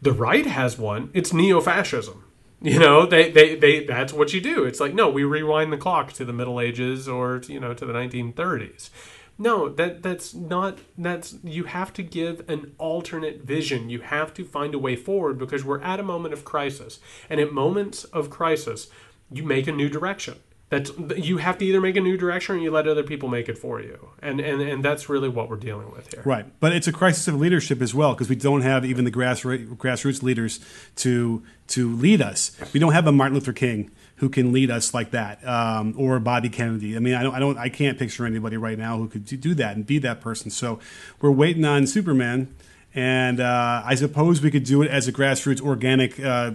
The 0.00 0.12
right 0.12 0.46
has 0.46 0.78
one. 0.78 1.10
It's 1.12 1.32
neo-fascism. 1.32 2.24
You 2.62 2.78
know, 2.78 3.04
they, 3.04 3.30
they, 3.30 3.56
they 3.56 3.84
that's 3.84 4.14
what 4.14 4.32
you 4.32 4.40
do. 4.40 4.64
It's 4.64 4.80
like, 4.80 4.94
no, 4.94 5.10
we 5.10 5.22
rewind 5.22 5.70
the 5.70 5.76
clock 5.76 6.14
to 6.14 6.24
the 6.24 6.32
Middle 6.32 6.60
Ages 6.60 7.06
or, 7.06 7.42
you 7.46 7.60
know, 7.60 7.74
to 7.74 7.84
the 7.84 7.92
1930s. 7.92 8.88
No, 9.36 9.68
that 9.68 10.02
that's 10.02 10.32
not 10.32 10.78
that's 10.96 11.36
you 11.42 11.64
have 11.64 11.92
to 11.94 12.02
give 12.02 12.48
an 12.48 12.72
alternate 12.78 13.42
vision. 13.42 13.90
You 13.90 14.00
have 14.00 14.32
to 14.34 14.44
find 14.44 14.74
a 14.74 14.78
way 14.78 14.94
forward 14.94 15.38
because 15.38 15.64
we're 15.64 15.82
at 15.82 15.98
a 15.98 16.04
moment 16.04 16.34
of 16.34 16.44
crisis. 16.44 17.00
And 17.28 17.40
at 17.40 17.52
moments 17.52 18.04
of 18.04 18.30
crisis, 18.30 18.88
you 19.30 19.42
make 19.42 19.66
a 19.66 19.72
new 19.72 19.88
direction. 19.88 20.36
That's 20.74 20.90
you 21.16 21.36
have 21.38 21.58
to 21.58 21.64
either 21.64 21.80
make 21.80 21.94
a 21.94 22.00
new 22.00 22.16
direction 22.16 22.56
or 22.56 22.58
you 22.58 22.72
let 22.72 22.88
other 22.88 23.04
people 23.04 23.28
make 23.28 23.48
it 23.48 23.56
for 23.56 23.80
you. 23.80 24.10
And 24.20 24.40
and 24.40 24.60
and 24.60 24.84
that's 24.84 25.08
really 25.08 25.28
what 25.28 25.48
we're 25.48 25.56
dealing 25.56 25.92
with 25.92 26.12
here. 26.12 26.22
Right. 26.24 26.46
But 26.58 26.72
it's 26.72 26.88
a 26.88 26.92
crisis 26.92 27.28
of 27.28 27.36
leadership 27.36 27.80
as 27.80 27.94
well 27.94 28.12
because 28.12 28.28
we 28.28 28.34
don't 28.34 28.62
have 28.62 28.84
even 28.84 29.04
the 29.04 29.12
grassroots 29.12 29.68
grassroots 29.76 30.22
leaders 30.22 30.58
to 30.96 31.44
to 31.68 31.94
lead 31.94 32.20
us. 32.20 32.50
We 32.72 32.80
don't 32.80 32.92
have 32.92 33.06
a 33.06 33.12
Martin 33.12 33.34
Luther 33.34 33.52
King 33.52 33.92
who 34.16 34.28
can 34.28 34.52
lead 34.52 34.70
us 34.70 34.92
like 34.92 35.10
that, 35.12 35.46
um, 35.46 35.94
or 35.96 36.18
Bobby 36.18 36.48
Kennedy. 36.48 36.96
I 36.96 37.00
mean, 37.00 37.14
I 37.14 37.22
don't, 37.22 37.34
I 37.34 37.38
don't, 37.40 37.58
I 37.58 37.68
can't 37.68 37.98
picture 37.98 38.24
anybody 38.24 38.56
right 38.56 38.78
now 38.78 38.96
who 38.96 39.08
could 39.08 39.24
do 39.24 39.54
that 39.54 39.76
and 39.76 39.84
be 39.84 39.98
that 39.98 40.20
person. 40.20 40.50
So 40.50 40.78
we're 41.20 41.32
waiting 41.32 41.64
on 41.64 41.86
Superman, 41.86 42.54
and 42.94 43.40
uh, 43.40 43.82
I 43.84 43.94
suppose 43.96 44.40
we 44.40 44.50
could 44.50 44.64
do 44.64 44.82
it 44.82 44.90
as 44.90 45.08
a 45.08 45.12
grassroots 45.12 45.60
organic. 45.60 46.18
Uh, 46.18 46.52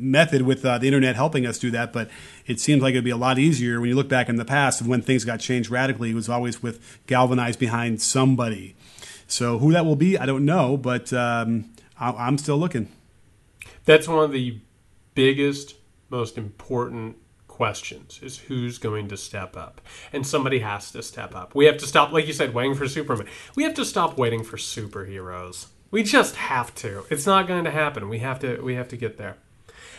method 0.00 0.42
with 0.42 0.64
uh, 0.64 0.78
the 0.78 0.86
internet 0.86 1.16
helping 1.16 1.46
us 1.46 1.58
do 1.58 1.70
that, 1.72 1.92
but 1.92 2.10
it 2.46 2.60
seems 2.60 2.82
like 2.82 2.92
it'd 2.92 3.04
be 3.04 3.10
a 3.10 3.16
lot 3.16 3.38
easier 3.38 3.80
when 3.80 3.88
you 3.88 3.96
look 3.96 4.08
back 4.08 4.28
in 4.28 4.36
the 4.36 4.44
past 4.44 4.80
of 4.80 4.86
when 4.86 5.02
things 5.02 5.24
got 5.24 5.40
changed 5.40 5.70
radically. 5.70 6.10
It 6.10 6.14
was 6.14 6.28
always 6.28 6.62
with 6.62 6.98
galvanized 7.06 7.58
behind 7.58 8.00
somebody. 8.02 8.76
So 9.26 9.58
who 9.58 9.72
that 9.72 9.84
will 9.84 9.96
be, 9.96 10.18
I 10.18 10.26
don't 10.26 10.44
know, 10.44 10.76
but 10.76 11.12
um, 11.12 11.70
I- 11.98 12.12
I'm 12.12 12.38
still 12.38 12.58
looking. 12.58 12.88
That's 13.84 14.08
one 14.08 14.24
of 14.24 14.32
the 14.32 14.60
biggest 15.14 15.76
most 16.10 16.36
important 16.38 17.16
questions 17.48 18.18
is 18.22 18.38
who's 18.38 18.78
going 18.78 19.08
to 19.08 19.16
step 19.16 19.56
up. 19.56 19.80
And 20.12 20.26
somebody 20.26 20.58
has 20.58 20.90
to 20.92 21.02
step 21.02 21.34
up. 21.34 21.54
We 21.54 21.66
have 21.66 21.78
to 21.78 21.86
stop 21.86 22.12
like 22.12 22.26
you 22.26 22.32
said 22.32 22.52
waiting 22.52 22.74
for 22.74 22.88
superman. 22.88 23.26
We 23.54 23.62
have 23.62 23.74
to 23.74 23.84
stop 23.84 24.18
waiting 24.18 24.42
for 24.42 24.56
superheroes. 24.56 25.66
We 25.90 26.02
just 26.02 26.34
have 26.34 26.74
to. 26.76 27.04
It's 27.10 27.26
not 27.26 27.46
going 27.46 27.64
to 27.64 27.70
happen. 27.70 28.08
We 28.08 28.18
have 28.18 28.40
to 28.40 28.60
we 28.60 28.74
have 28.74 28.88
to 28.88 28.96
get 28.96 29.18
there 29.18 29.36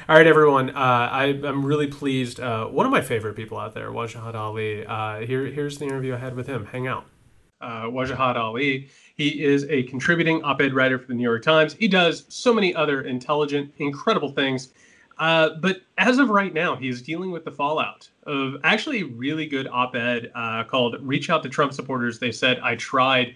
all 0.07 0.15
right 0.15 0.27
everyone 0.27 0.69
uh, 0.69 1.09
I, 1.11 1.25
am 1.25 1.65
really 1.65 1.87
pleased 1.87 2.39
uh, 2.39 2.67
one 2.67 2.85
of 2.85 2.91
my 2.91 3.01
favorite 3.01 3.35
people 3.35 3.57
out 3.57 3.73
there 3.73 3.89
wajahat 3.91 4.35
ali 4.35 4.85
uh, 4.85 5.19
here, 5.21 5.45
here's 5.47 5.77
the 5.77 5.85
interview 5.85 6.13
i 6.13 6.17
had 6.17 6.35
with 6.35 6.45
him 6.47 6.65
hang 6.65 6.87
out 6.87 7.05
uh, 7.61 7.83
wajahat 7.83 8.35
ali 8.35 8.89
he 9.15 9.43
is 9.43 9.65
a 9.65 9.83
contributing 9.83 10.43
op-ed 10.43 10.73
writer 10.73 10.99
for 10.99 11.07
the 11.07 11.13
new 11.15 11.23
york 11.23 11.41
times 11.41 11.73
he 11.73 11.87
does 11.87 12.25
so 12.29 12.53
many 12.53 12.75
other 12.75 13.01
intelligent 13.01 13.73
incredible 13.77 14.29
things 14.29 14.73
uh, 15.17 15.51
but 15.61 15.81
as 15.97 16.17
of 16.17 16.29
right 16.29 16.53
now, 16.53 16.75
he's 16.75 17.01
dealing 17.01 17.31
with 17.31 17.45
the 17.45 17.51
fallout 17.51 18.09
of 18.23 18.55
actually 18.63 19.01
a 19.01 19.05
really 19.05 19.45
good 19.45 19.67
op-ed 19.67 20.31
uh, 20.35 20.63
called 20.65 20.97
"Reach 21.01 21.29
Out 21.29 21.41
to 21.43 21.49
Trump 21.49 21.73
Supporters." 21.73 22.19
They 22.19 22.31
said, 22.31 22.59
"I 22.59 22.75
tried." 22.75 23.35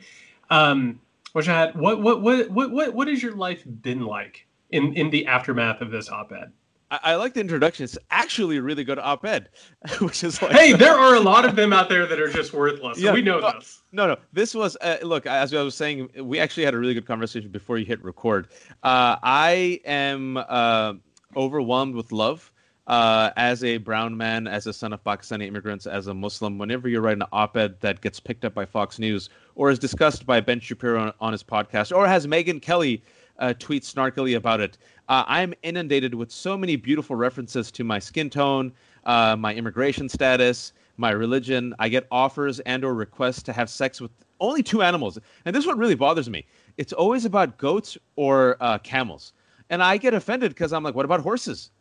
Um, 0.49 0.99
had. 1.33 1.75
What 1.75 2.01
what 2.01 2.21
what 2.21 2.49
what 2.49 2.71
what 2.71 2.93
what 2.93 3.07
has 3.07 3.23
your 3.23 3.35
life 3.35 3.63
been 3.81 4.01
like 4.01 4.45
in 4.71 4.93
in 4.93 5.09
the 5.09 5.25
aftermath 5.25 5.79
of 5.79 5.89
this 5.89 6.09
op-ed? 6.09 6.51
I, 6.91 6.99
I 7.03 7.15
like 7.15 7.33
the 7.33 7.41
introduction. 7.41 7.83
It's 7.83 7.97
actually 8.11 8.57
a 8.57 8.61
really 8.61 8.83
good 8.83 8.99
op-ed, 8.99 9.49
which 9.99 10.23
is 10.23 10.41
like, 10.41 10.51
hey, 10.51 10.73
there 10.73 10.97
are 10.97 11.15
a 11.15 11.19
lot 11.19 11.45
of 11.45 11.55
them 11.55 11.73
out 11.73 11.89
there 11.89 12.05
that 12.05 12.19
are 12.19 12.29
just 12.29 12.53
worthless. 12.53 12.99
Yeah, 12.99 13.13
we 13.13 13.21
know 13.21 13.39
no, 13.39 13.51
this. 13.51 13.81
No, 13.91 14.07
no, 14.07 14.17
this 14.33 14.55
was 14.55 14.77
uh, 14.81 14.97
look. 15.03 15.25
As 15.25 15.53
I 15.53 15.61
was 15.63 15.75
saying, 15.75 16.09
we 16.21 16.39
actually 16.39 16.65
had 16.65 16.73
a 16.73 16.77
really 16.77 16.93
good 16.93 17.07
conversation 17.07 17.49
before 17.49 17.77
you 17.77 17.85
hit 17.85 18.03
record. 18.03 18.47
Uh, 18.83 19.17
I 19.21 19.81
am. 19.85 20.37
Uh, 20.37 20.93
overwhelmed 21.35 21.95
with 21.95 22.11
love 22.11 22.51
uh, 22.87 23.31
as 23.37 23.63
a 23.63 23.77
brown 23.77 24.17
man, 24.17 24.47
as 24.47 24.65
a 24.65 24.73
son 24.73 24.93
of 24.93 25.03
Pakistani 25.03 25.45
immigrants, 25.45 25.85
as 25.85 26.07
a 26.07 26.13
Muslim, 26.13 26.57
whenever 26.57 26.89
you 26.89 26.99
write 26.99 27.17
an 27.17 27.23
op 27.31 27.55
ed 27.55 27.79
that 27.81 28.01
gets 28.01 28.19
picked 28.19 28.45
up 28.45 28.53
by 28.53 28.65
Fox 28.65 28.97
News 28.97 29.29
or 29.55 29.69
is 29.69 29.77
discussed 29.77 30.25
by 30.25 30.41
Ben 30.41 30.59
Shapiro 30.59 30.99
on, 30.99 31.13
on 31.19 31.31
his 31.31 31.43
podcast 31.43 31.95
or 31.95 32.07
has 32.07 32.25
Megyn 32.25 32.61
Kelly 32.61 33.03
uh, 33.39 33.53
tweet 33.59 33.83
snarkily 33.83 34.35
about 34.35 34.59
it, 34.59 34.77
uh, 35.07 35.23
I'm 35.27 35.53
inundated 35.63 36.13
with 36.13 36.31
so 36.31 36.57
many 36.57 36.75
beautiful 36.75 37.15
references 37.15 37.71
to 37.71 37.83
my 37.83 37.99
skin 37.99 38.29
tone, 38.29 38.71
uh, 39.05 39.35
my 39.35 39.53
immigration 39.55 40.07
status, 40.07 40.73
my 40.97 41.11
religion. 41.11 41.73
I 41.79 41.89
get 41.89 42.07
offers 42.11 42.59
and 42.61 42.83
or 42.85 42.93
requests 42.93 43.43
to 43.43 43.53
have 43.53 43.69
sex 43.69 43.99
with 43.99 44.11
only 44.39 44.63
two 44.63 44.81
animals. 44.81 45.17
And 45.45 45.55
this 45.55 45.63
is 45.63 45.67
what 45.67 45.77
really 45.77 45.95
bothers 45.95 46.29
me. 46.29 46.45
It's 46.77 46.93
always 46.93 47.25
about 47.25 47.57
goats 47.57 47.97
or 48.15 48.57
uh, 48.61 48.77
camels 48.79 49.33
and 49.69 49.83
I 49.83 49.97
get 49.97 50.13
offended 50.13 50.51
because 50.51 50.73
I'm 50.73 50.83
like, 50.83 50.95
what 50.95 51.05
about 51.05 51.21
horses? 51.21 51.71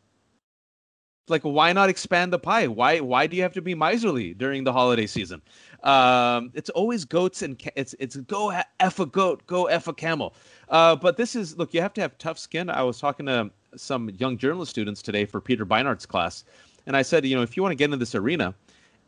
Like, 1.31 1.43
why 1.43 1.73
not 1.73 1.89
expand 1.89 2.33
the 2.33 2.39
pie? 2.39 2.67
Why 2.67 3.01
why 3.01 3.27
do 3.27 3.37
you 3.37 3.43
have 3.43 3.53
to 3.55 3.63
be 3.63 3.75
miserly 3.75 4.35
during 4.35 4.65
the 4.65 4.73
holiday 4.73 5.07
season? 5.07 5.43
Um, 5.83 6.51
it's 6.55 6.71
always 6.71 7.05
goats 7.05 7.43
and 7.43 7.59
ca- 7.59 7.73
it's 7.77 7.95
it's 7.99 8.17
go 8.17 8.53
f 8.81 8.99
a 8.99 9.07
goat, 9.07 9.47
go 9.47 9.67
f 9.67 9.89
a 9.89 9.93
camel. 9.93 10.35
Uh, 10.69 10.97
but 10.97 11.17
this 11.17 11.37
is 11.37 11.57
look, 11.57 11.75
you 11.75 11.81
have 11.81 11.95
to 11.95 12.01
have 12.01 12.17
tough 12.19 12.39
skin. 12.39 12.71
I 12.71 12.83
was 12.83 12.99
talking 12.99 13.27
to 13.27 13.51
some 13.77 14.11
young 14.11 14.37
journalist 14.39 14.71
students 14.71 15.03
today 15.03 15.25
for 15.25 15.41
Peter 15.41 15.65
Beinart's 15.65 16.07
class, 16.07 16.45
and 16.87 16.97
I 16.97 17.03
said, 17.03 17.25
you 17.25 17.37
know, 17.37 17.43
if 17.43 17.57
you 17.57 17.63
want 17.63 17.73
to 17.73 17.77
get 17.77 17.87
into 17.87 17.99
this 17.99 18.15
arena 18.15 18.55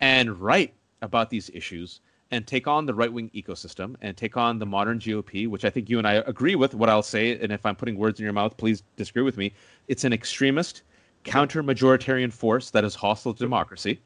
and 0.00 0.38
write 0.38 0.74
about 1.02 1.30
these 1.30 1.50
issues 1.54 2.00
and 2.30 2.46
take 2.46 2.68
on 2.68 2.86
the 2.86 2.94
right 2.94 3.12
wing 3.12 3.30
ecosystem 3.34 3.96
and 4.02 4.16
take 4.16 4.36
on 4.36 4.58
the 4.58 4.66
modern 4.66 4.98
GOP, 4.98 5.48
which 5.48 5.64
I 5.64 5.70
think 5.70 5.90
you 5.90 5.98
and 5.98 6.06
I 6.06 6.14
agree 6.26 6.54
with 6.54 6.74
what 6.74 6.88
I'll 6.88 7.02
say. 7.02 7.38
And 7.38 7.52
if 7.52 7.66
I'm 7.66 7.74
putting 7.74 7.96
words 7.96 8.20
in 8.20 8.24
your 8.24 8.32
mouth, 8.32 8.56
please 8.56 8.82
disagree 8.96 9.22
with 9.22 9.36
me. 9.36 9.52
It's 9.88 10.04
an 10.04 10.12
extremist, 10.12 10.82
counter 11.24 11.62
majoritarian 11.62 12.32
force 12.32 12.70
that 12.70 12.84
is 12.84 12.94
hostile 12.94 13.34
to 13.34 13.38
democracy. 13.38 14.00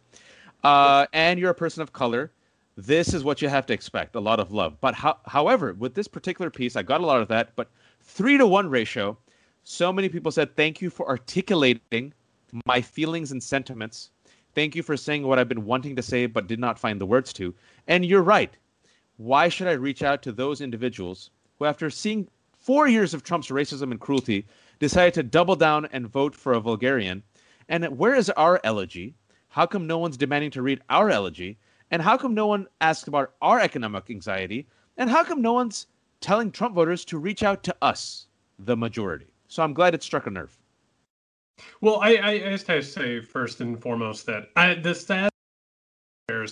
Uh, 0.63 1.07
and 1.13 1.39
you're 1.39 1.51
a 1.51 1.55
person 1.55 1.83
of 1.83 1.93
color. 1.93 2.33
This 2.77 3.15
is 3.15 3.23
what 3.23 3.41
you 3.41 3.49
have 3.49 3.67
to 3.67 3.75
expect 3.75 4.17
a 4.17 4.21
lot 4.21 4.41
of 4.41 4.51
love. 4.51 4.81
But 4.81 4.95
ho- 4.95 5.19
however, 5.27 5.75
with 5.75 5.95
this 5.95 6.09
particular 6.09 6.51
piece, 6.51 6.75
I 6.75 6.83
got 6.83 7.01
a 7.01 7.07
lot 7.07 7.21
of 7.21 7.29
that. 7.29 7.55
But 7.55 7.71
three 8.01 8.39
to 8.39 8.47
one 8.47 8.69
ratio, 8.69 9.17
so 9.63 9.93
many 9.93 10.09
people 10.09 10.33
said, 10.33 10.57
Thank 10.57 10.81
you 10.81 10.91
for 10.91 11.09
articulating 11.09 12.13
my 12.67 12.81
feelings 12.81 13.33
and 13.33 13.43
sentiments 13.43 14.11
Thank 14.55 14.77
you 14.77 14.85
for 14.85 14.97
saying 14.97 15.27
what 15.27 15.39
I've 15.39 15.49
been 15.49 15.65
wanting 15.65 15.97
to 15.97 16.03
say 16.03 16.27
but 16.27 16.47
did 16.47 16.61
not 16.61 16.79
find 16.79 17.01
the 17.01 17.07
words 17.07 17.33
to. 17.35 17.55
And 17.89 18.05
you're 18.05 18.23
right. 18.23 18.57
Why 19.17 19.49
should 19.49 19.67
I 19.67 19.73
reach 19.73 20.03
out 20.03 20.23
to 20.23 20.33
those 20.33 20.61
individuals 20.61 21.31
who, 21.59 21.65
after 21.65 21.91
seeing 21.91 22.29
four 22.59 22.87
years 22.87 23.15
of 23.15 23.23
Trump's 23.23 23.49
racism 23.49 23.91
and 23.91 24.01
cruelty, 24.01 24.47
decided 24.79 25.15
to 25.15 25.23
double 25.23 25.57
down 25.57 25.87
and 25.87 26.09
vote 26.09 26.35
for 26.35 26.53
a 26.53 26.61
vulgarian? 26.61 27.23
And 27.69 27.85
where 27.99 28.15
is 28.15 28.31
our 28.31 28.61
elegy? 28.65 29.15
How 29.49 29.67
come 29.67 29.87
no 29.87 29.99
one's 29.99 30.17
demanding 30.17 30.51
to 30.53 30.63
read 30.63 30.81
our 30.91 31.11
elegy? 31.11 31.59
And 31.91 32.03
how 32.03 32.17
come 32.17 32.35
no 32.35 32.47
one 32.47 32.67
asks 32.81 33.09
about 33.09 33.35
our 33.41 33.61
economic 33.61 34.11
anxiety? 34.11 34.67
And 34.97 35.09
how 35.09 35.25
come 35.25 35.41
no 35.41 35.53
one's 35.53 35.87
telling 36.21 36.51
Trump 36.51 36.75
voters 36.75 37.05
to 37.07 37.19
reach 37.19 37.43
out 37.43 37.63
to 37.65 37.77
us, 37.83 38.27
the 38.59 38.77
majority? 38.77 39.27
So 39.49 39.63
I'm 39.63 39.75
glad 39.75 39.95
it 39.95 40.03
struck 40.03 40.27
a 40.27 40.31
nerve. 40.31 40.59
Well, 41.81 42.01
I, 42.01 42.19
I, 42.19 42.39
just 42.51 42.67
have 42.67 42.83
to 42.83 42.89
say 42.89 43.21
first 43.21 43.61
and 43.61 43.81
foremost 43.81 44.27
that 44.27 44.51
I, 44.57 44.75
the 44.75 44.95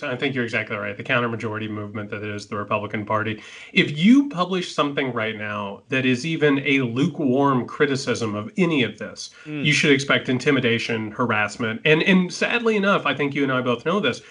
I 0.01 0.15
think 0.15 0.33
you're 0.33 0.43
exactly 0.43 0.77
right. 0.77 0.95
The 0.95 1.03
counter 1.03 1.29
majority 1.29 1.67
movement 1.67 2.09
that 2.09 2.23
is 2.23 2.47
the 2.47 2.55
Republican 2.55 3.05
Party. 3.05 3.43
If 3.73 3.97
you 3.97 4.29
publish 4.29 4.73
something 4.73 5.13
right 5.13 5.37
now 5.37 5.83
that 5.89 6.05
is 6.05 6.25
even 6.25 6.59
a 6.65 6.81
lukewarm 6.81 7.67
criticism 7.67 8.33
of 8.33 8.51
any 8.57 8.83
of 8.83 8.97
this, 8.97 9.29
mm. 9.45 9.63
you 9.63 9.73
should 9.73 9.91
expect 9.91 10.29
intimidation, 10.29 11.11
harassment, 11.11 11.81
and 11.85 12.01
and 12.03 12.33
sadly 12.33 12.75
enough, 12.75 13.05
I 13.05 13.13
think 13.13 13.35
you 13.35 13.43
and 13.43 13.51
I 13.51 13.61
both 13.61 13.85
know 13.85 13.99
this. 13.99 14.21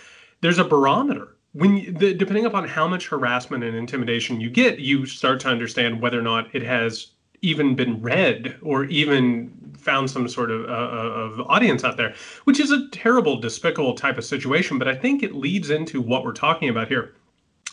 There's 0.40 0.58
a 0.58 0.64
barometer 0.64 1.36
when 1.52 1.76
you, 1.76 1.92
the, 1.92 2.14
depending 2.14 2.46
upon 2.46 2.66
how 2.66 2.88
much 2.88 3.08
harassment 3.08 3.62
and 3.62 3.76
intimidation 3.76 4.40
you 4.40 4.50
get, 4.50 4.78
you 4.78 5.06
start 5.06 5.40
to 5.40 5.48
understand 5.48 6.00
whether 6.00 6.18
or 6.18 6.22
not 6.22 6.54
it 6.54 6.62
has 6.62 7.11
even 7.42 7.74
been 7.74 8.00
read 8.00 8.56
or 8.62 8.84
even 8.84 9.52
found 9.76 10.10
some 10.10 10.28
sort 10.28 10.50
of, 10.50 10.64
uh, 10.64 10.72
uh, 10.72 10.72
of 10.72 11.40
audience 11.40 11.84
out 11.84 11.96
there, 11.96 12.14
which 12.44 12.60
is 12.60 12.70
a 12.70 12.88
terrible, 12.90 13.38
despicable 13.40 13.94
type 13.94 14.16
of 14.16 14.24
situation. 14.24 14.78
But 14.78 14.88
I 14.88 14.94
think 14.94 15.22
it 15.22 15.34
leads 15.34 15.70
into 15.70 16.00
what 16.00 16.24
we're 16.24 16.32
talking 16.32 16.68
about 16.68 16.88
here. 16.88 17.14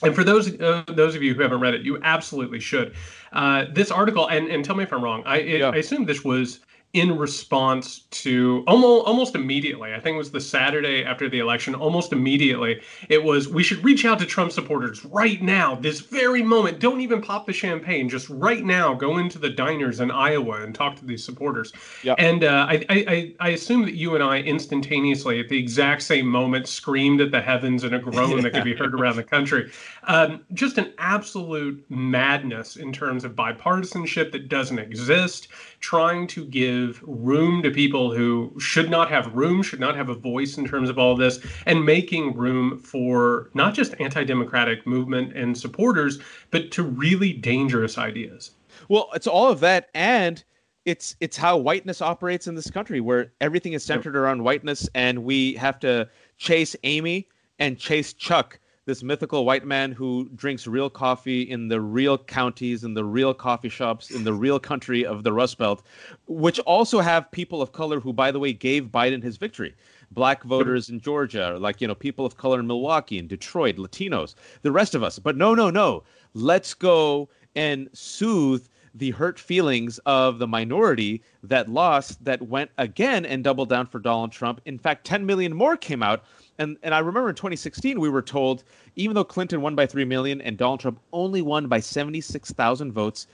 And 0.02 0.16
for 0.16 0.24
those 0.24 0.60
uh, 0.62 0.84
those 0.88 1.16
of 1.16 1.22
you 1.22 1.34
who 1.34 1.42
haven't 1.42 1.60
read 1.60 1.74
it, 1.74 1.82
you 1.82 2.00
absolutely 2.04 2.60
should. 2.60 2.96
Uh, 3.34 3.66
this 3.74 3.92
article, 3.92 4.28
and, 4.28 4.48
and 4.48 4.64
tell 4.64 4.76
me 4.76 4.84
if 4.84 4.94
I'm 4.94 5.04
wrong. 5.04 5.24
I, 5.26 5.38
it, 5.38 5.60
yeah. 5.60 5.70
I 5.70 5.78
assume 5.78 6.06
this 6.06 6.24
was 6.24 6.62
in 6.94 7.16
response 7.18 8.00
to 8.10 8.64
almost 8.68 9.06
almost 9.06 9.36
immediately. 9.36 9.94
I 9.94 10.00
think 10.00 10.16
it 10.16 10.18
was 10.18 10.32
the 10.32 10.42
Saturday 10.42 11.04
after 11.04 11.30
the 11.30 11.38
election. 11.38 11.76
Almost 11.76 12.12
immediately, 12.12 12.82
it 13.10 13.24
was 13.24 13.48
we 13.48 13.62
should 13.62 13.84
reach 13.84 14.06
out 14.06 14.18
to 14.20 14.26
Trump 14.26 14.52
supporters 14.52 15.06
right 15.06 15.40
now, 15.42 15.76
this 15.76 16.00
very 16.00 16.42
moment. 16.42 16.80
Don't 16.80 17.02
even 17.02 17.22
pop 17.22 17.46
the 17.46 17.54
champagne. 17.54 18.10
Just 18.10 18.28
right 18.30 18.64
now, 18.64 18.96
go 18.96 19.20
into 19.20 19.38
the 19.38 19.50
diners 19.50 20.00
in 20.00 20.10
Iowa 20.10 20.64
and 20.64 20.74
talk 20.74 20.96
to 20.96 21.06
these 21.06 21.24
supporters. 21.24 21.72
Yep. 22.04 22.16
And 22.18 22.44
uh, 22.44 22.66
I, 22.68 22.86
I 22.90 23.36
I 23.40 23.50
assume 23.50 23.84
that 23.84 23.94
you 23.94 24.16
and 24.16 24.24
I 24.24 24.40
instantaneously, 24.40 25.40
at 25.40 25.48
the 25.48 25.60
exact 25.60 26.02
same 26.02 26.26
moment, 26.26 26.68
screamed 26.68 27.22
at 27.22 27.30
the 27.30 27.42
heavens 27.42 27.84
in 27.84 27.94
a 27.94 28.00
groan 28.00 28.42
that 28.42 28.54
could 28.54 28.64
be 28.64 28.76
heard 28.76 28.96
around 28.96 29.16
the 29.16 29.24
country. 29.24 29.72
Um, 30.06 30.44
just 30.54 30.80
an 30.80 30.92
absolute 30.98 31.86
madness 31.90 32.78
in 32.78 32.92
terms 32.92 33.24
of 33.24 33.34
bipartisanship 33.34 34.32
that 34.32 34.50
doesn't 34.50 34.80
exist. 34.80 35.50
Trying 35.80 36.28
to 36.28 36.46
give 36.46 37.02
room 37.04 37.64
to 37.64 37.72
people 37.72 38.14
who 38.14 38.54
should 38.60 38.90
not 38.90 39.10
have 39.10 39.34
room, 39.34 39.62
should 39.64 39.80
not 39.80 39.96
have 39.96 40.10
a 40.10 40.14
voice 40.14 40.58
in 40.58 40.66
terms 40.66 40.90
of 40.90 41.00
all 41.00 41.16
this, 41.16 41.40
and 41.66 41.86
making 41.86 42.36
room 42.36 42.80
for 42.80 43.50
not 43.54 43.74
just 43.74 43.96
anti 44.00 44.24
democratic 44.24 44.86
movement 44.86 45.36
and 45.36 45.58
supporters, 45.58 46.20
but 46.52 46.72
to 46.72 46.84
really 46.84 47.34
dangerous 47.34 47.98
ideas. 47.98 48.52
Well, 48.90 49.10
it's 49.14 49.28
all 49.28 49.50
of 49.50 49.60
that. 49.62 49.90
And 49.94 50.44
it's 50.86 51.16
it's 51.20 51.38
how 51.38 51.58
whiteness 51.58 52.02
operates 52.02 52.48
in 52.48 52.56
this 52.56 52.70
country 52.70 53.00
where 53.00 53.32
everything 53.42 53.74
is 53.74 53.84
centered 53.84 54.16
around 54.16 54.44
whiteness 54.44 54.90
and 54.96 55.24
we 55.24 55.54
have 55.54 55.80
to 55.80 56.10
chase 56.38 56.76
Amy 56.84 57.28
and 57.60 57.78
chase 57.78 58.14
Chuck 58.14 58.60
this 58.90 59.04
mythical 59.04 59.46
white 59.46 59.68
man 59.68 59.92
who 59.92 60.28
drinks 60.34 60.66
real 60.66 60.90
coffee 60.90 61.44
in 61.44 61.68
the 61.68 61.80
real 61.80 62.18
counties, 62.18 62.84
in 62.84 62.96
the 62.96 63.06
real 63.06 63.36
coffee 63.36 63.70
shops, 63.70 64.10
in 64.10 64.24
the 64.24 64.34
real 64.34 64.60
country 64.60 65.06
of 65.06 65.24
the 65.24 65.32
Rust 65.32 65.60
Belt, 65.60 65.84
which 66.26 66.58
also 66.62 67.00
have 67.00 67.30
people 67.30 67.62
of 67.62 67.72
color 67.72 68.00
who, 68.00 68.12
by 68.12 68.32
the 68.32 68.40
way, 68.40 68.52
gave 68.52 68.86
Biden 68.86 69.22
his 69.22 69.38
victory. 69.38 69.76
Black 70.10 70.42
voters 70.42 70.90
in 70.90 71.00
Georgia, 71.00 71.56
like, 71.60 71.82
you 71.82 71.88
know, 71.88 71.94
people 71.94 72.26
of 72.26 72.38
color 72.38 72.60
in 72.60 72.66
Milwaukee 72.66 73.20
and 73.20 73.30
Detroit, 73.30 73.76
Latinos, 73.76 74.34
the 74.64 74.72
rest 74.72 74.96
of 74.96 75.04
us. 75.04 75.20
But 75.20 75.38
no, 75.38 75.54
no, 75.54 75.70
no. 75.70 76.02
Let's 76.34 76.74
go 76.74 77.30
and 77.56 77.90
soothe 77.94 78.68
the 78.96 79.12
hurt 79.12 79.38
feelings 79.38 80.00
of 80.08 80.40
the 80.40 80.48
minority 80.48 81.22
that 81.44 81.70
lost, 81.70 82.26
that 82.26 82.42
went 82.42 82.72
again 82.80 83.24
and 83.24 83.44
doubled 83.44 83.70
down 83.70 83.86
for 83.86 84.00
Donald 84.00 84.32
Trump. 84.32 84.62
In 84.66 84.80
fact, 84.80 85.06
10 85.06 85.28
million 85.28 85.54
more 85.54 85.78
came 85.78 86.02
out 86.02 86.24
and 86.60 86.78
and 86.84 86.94
I 86.94 87.00
remember 87.00 87.30
in 87.30 87.36
2016 87.36 88.00
we 88.00 88.10
were 88.10 88.22
told 88.22 88.64
even 88.96 89.16
though 89.16 89.24
Clinton 89.24 89.62
won 89.62 89.76
by 89.76 89.88
3 89.88 90.06
million 90.06 90.42
and 90.42 90.58
Donald 90.58 90.82
Trump 90.82 91.00
only 91.12 91.42
won 91.42 91.68
by 91.68 91.80
76,000 91.80 92.92
votes, 92.92 93.26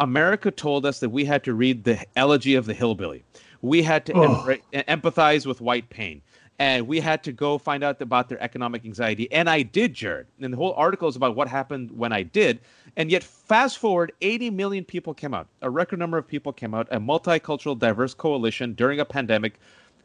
America 0.00 0.50
told 0.50 0.84
us 0.84 0.98
that 1.00 1.10
we 1.10 1.24
had 1.24 1.44
to 1.44 1.54
read 1.54 1.84
the 1.84 2.04
elegy 2.16 2.54
of 2.54 2.66
the 2.66 2.74
hillbilly. 2.74 3.22
We 3.60 3.82
had 3.82 4.04
to 4.06 4.12
oh. 4.16 4.56
empathize 4.72 5.46
with 5.46 5.60
white 5.60 5.88
pain. 5.90 6.22
And 6.58 6.86
we 6.86 7.00
had 7.00 7.24
to 7.24 7.32
go 7.32 7.58
find 7.58 7.82
out 7.82 8.00
about 8.00 8.28
their 8.28 8.40
economic 8.40 8.84
anxiety. 8.84 9.30
And 9.32 9.50
I 9.50 9.62
did, 9.62 9.94
Jared. 9.94 10.26
And 10.40 10.52
the 10.52 10.56
whole 10.56 10.74
article 10.74 11.08
is 11.08 11.16
about 11.16 11.34
what 11.34 11.48
happened 11.48 11.90
when 11.90 12.12
I 12.12 12.22
did. 12.22 12.60
And 12.96 13.10
yet, 13.10 13.24
fast 13.24 13.78
forward, 13.78 14.12
80 14.20 14.50
million 14.50 14.84
people 14.84 15.12
came 15.12 15.34
out. 15.34 15.48
A 15.62 15.70
record 15.70 15.98
number 15.98 16.18
of 16.18 16.28
people 16.28 16.52
came 16.52 16.72
out. 16.74 16.86
A 16.92 17.00
multicultural, 17.00 17.76
diverse 17.76 18.14
coalition 18.14 18.74
during 18.74 19.00
a 19.00 19.04
pandemic 19.04 19.54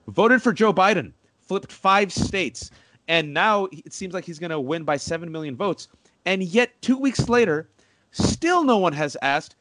voted 0.08 0.42
for 0.42 0.54
Joe 0.54 0.74
Biden 0.74 1.12
flipped 1.48 1.72
five 1.72 2.12
states, 2.12 2.72
and 3.08 3.34
now 3.34 3.68
it 3.72 3.94
seems 3.94 4.14
like 4.14 4.26
he's 4.26 4.40
going 4.40 4.52
to 4.52 4.60
win 4.60 4.84
by 4.84 4.98
7 4.98 5.32
million 5.32 5.56
votes. 5.56 5.88
And 6.26 6.44
yet, 6.44 6.82
two 6.82 6.98
weeks 6.98 7.30
later, 7.30 7.70
still 8.12 8.64
no 8.64 8.78
one 8.78 8.94
has 8.94 9.16
asked 9.22 9.56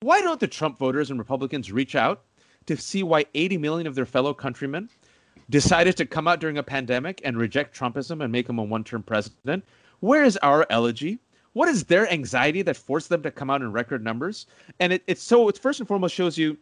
why 0.00 0.20
don't 0.20 0.40
the 0.40 0.46
Trump 0.46 0.78
voters 0.78 1.10
and 1.10 1.18
Republicans 1.18 1.72
reach 1.72 1.94
out 1.94 2.22
to 2.66 2.76
see 2.76 3.02
why 3.02 3.24
80 3.34 3.58
million 3.58 3.86
of 3.86 3.94
their 3.94 4.04
fellow 4.04 4.34
countrymen 4.34 4.90
decided 5.48 5.96
to 5.96 6.06
come 6.06 6.28
out 6.28 6.40
during 6.40 6.58
a 6.58 6.62
pandemic 6.62 7.20
and 7.24 7.38
reject 7.38 7.76
Trumpism 7.76 8.22
and 8.22 8.30
make 8.30 8.48
him 8.48 8.58
a 8.58 8.62
one 8.62 8.84
term 8.84 9.02
president? 9.02 9.64
Where 10.00 10.24
is 10.24 10.36
our 10.38 10.66
elegy? 10.68 11.18
What 11.54 11.68
is 11.70 11.84
their 11.84 12.10
anxiety 12.12 12.60
that 12.62 12.76
forced 12.76 13.08
them 13.08 13.22
to 13.22 13.30
come 13.30 13.48
out 13.48 13.62
in 13.62 13.72
record 13.72 14.04
numbers? 14.04 14.46
And 14.80 14.92
it, 14.92 15.02
it's 15.06 15.22
so, 15.22 15.48
it's 15.48 15.58
first 15.58 15.80
and 15.80 15.88
foremost 15.88 16.14
shows 16.14 16.36
you 16.36 16.58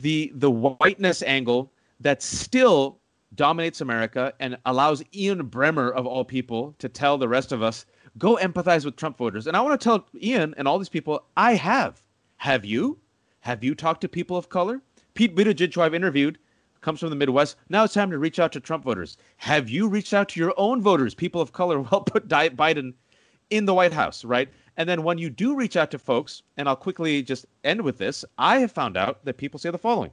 the 0.00 0.32
the 0.34 0.50
whiteness 0.50 1.22
angle 1.22 1.70
that 2.00 2.22
still 2.22 2.98
dominates 3.34 3.80
America 3.80 4.32
and 4.40 4.58
allows 4.66 5.02
Ian 5.14 5.48
Bremmer, 5.48 5.92
of 5.92 6.06
all 6.06 6.24
people, 6.24 6.74
to 6.78 6.88
tell 6.88 7.18
the 7.18 7.28
rest 7.28 7.52
of 7.52 7.62
us, 7.62 7.86
go 8.16 8.36
empathize 8.36 8.84
with 8.84 8.96
Trump 8.96 9.18
voters. 9.18 9.46
And 9.46 9.56
I 9.56 9.60
want 9.60 9.80
to 9.80 9.84
tell 9.84 10.06
Ian 10.20 10.54
and 10.56 10.66
all 10.66 10.78
these 10.78 10.88
people, 10.88 11.24
I 11.36 11.54
have. 11.54 12.02
Have 12.38 12.64
you? 12.64 12.98
Have 13.40 13.62
you 13.62 13.74
talked 13.74 14.00
to 14.02 14.08
people 14.08 14.36
of 14.36 14.48
color? 14.48 14.80
Pete 15.14 15.34
Buttigieg, 15.34 15.74
who 15.74 15.80
I've 15.80 15.94
interviewed, 15.94 16.38
comes 16.80 17.00
from 17.00 17.10
the 17.10 17.16
Midwest. 17.16 17.56
Now 17.68 17.84
it's 17.84 17.94
time 17.94 18.10
to 18.10 18.18
reach 18.18 18.38
out 18.38 18.52
to 18.52 18.60
Trump 18.60 18.84
voters. 18.84 19.16
Have 19.38 19.68
you 19.68 19.88
reached 19.88 20.14
out 20.14 20.28
to 20.30 20.40
your 20.40 20.54
own 20.56 20.80
voters, 20.80 21.14
people 21.14 21.40
of 21.40 21.52
color, 21.52 21.76
who 21.78 21.84
helped 21.84 22.12
put 22.12 22.28
Biden 22.28 22.94
in 23.50 23.64
the 23.64 23.74
White 23.74 23.92
House, 23.92 24.24
right? 24.24 24.48
And 24.76 24.88
then 24.88 25.02
when 25.02 25.18
you 25.18 25.28
do 25.30 25.56
reach 25.56 25.76
out 25.76 25.90
to 25.90 25.98
folks, 25.98 26.42
and 26.56 26.68
I'll 26.68 26.76
quickly 26.76 27.22
just 27.22 27.46
end 27.64 27.82
with 27.82 27.98
this, 27.98 28.24
I 28.38 28.58
have 28.58 28.70
found 28.70 28.96
out 28.96 29.24
that 29.24 29.36
people 29.36 29.58
say 29.58 29.70
the 29.70 29.78
following 29.78 30.12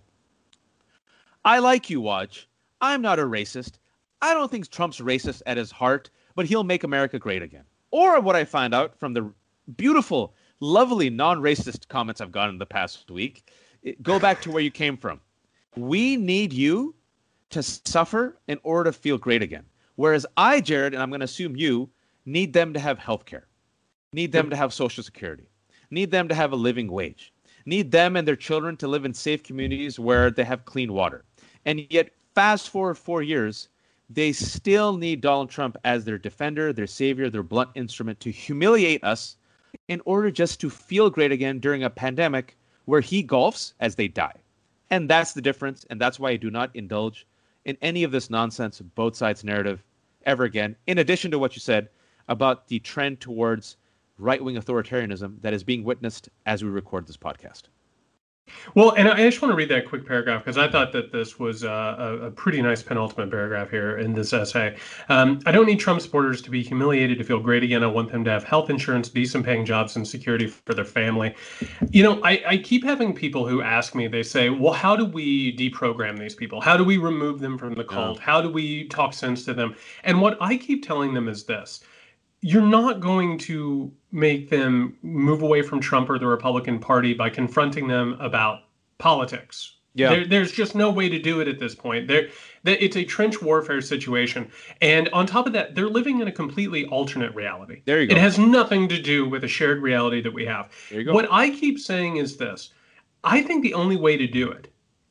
I 1.43 1.59
like 1.59 1.89
you, 1.89 2.01
Waj. 2.01 2.45
I'm 2.85 3.01
not 3.01 3.19
a 3.19 3.23
racist. 3.23 3.73
I 4.21 4.33
don't 4.33 4.49
think 4.49 4.69
Trump's 4.69 4.99
racist 4.99 5.41
at 5.45 5.57
his 5.57 5.71
heart, 5.71 6.09
but 6.35 6.45
he'll 6.45 6.63
make 6.63 6.83
America 6.83 7.19
great 7.19 7.41
again. 7.41 7.63
Or 7.91 8.19
what 8.19 8.35
I 8.35 8.45
find 8.45 8.73
out 8.73 8.99
from 8.99 9.13
the 9.13 9.31
beautiful, 9.75 10.35
lovely, 10.59 11.09
non 11.09 11.41
racist 11.41 11.87
comments 11.87 12.21
I've 12.21 12.31
gotten 12.31 12.55
in 12.55 12.59
the 12.59 12.65
past 12.65 13.09
week 13.11 13.51
go 14.01 14.19
back 14.19 14.41
to 14.41 14.51
where 14.51 14.63
you 14.63 14.71
came 14.71 14.97
from. 14.97 15.19
We 15.75 16.17
need 16.17 16.53
you 16.53 16.95
to 17.51 17.61
suffer 17.61 18.37
in 18.47 18.59
order 18.63 18.91
to 18.91 18.97
feel 18.97 19.17
great 19.17 19.41
again. 19.41 19.65
Whereas 19.95 20.25
I, 20.37 20.61
Jared, 20.61 20.93
and 20.93 21.01
I'm 21.01 21.09
going 21.09 21.19
to 21.19 21.25
assume 21.25 21.55
you, 21.55 21.89
need 22.25 22.53
them 22.53 22.73
to 22.73 22.79
have 22.79 22.97
health 22.97 23.25
care, 23.25 23.47
need 24.11 24.31
them 24.31 24.49
to 24.49 24.55
have 24.55 24.73
social 24.73 25.03
security, 25.03 25.47
need 25.91 26.11
them 26.11 26.27
to 26.27 26.35
have 26.35 26.51
a 26.51 26.55
living 26.55 26.91
wage, 26.91 27.33
need 27.65 27.91
them 27.91 28.15
and 28.15 28.27
their 28.27 28.35
children 28.35 28.75
to 28.77 28.87
live 28.87 29.05
in 29.05 29.13
safe 29.13 29.43
communities 29.43 29.99
where 29.99 30.31
they 30.31 30.43
have 30.43 30.65
clean 30.65 30.91
water. 30.91 31.23
And 31.65 31.85
yet, 31.89 32.09
fast 32.35 32.69
forward 32.69 32.97
four 32.97 33.23
years, 33.23 33.69
they 34.09 34.31
still 34.31 34.97
need 34.97 35.21
Donald 35.21 35.49
Trump 35.49 35.77
as 35.83 36.05
their 36.05 36.17
defender, 36.17 36.71
their 36.71 36.85
savior, 36.85 37.29
their 37.29 37.41
blunt 37.41 37.71
instrument 37.73 38.19
to 38.19 38.31
humiliate 38.31 39.03
us 39.03 39.37
in 39.87 40.01
order 40.05 40.29
just 40.29 40.59
to 40.61 40.69
feel 40.69 41.09
great 41.09 41.31
again 41.31 41.59
during 41.59 41.83
a 41.83 41.89
pandemic 41.89 42.55
where 42.85 43.01
he 43.01 43.23
golfs 43.23 43.73
as 43.79 43.95
they 43.95 44.07
die. 44.07 44.35
And 44.91 45.09
that's 45.09 45.33
the 45.33 45.41
difference. 45.41 45.85
And 45.89 45.99
that's 45.99 46.19
why 46.19 46.31
I 46.31 46.35
do 46.35 46.51
not 46.51 46.75
indulge 46.75 47.25
in 47.65 47.77
any 47.81 48.03
of 48.03 48.11
this 48.11 48.29
nonsense, 48.29 48.79
both 48.79 49.15
sides 49.15 49.43
narrative 49.43 49.83
ever 50.25 50.43
again. 50.43 50.75
In 50.85 50.99
addition 50.99 51.31
to 51.31 51.39
what 51.39 51.55
you 51.55 51.59
said 51.59 51.89
about 52.27 52.67
the 52.67 52.79
trend 52.79 53.21
towards 53.21 53.77
right 54.17 54.43
wing 54.43 54.55
authoritarianism 54.55 55.41
that 55.41 55.53
is 55.53 55.63
being 55.63 55.83
witnessed 55.83 56.29
as 56.45 56.63
we 56.63 56.69
record 56.69 57.07
this 57.07 57.17
podcast. 57.17 57.63
Well, 58.75 58.91
and 58.91 59.07
I 59.07 59.17
just 59.17 59.41
want 59.41 59.51
to 59.51 59.55
read 59.55 59.69
that 59.69 59.87
quick 59.87 60.05
paragraph 60.05 60.43
because 60.43 60.57
I 60.57 60.69
thought 60.69 60.91
that 60.93 61.11
this 61.11 61.39
was 61.39 61.63
uh, 61.63 61.95
a, 61.97 62.27
a, 62.27 62.31
pretty 62.31 62.61
nice 62.61 62.83
penultimate 62.83 63.31
paragraph 63.31 63.69
here 63.69 63.97
in 63.97 64.13
this 64.13 64.33
essay. 64.33 64.77
Um, 65.09 65.39
I 65.45 65.51
don't 65.51 65.65
need 65.65 65.79
Trump 65.79 66.01
supporters 66.01 66.41
to 66.43 66.49
be 66.49 66.61
humiliated 66.61 67.17
to 67.17 67.23
feel 67.23 67.39
great 67.39 67.63
again. 67.63 67.83
I 67.83 67.87
want 67.87 68.11
them 68.11 68.23
to 68.25 68.31
have 68.31 68.43
health 68.43 68.69
insurance, 68.69 69.09
decent 69.09 69.45
paying 69.45 69.65
jobs, 69.65 69.95
and 69.95 70.07
security 70.07 70.47
for 70.47 70.73
their 70.73 70.85
family. 70.85 71.35
You 71.89 72.03
know, 72.03 72.21
I, 72.23 72.43
I 72.45 72.57
keep 72.57 72.83
having 72.83 73.13
people 73.13 73.47
who 73.47 73.61
ask 73.61 73.95
me, 73.95 74.07
they 74.07 74.23
say, 74.23 74.49
well, 74.49 74.73
how 74.73 74.95
do 74.95 75.05
we 75.05 75.55
deprogram 75.55 76.19
these 76.19 76.35
people? 76.35 76.61
How 76.61 76.77
do 76.77 76.83
we 76.83 76.97
remove 76.97 77.39
them 77.39 77.57
from 77.57 77.73
the 77.75 77.83
cult? 77.83 78.19
How 78.19 78.41
do 78.41 78.49
we 78.49 78.87
talk 78.89 79.13
sense 79.13 79.45
to 79.45 79.53
them? 79.53 79.75
And 80.03 80.21
what 80.21 80.37
I 80.41 80.57
keep 80.57 80.85
telling 80.85 81.13
them 81.13 81.27
is 81.27 81.45
this 81.45 81.81
you're 82.41 82.61
not 82.61 82.99
going 82.99 83.37
to 83.39 83.91
make 84.11 84.49
them 84.49 84.97
move 85.01 85.41
away 85.41 85.61
from 85.61 85.79
Trump 85.79 86.09
or 86.09 86.19
the 86.19 86.27
Republican 86.27 86.79
Party 86.79 87.13
by 87.13 87.29
confronting 87.29 87.87
them 87.87 88.17
about 88.19 88.59
politics. 88.97 89.75
Yeah. 89.95 90.09
There, 90.09 90.27
there's 90.27 90.51
just 90.51 90.75
no 90.75 90.91
way 90.91 91.07
to 91.07 91.17
do 91.19 91.39
it 91.39 91.47
at 91.47 91.57
this 91.57 91.73
point. 91.73 92.09
There, 92.09 92.27
it's 92.65 92.97
a 92.97 93.05
trench 93.05 93.41
warfare 93.41 93.81
situation, 93.81 94.51
and 94.81 95.07
on 95.09 95.25
top 95.25 95.47
of 95.47 95.53
that, 95.53 95.73
they're 95.73 95.87
living 95.87 96.19
in 96.19 96.27
a 96.27 96.33
completely 96.33 96.85
alternate 96.87 97.33
reality. 97.33 97.81
There 97.85 98.01
you 98.01 98.07
go. 98.07 98.15
It 98.15 98.19
has 98.19 98.37
nothing 98.37 98.89
to 98.89 99.01
do 99.01 99.27
with 99.27 99.45
a 99.45 99.47
shared 99.47 99.81
reality 99.81 100.21
that 100.21 100.33
we 100.33 100.45
have. 100.45 100.69
There 100.89 100.99
you 100.99 101.05
go. 101.05 101.13
What 101.13 101.29
I 101.31 101.49
keep 101.49 101.79
saying 101.79 102.17
is 102.17 102.35
this: 102.35 102.73
I 103.23 103.41
think 103.41 103.63
the 103.63 103.73
only 103.73 103.95
way 103.95 104.17
to 104.17 104.27
do 104.27 104.51
it 104.51 104.67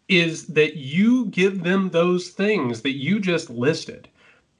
is 0.08 0.48
that 0.48 0.76
you 0.76 1.26
give 1.26 1.62
them 1.62 1.88
those 1.88 2.28
things 2.28 2.82
that 2.82 2.98
you 2.98 3.20
just 3.20 3.48
listed 3.48 4.08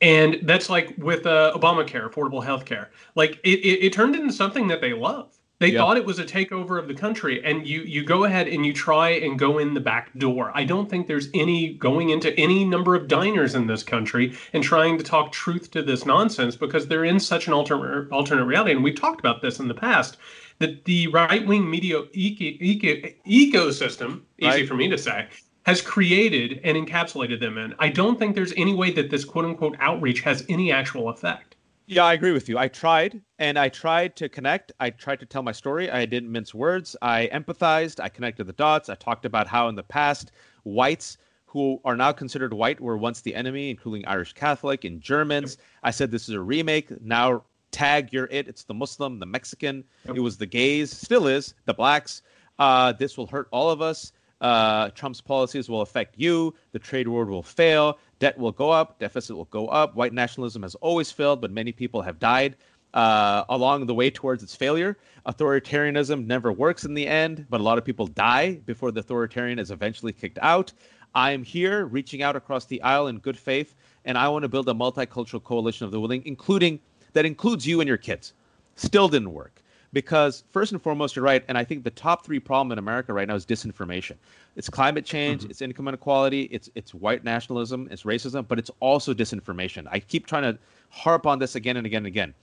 and 0.00 0.40
that's 0.42 0.68
like 0.68 0.94
with 0.98 1.26
uh, 1.26 1.52
Obamacare, 1.54 2.08
affordable 2.10 2.44
health 2.44 2.64
care. 2.64 2.90
Like 3.14 3.40
it, 3.44 3.60
it, 3.60 3.86
it, 3.86 3.92
turned 3.92 4.16
into 4.16 4.32
something 4.32 4.68
that 4.68 4.80
they 4.80 4.92
love. 4.92 5.38
They 5.60 5.72
thought 5.72 5.96
it 5.96 6.04
was 6.04 6.18
a 6.18 6.24
takeover 6.24 6.78
of 6.78 6.88
the 6.88 6.94
country, 6.94 7.42
and 7.42 7.66
you 7.66 7.82
you 7.82 8.04
go 8.04 8.24
ahead 8.24 8.48
and 8.48 8.66
you 8.66 8.72
try 8.72 9.10
and 9.10 9.38
go 9.38 9.58
in 9.58 9.72
the 9.72 9.80
back 9.80 10.12
door. 10.18 10.50
I 10.54 10.64
don't 10.64 10.90
think 10.90 11.06
there's 11.06 11.28
any 11.32 11.74
going 11.74 12.10
into 12.10 12.38
any 12.38 12.64
number 12.64 12.94
of 12.94 13.08
diners 13.08 13.54
in 13.54 13.66
this 13.66 13.82
country 13.82 14.36
and 14.52 14.62
trying 14.62 14.98
to 14.98 15.04
talk 15.04 15.32
truth 15.32 15.70
to 15.70 15.82
this 15.82 16.04
nonsense 16.04 16.56
because 16.56 16.86
they're 16.86 17.04
in 17.04 17.20
such 17.20 17.46
an 17.46 17.54
alternate 17.54 18.10
alternate 18.10 18.44
reality. 18.44 18.72
And 18.72 18.84
we've 18.84 19.00
talked 19.00 19.20
about 19.20 19.40
this 19.42 19.58
in 19.58 19.68
the 19.68 19.74
past 19.74 20.18
that 20.58 20.84
the 20.84 21.06
right 21.08 21.46
wing 21.46 21.68
media 21.68 22.02
eco, 22.12 22.44
eco, 22.60 23.08
ecosystem, 23.26 24.22
easy 24.38 24.48
right. 24.48 24.68
for 24.68 24.74
me 24.74 24.88
to 24.88 24.98
say, 24.98 25.28
has 25.64 25.80
created 25.80 26.60
and 26.62 26.76
encapsulated 26.76 27.40
them 27.40 27.58
in. 27.58 27.74
I 27.78 27.88
don't 27.88 28.18
think 28.18 28.34
there's 28.34 28.52
any 28.56 28.74
way 28.74 28.90
that 28.92 29.10
this 29.10 29.24
quote 29.24 29.44
unquote 29.44 29.76
outreach 29.80 30.20
has 30.20 30.44
any 30.48 30.70
actual 30.70 31.08
effect. 31.08 31.56
Yeah, 31.86 32.04
I 32.04 32.14
agree 32.14 32.32
with 32.32 32.48
you. 32.48 32.56
I 32.56 32.68
tried 32.68 33.20
and 33.38 33.58
I 33.58 33.68
tried 33.68 34.16
to 34.16 34.28
connect. 34.28 34.72
I 34.80 34.90
tried 34.90 35.20
to 35.20 35.26
tell 35.26 35.42
my 35.42 35.52
story. 35.52 35.90
I 35.90 36.06
didn't 36.06 36.32
mince 36.32 36.54
words. 36.54 36.96
I 37.02 37.28
empathized. 37.32 38.00
I 38.00 38.08
connected 38.08 38.44
the 38.44 38.54
dots. 38.54 38.88
I 38.88 38.94
talked 38.94 39.26
about 39.26 39.46
how 39.46 39.68
in 39.68 39.74
the 39.74 39.82
past 39.82 40.32
whites 40.62 41.18
who 41.44 41.80
are 41.84 41.96
now 41.96 42.10
considered 42.10 42.54
white 42.54 42.80
were 42.80 42.96
once 42.96 43.20
the 43.20 43.34
enemy, 43.34 43.70
including 43.70 44.06
Irish 44.06 44.32
Catholic 44.32 44.84
and 44.84 45.00
Germans. 45.00 45.58
I 45.82 45.90
said 45.90 46.10
this 46.10 46.28
is 46.28 46.34
a 46.34 46.40
remake. 46.40 46.90
Now 47.02 47.44
tag 47.70 48.12
you're 48.12 48.28
it. 48.30 48.48
It's 48.48 48.64
the 48.64 48.74
Muslim, 48.74 49.18
the 49.18 49.26
Mexican. 49.26 49.84
Yep. 50.06 50.16
It 50.16 50.20
was 50.20 50.38
the 50.38 50.46
gays, 50.46 50.90
still 50.96 51.26
is 51.26 51.54
the 51.66 51.74
blacks. 51.74 52.22
Uh, 52.58 52.92
this 52.92 53.18
will 53.18 53.26
hurt 53.26 53.48
all 53.50 53.70
of 53.70 53.82
us. 53.82 54.12
Uh, 54.40 54.90
Trump's 54.90 55.20
policies 55.20 55.68
will 55.68 55.80
affect 55.80 56.18
you. 56.18 56.54
The 56.72 56.78
trade 56.78 57.08
war 57.08 57.24
will 57.24 57.42
fail. 57.42 57.98
Debt 58.18 58.36
will 58.38 58.52
go 58.52 58.70
up. 58.70 58.98
Deficit 58.98 59.36
will 59.36 59.46
go 59.46 59.68
up. 59.68 59.94
White 59.94 60.12
nationalism 60.12 60.62
has 60.62 60.74
always 60.76 61.10
failed, 61.10 61.40
but 61.40 61.50
many 61.50 61.72
people 61.72 62.02
have 62.02 62.18
died 62.18 62.56
uh, 62.94 63.44
along 63.48 63.86
the 63.86 63.94
way 63.94 64.10
towards 64.10 64.42
its 64.42 64.54
failure. 64.54 64.96
Authoritarianism 65.26 66.26
never 66.26 66.52
works 66.52 66.84
in 66.84 66.94
the 66.94 67.06
end, 67.06 67.46
but 67.50 67.60
a 67.60 67.64
lot 67.64 67.78
of 67.78 67.84
people 67.84 68.06
die 68.06 68.60
before 68.66 68.92
the 68.92 69.00
authoritarian 69.00 69.58
is 69.58 69.70
eventually 69.70 70.12
kicked 70.12 70.38
out. 70.42 70.72
I 71.14 71.30
am 71.30 71.42
here 71.42 71.86
reaching 71.86 72.22
out 72.22 72.36
across 72.36 72.64
the 72.66 72.82
aisle 72.82 73.06
in 73.06 73.18
good 73.18 73.38
faith, 73.38 73.74
and 74.04 74.18
I 74.18 74.28
want 74.28 74.42
to 74.42 74.48
build 74.48 74.68
a 74.68 74.74
multicultural 74.74 75.42
coalition 75.42 75.86
of 75.86 75.92
the 75.92 76.00
willing, 76.00 76.22
including 76.26 76.80
that 77.12 77.24
includes 77.24 77.66
you 77.66 77.80
and 77.80 77.88
your 77.88 77.96
kids. 77.96 78.34
Still 78.76 79.08
didn't 79.08 79.32
work 79.32 79.62
because 79.94 80.44
first 80.50 80.72
and 80.72 80.82
foremost, 80.82 81.16
you're 81.16 81.24
right, 81.24 81.42
and 81.48 81.56
I 81.56 81.64
think 81.64 81.84
the 81.84 81.90
top 81.90 82.26
three 82.26 82.40
problem 82.40 82.72
in 82.72 82.78
America 82.78 83.14
right 83.14 83.26
now 83.26 83.36
is 83.36 83.46
disinformation. 83.46 84.16
It's 84.56 84.68
climate 84.68 85.06
change, 85.06 85.42
mm-hmm. 85.42 85.50
it's 85.50 85.62
income 85.62 85.88
inequality, 85.88 86.42
it's 86.50 86.68
it's 86.74 86.92
white 86.92 87.24
nationalism, 87.24 87.88
it's 87.90 88.02
racism, 88.02 88.46
but 88.46 88.58
it's 88.58 88.70
also 88.80 89.14
disinformation. 89.14 89.86
I 89.90 90.00
keep 90.00 90.26
trying 90.26 90.42
to 90.42 90.58
harp 90.90 91.26
on 91.26 91.38
this 91.38 91.54
again 91.54 91.78
and 91.78 91.86
again 91.86 91.98
and 91.98 92.06
again. 92.06 92.34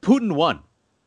Putin 0.00 0.32
won. 0.32 0.60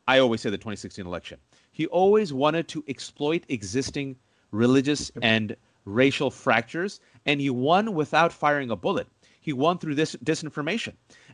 I 0.08 0.20
always 0.20 0.42
say 0.42 0.50
the 0.50 0.58
2016 0.58 1.06
election. 1.06 1.40
He 1.72 1.88
always 1.88 2.34
wanted 2.34 2.68
to 2.70 2.84
exploit 2.88 3.46
existing 3.48 4.18
religious 4.52 5.10
and 5.22 5.56
racial 5.86 6.30
fractures, 6.30 7.00
and 7.26 7.40
he 7.40 7.50
won 7.50 7.94
without 7.94 8.34
firing 8.34 8.70
a 8.70 8.76
bullet. 8.76 9.08
He 9.40 9.54
won 9.54 9.78
through 9.78 9.96
this 9.96 10.16
disinformation. 10.18 10.94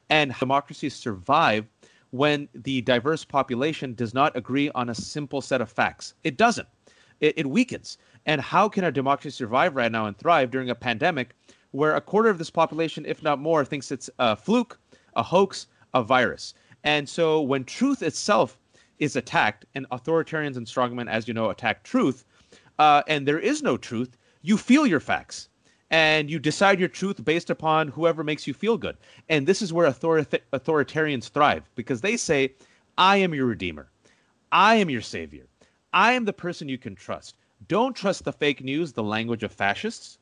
And 0.10 0.34
democracies 0.40 0.96
survive 0.96 1.66
when 2.18 2.50
the 2.54 2.82
diverse 2.82 3.24
population 3.24 3.94
does 3.94 4.14
not 4.14 4.36
agree 4.36 4.70
on 4.72 4.90
a 4.90 4.96
simple 4.96 5.42
set 5.42 5.62
of 5.62 5.72
facts. 5.72 6.16
It 6.24 6.38
doesn't. 6.38 6.68
It, 7.20 7.36
it 7.38 7.48
weakens. 7.48 7.98
And 8.26 8.42
how 8.42 8.68
can 8.68 8.84
our 8.84 8.92
democracy 8.92 9.30
survive 9.30 9.76
right 9.76 9.92
now 9.92 10.06
and 10.06 10.18
thrive 10.18 10.52
during 10.52 10.70
a 10.70 10.76
pandemic 10.76 11.36
where 11.72 11.96
a 11.96 12.02
quarter 12.02 12.30
of 12.30 12.38
this 12.38 12.50
population, 12.50 13.06
if 13.06 13.24
not 13.24 13.40
more, 13.40 13.64
thinks 13.64 13.92
it's 13.92 14.10
a 14.20 14.36
fluke, 14.36 14.80
a 15.16 15.24
hoax, 15.24 15.68
a 15.94 16.04
virus? 16.04 16.54
And 16.84 17.08
so 17.08 17.42
when 17.42 17.64
truth 17.64 18.02
itself 18.02 18.60
is 19.00 19.16
attacked, 19.16 19.66
and 19.76 19.88
authoritarians 19.92 20.58
and 20.58 20.66
strongmen, 20.66 21.10
as 21.10 21.28
you 21.28 21.34
know, 21.34 21.50
attack 21.50 21.84
truth, 21.84 22.26
uh, 22.80 23.04
and 23.08 23.28
there 23.28 23.40
is 23.40 23.62
no 23.62 23.78
truth, 23.78 24.18
you 24.42 24.58
feel 24.58 24.88
your 24.88 25.00
facts 25.00 25.50
and 25.90 26.30
you 26.30 26.40
decide 26.40 26.80
your 26.80 26.90
truth 26.90 27.24
based 27.24 27.50
upon 27.50 27.88
whoever 27.88 28.24
makes 28.24 28.46
you 28.48 28.54
feel 28.54 28.78
good. 28.78 28.98
And 29.30 29.48
this 29.48 29.62
is 29.62 29.72
where 29.72 29.88
author- 29.88 30.24
authoritarians 30.54 31.30
thrive 31.30 31.70
because 31.76 32.02
they 32.02 32.18
say, 32.18 32.54
I 32.98 33.18
am 33.18 33.34
your 33.34 33.46
redeemer. 33.46 33.90
I 34.52 34.76
am 34.76 34.90
your 34.90 35.02
savior. 35.02 35.48
I 35.94 36.14
am 36.14 36.26
the 36.26 36.34
person 36.34 36.70
you 36.70 36.78
can 36.78 36.96
trust. 36.96 37.36
Don't 37.68 37.96
trust 37.96 38.24
the 38.24 38.34
fake 38.34 38.64
news, 38.64 38.94
the 38.94 39.04
language 39.04 39.44
of 39.44 39.52
fascists. 39.52 40.20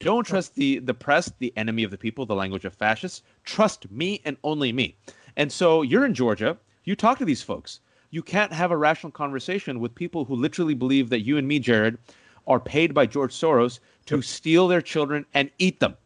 Don't 0.00 0.26
trust 0.26 0.54
the, 0.54 0.80
the 0.80 0.94
press, 0.94 1.30
the 1.38 1.52
enemy 1.56 1.84
of 1.84 1.90
the 1.90 1.98
people, 1.98 2.26
the 2.26 2.34
language 2.34 2.64
of 2.64 2.74
fascists. 2.74 3.22
Trust 3.44 3.90
me 3.90 4.20
and 4.24 4.36
only 4.42 4.72
me. 4.72 4.96
And 5.36 5.52
so 5.52 5.82
you're 5.82 6.04
in 6.04 6.14
Georgia. 6.14 6.58
You 6.84 6.96
talk 6.96 7.18
to 7.18 7.24
these 7.24 7.42
folks. 7.42 7.80
You 8.10 8.22
can't 8.22 8.52
have 8.52 8.70
a 8.70 8.76
rational 8.76 9.12
conversation 9.12 9.80
with 9.80 9.94
people 9.94 10.24
who 10.24 10.34
literally 10.34 10.74
believe 10.74 11.10
that 11.10 11.24
you 11.24 11.36
and 11.36 11.48
me, 11.48 11.58
Jared, 11.58 11.98
are 12.46 12.60
paid 12.60 12.94
by 12.94 13.06
George 13.06 13.32
Soros 13.32 13.80
to 14.06 14.20
steal 14.22 14.68
their 14.68 14.82
children 14.82 15.24
and 15.34 15.50
eat 15.58 15.80
them. 15.80 15.96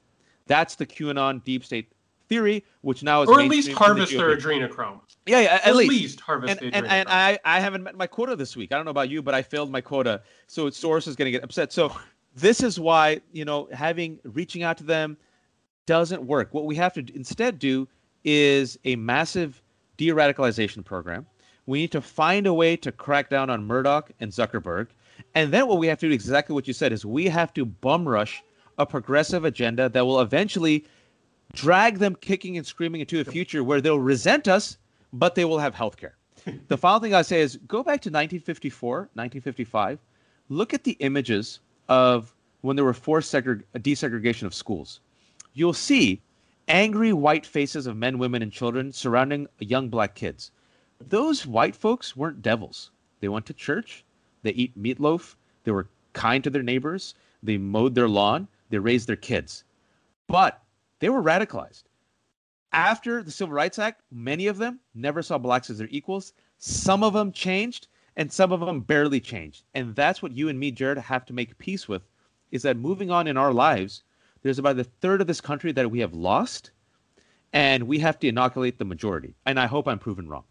That's 0.47 0.77
the 0.77 0.87
QAnon 0.87 1.45
deep 1.45 1.65
state 1.65 1.93
theory, 2.29 2.65
which 2.83 3.03
now 3.03 3.23
is 3.23 3.29
or 3.29 3.41
at 3.41 3.49
least 3.49 3.73
harvest 3.73 4.13
the 4.13 4.19
their 4.19 4.37
adrenochrome. 4.37 5.01
Yeah, 5.27 5.41
yeah, 5.41 5.61
at, 5.63 5.77
least. 5.77 5.91
least. 5.91 6.21
harvest 6.21 6.63
and, 6.63 6.75
and, 6.75 6.87
and, 6.87 7.09
I, 7.09 7.39
I 7.45 7.61
haven't 7.61 7.83
met 7.83 7.97
my 7.97 8.07
quota 8.07 8.37
this 8.37 8.57
week. 8.57 8.73
I 8.73 8.77
don't 8.77 8.85
know 8.85 8.91
about 8.91 9.11
you, 9.11 9.23
but 9.23 9.35
I 9.35 9.43
failed 9.43 9.71
my 9.71 9.81
quota, 9.81 10.23
so 10.47 10.69
Soros 10.69 11.07
is 11.07 11.17
going 11.17 11.27
to 11.27 11.31
get 11.31 11.45
upset. 11.45 11.73
So 11.73 11.95
this 12.35 12.63
is 12.63 12.79
why 12.79 13.21
you 13.33 13.45
know 13.45 13.69
having 13.73 14.19
reaching 14.25 14.63
out 14.63 14.79
to 14.79 14.85
them 14.85 15.17
doesn't 15.87 16.23
work. 16.23 16.53
What 16.53 16.67
we 16.67 16.77
have 16.77 16.93
to 16.95 17.05
instead 17.15 17.59
do 17.59 17.89
is 18.25 18.79
a 18.85 18.97
massive 18.97 19.63
de-radicalization 19.97 20.85
program. 20.85 21.27
We 21.67 21.81
need 21.81 21.93
to 21.93 22.01
find 22.01 22.47
a 22.47 22.55
way 22.55 22.77
to 22.77 22.93
crack 22.93 23.29
down 23.29 23.51
on 23.51 23.65
Murdoch 23.67 24.11
and 24.21 24.31
Zuckerberg. 24.31 24.89
And 25.35 25.53
then 25.53 25.67
what 25.67 25.79
we 25.79 25.87
have 25.87 25.99
to 25.99 26.09
do, 26.09 26.13
exactly 26.15 26.55
what 26.55 26.67
you 26.67 26.73
said, 26.73 26.93
is 26.93 27.05
we 27.05 27.27
have 27.27 27.53
to 27.55 27.65
bum 27.65 28.09
rush 28.09 28.43
a 28.79 28.87
progressive 28.87 29.45
agenda 29.45 29.89
that 29.89 30.05
will 30.07 30.21
eventually 30.21 30.85
drag 31.53 31.99
them 31.99 32.15
kicking 32.15 32.57
and 32.57 32.67
screaming 32.67 33.01
into 33.01 33.21
a 33.21 33.25
future 33.25 33.65
where 33.65 33.81
they'll 33.81 33.99
resent 33.99 34.47
us, 34.49 34.79
but 35.13 35.35
they 35.35 35.45
will 35.45 35.59
have 35.59 35.75
health 35.75 35.97
care. 35.97 36.17
the 36.69 36.77
final 36.85 37.01
thing 37.01 37.15
I 37.15 37.23
say 37.23 37.41
is 37.41 37.57
go 37.67 37.79
back 37.79 38.01
to 38.03 38.11
1954, 38.11 38.97
1955. 39.15 39.99
Look 40.51 40.75
at 40.75 40.85
the 40.85 40.93
images 41.01 41.61
of 41.89 42.35
when 42.61 42.77
there 42.77 42.85
were 42.85 42.95
forced 42.95 43.33
segre- 43.33 43.63
desegregation 43.77 44.45
of 44.45 44.55
schools. 44.55 45.01
you'll 45.55 45.73
see 45.73 46.21
angry 46.69 47.13
white 47.13 47.47
faces 47.47 47.87
of 47.87 47.97
men, 47.97 48.19
women, 48.19 48.43
and 48.43 48.53
children 48.53 48.93
surrounding 48.93 49.47
young 49.59 49.89
black 49.89 50.15
kids. 50.15 50.51
Those 51.01 51.47
white 51.47 51.75
folks 51.75 52.15
weren't 52.17 52.43
devils. 52.43 52.91
They 53.21 53.29
went 53.29 53.47
to 53.47 53.55
church, 53.55 54.05
they 54.43 54.51
eat 54.51 54.81
meatloaf, 54.81 55.37
they 55.65 55.73
were 55.73 55.89
kind 56.13 56.43
to 56.45 56.51
their 56.51 56.63
neighbors, 56.63 57.15
they 57.43 57.59
mowed 57.59 57.95
their 57.95 58.09
lawn, 58.09 58.49
they 58.71 58.79
raised 58.79 59.09
their 59.09 59.17
kids. 59.17 59.65
But 60.27 60.63
they 61.01 61.09
were 61.09 61.23
radicalized. 61.23 61.85
After 62.73 63.23
the 63.23 63.31
Civil 63.31 63.55
Rights 63.55 63.79
Act, 63.79 64.03
many 64.11 64.47
of 64.47 64.59
them 64.59 64.81
never 64.95 65.23
saw 65.23 65.39
blacks 65.39 65.71
as 65.71 65.79
their 65.79 65.89
equals. 65.91 66.33
Some 66.59 67.03
of 67.03 67.15
them 67.15 67.33
changed, 67.33 67.89
and 68.17 68.31
some 68.31 68.53
of 68.53 68.61
them 68.61 68.81
barely 68.81 69.21
changed. 69.21 69.65
And 69.75 69.95
that's 69.95 70.21
what 70.21 70.33
you 70.33 70.49
and 70.49 70.59
me, 70.59 70.71
Jared, 70.71 70.99
have 70.99 71.25
to 71.27 71.33
make 71.33 71.57
peace 71.59 71.89
with 71.89 72.03
is 72.51 72.63
that 72.63 72.77
moving 72.77 73.11
on 73.11 73.27
in 73.27 73.37
our 73.37 73.53
lives, 73.53 74.03
there's 74.43 74.59
about 74.59 74.79
a 74.79 74.85
third 74.85 75.21
of 75.21 75.27
this 75.27 75.41
country 75.41 75.73
that 75.73 75.91
we 75.91 76.01
have 76.01 76.15
lost, 76.15 76.71
and 77.53 77.85
we 77.85 77.99
have 77.99 78.19
to 78.21 78.29
inoculate 78.29 78.79
the 78.79 78.85
majority. 78.85 79.35
And 79.47 79.59
I 79.59 79.67
hope 79.67 79.89
I'm 79.89 79.99
proven 79.99 80.29
wrong. 80.29 80.45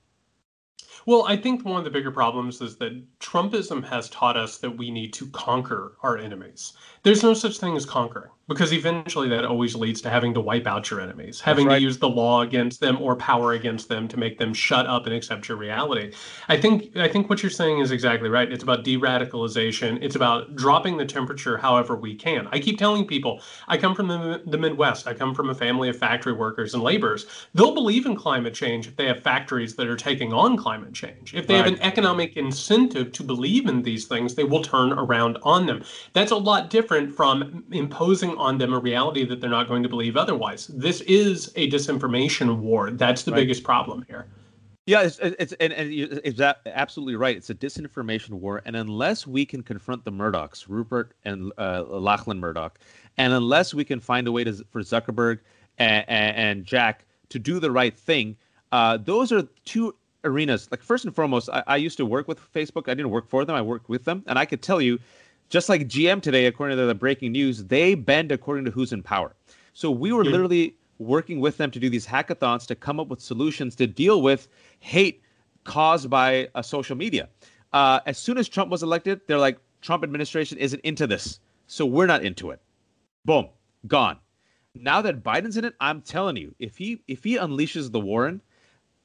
Well, 1.05 1.25
I 1.25 1.35
think 1.35 1.65
one 1.65 1.79
of 1.79 1.83
the 1.83 1.89
bigger 1.89 2.11
problems 2.11 2.61
is 2.61 2.77
that 2.77 3.19
Trumpism 3.19 3.83
has 3.88 4.09
taught 4.09 4.38
us 4.38 4.57
that 4.59 4.77
we 4.77 4.91
need 4.91 5.13
to 5.13 5.27
conquer 5.27 5.97
our 6.01 6.17
enemies. 6.17 6.73
There's 7.03 7.23
no 7.23 7.33
such 7.33 7.57
thing 7.57 7.75
as 7.75 7.85
conquering 7.85 8.31
because 8.48 8.72
eventually 8.72 9.28
that 9.28 9.43
always 9.43 9.76
leads 9.76 10.02
to 10.02 10.10
having 10.10 10.34
to 10.34 10.39
wipe 10.39 10.68
out 10.68 10.89
your 10.89 11.02
enemies, 11.02 11.41
having 11.41 11.68
right. 11.68 11.76
to 11.76 11.82
use 11.82 11.98
the 11.98 12.08
law 12.08 12.41
against 12.41 12.80
them 12.80 13.02
or 13.02 13.16
power 13.16 13.54
against 13.54 13.89
them 13.89 14.08
to 14.08 14.18
make 14.18 14.38
them 14.38 14.54
shut 14.54 14.86
up 14.88 15.06
and 15.06 15.14
accept 15.14 15.50
your 15.50 15.58
reality. 15.58 16.14
I 16.48 16.58
think 16.58 16.95
I 16.95 17.08
think 17.08 17.30
what 17.30 17.43
you're 17.43 17.50
saying 17.50 17.80
is 17.80 17.91
exactly 17.91 18.30
right. 18.30 18.52
It's 18.52 18.64
about 18.64 18.84
de-radicalization. 18.84 20.00
It's 20.02 20.16
about 20.16 20.56
dropping 20.56 20.98
the 20.98 21.06
temperature 21.06 21.58
however 21.58 21.95
we 21.95 22.16
can. 22.16 22.48
I 22.52 22.60
keep 22.60 22.78
telling 22.78 23.06
people, 23.06 23.41
I 23.68 23.78
come 23.78 23.93
from 23.93 24.08
the, 24.08 24.41
the 24.45 24.58
Midwest. 24.58 25.08
I 25.08 25.14
come 25.14 25.36
from 25.36 25.50
a 25.50 25.56
family 25.56 25.89
of 25.89 25.98
factory 25.98 26.34
workers 26.34 26.74
and 26.74 26.82
laborers. 26.82 27.26
They'll 27.54 27.74
believe 27.74 28.06
in 28.06 28.16
climate 28.16 28.54
change 28.54 28.88
if 28.88 28.95
they 28.95 29.08
have 29.08 29.22
factories 29.22 29.76
that 29.76 29.88
are 29.88 29.98
taking 29.98 30.32
on 30.32 30.56
climate 30.56 30.93
change. 30.93 31.34
If 31.34 31.48
they 31.48 31.56
right. 31.56 31.66
have 31.66 31.74
an 31.74 31.82
economic 31.82 32.38
incentive 32.38 33.12
to 33.14 33.24
believe 33.24 33.68
in 33.68 33.82
these 33.82 34.06
things, 34.06 34.36
they 34.36 34.45
will 34.45 34.62
turn 34.62 34.93
around 34.93 35.38
on 35.43 35.66
them. 35.66 35.84
That's 36.14 36.32
a 36.32 36.38
lot 36.38 36.70
different 36.70 37.14
from 37.14 37.66
imposing 37.72 38.36
on 38.38 38.57
them 38.57 38.73
a 38.73 38.79
reality 38.79 39.25
that 39.25 39.41
they're 39.41 39.49
not 39.49 39.67
going 39.67 39.83
to 39.83 39.89
believe 39.89 40.17
otherwise. 40.17 40.67
This 40.67 41.01
is 41.01 41.51
a 41.55 41.69
disinformation 41.69 42.59
war. 42.59 42.91
That's 42.91 43.23
the 43.23 43.31
right. 43.31 43.39
biggest 43.39 43.63
problem 43.63 44.05
here. 44.07 44.27
Yeah, 44.88 45.01
it's, 45.01 45.19
it's 45.19 45.51
and, 45.53 45.73
and 45.73 45.91
it's 45.91 46.39
absolutely 46.65 47.17
right. 47.17 47.35
It's 47.35 47.49
a 47.49 47.55
disinformation 47.55 48.31
war, 48.31 48.61
and 48.65 48.73
unless 48.73 49.27
we 49.27 49.45
can 49.45 49.61
confront 49.61 50.05
the 50.05 50.13
Murdochs, 50.13 50.65
Rupert 50.69 51.11
and 51.25 51.51
uh, 51.57 51.83
Lachlan 51.83 52.39
Murdoch, 52.39 52.79
and 53.17 53.33
unless 53.33 53.73
we 53.73 53.83
can 53.83 53.99
find 53.99 54.27
a 54.27 54.31
way 54.31 54.45
to, 54.45 54.53
for 54.69 54.81
Zuckerberg 54.81 55.39
and, 55.77 56.05
and, 56.07 56.65
Jack 56.65 57.03
to 57.27 57.38
do 57.38 57.59
the 57.59 57.69
right 57.69 57.97
thing, 57.97 58.38
uh, 58.71 58.95
those 58.95 59.33
are 59.33 59.43
two 59.65 59.93
arenas. 60.23 60.69
Like 60.71 60.81
first 60.81 61.03
and 61.03 61.13
foremost, 61.13 61.49
I, 61.51 61.63
I 61.67 61.75
used 61.75 61.97
to 61.97 62.05
work 62.05 62.29
with 62.29 62.39
Facebook. 62.53 62.88
I 62.88 62.93
didn't 62.93 63.11
work 63.11 63.27
for 63.27 63.43
them. 63.43 63.57
I 63.57 63.61
worked 63.61 63.89
with 63.89 64.05
them, 64.05 64.23
and 64.25 64.39
I 64.39 64.45
could 64.45 64.61
tell 64.61 64.81
you 64.81 64.99
just 65.50 65.70
like 65.70 65.88
GM 65.88 66.22
today, 66.22 66.45
according 66.45 66.78
to 66.78 66.86
the 66.86 66.95
breaking 66.95 67.32
news, 67.32 67.66
they 67.66 67.95
bend 67.95 68.32
according 68.32 68.66
to 68.66 68.72
who's 68.72 68.91
in 68.91 69.04
power. 69.04 69.36
So 69.74 69.91
we 69.91 70.12
were 70.12 70.26
literally 70.26 70.76
working 71.00 71.39
with 71.39 71.58
them 71.58 71.72
to 71.72 71.80
do 71.80 71.89
these 71.89 72.06
hackathons 72.06 72.66
to 72.68 72.76
come 72.76 73.00
up 73.00 73.08
with 73.08 73.22
solutions 73.22 73.76
to 73.76 73.88
deal 73.88 74.22
with 74.22 74.48
hate 74.80 75.22
caused 75.64 76.10
by 76.10 76.50
uh, 76.56 76.62
social 76.62 76.95
media. 76.95 77.30
Uh, 77.74 78.00
as 78.06 78.18
soon 78.18 78.38
as 78.38 78.48
Trump 78.48 78.72
was 78.72 78.84
elected, 78.84 79.22
they're 79.28 79.38
like, 79.38 79.60
Trump 79.82 80.04
administration 80.04 80.58
isn't 80.58 80.80
into 80.80 81.06
this, 81.06 81.39
so 81.68 81.86
we're 81.86 82.08
not 82.08 82.24
into 82.24 82.50
it. 82.50 82.60
Boom, 83.26 83.50
gone. 83.86 84.18
Now 84.74 85.02
that 85.02 85.24
Biden's 85.24 85.58
in 85.58 85.66
it, 85.66 85.76
I'm 85.80 86.02
telling 86.02 86.38
you, 86.38 86.56
if 86.60 86.78
he 86.78 87.02
if 87.08 87.24
he 87.24 87.38
unleashes 87.38 87.91
the 87.91 88.00
Warren, 88.00 88.41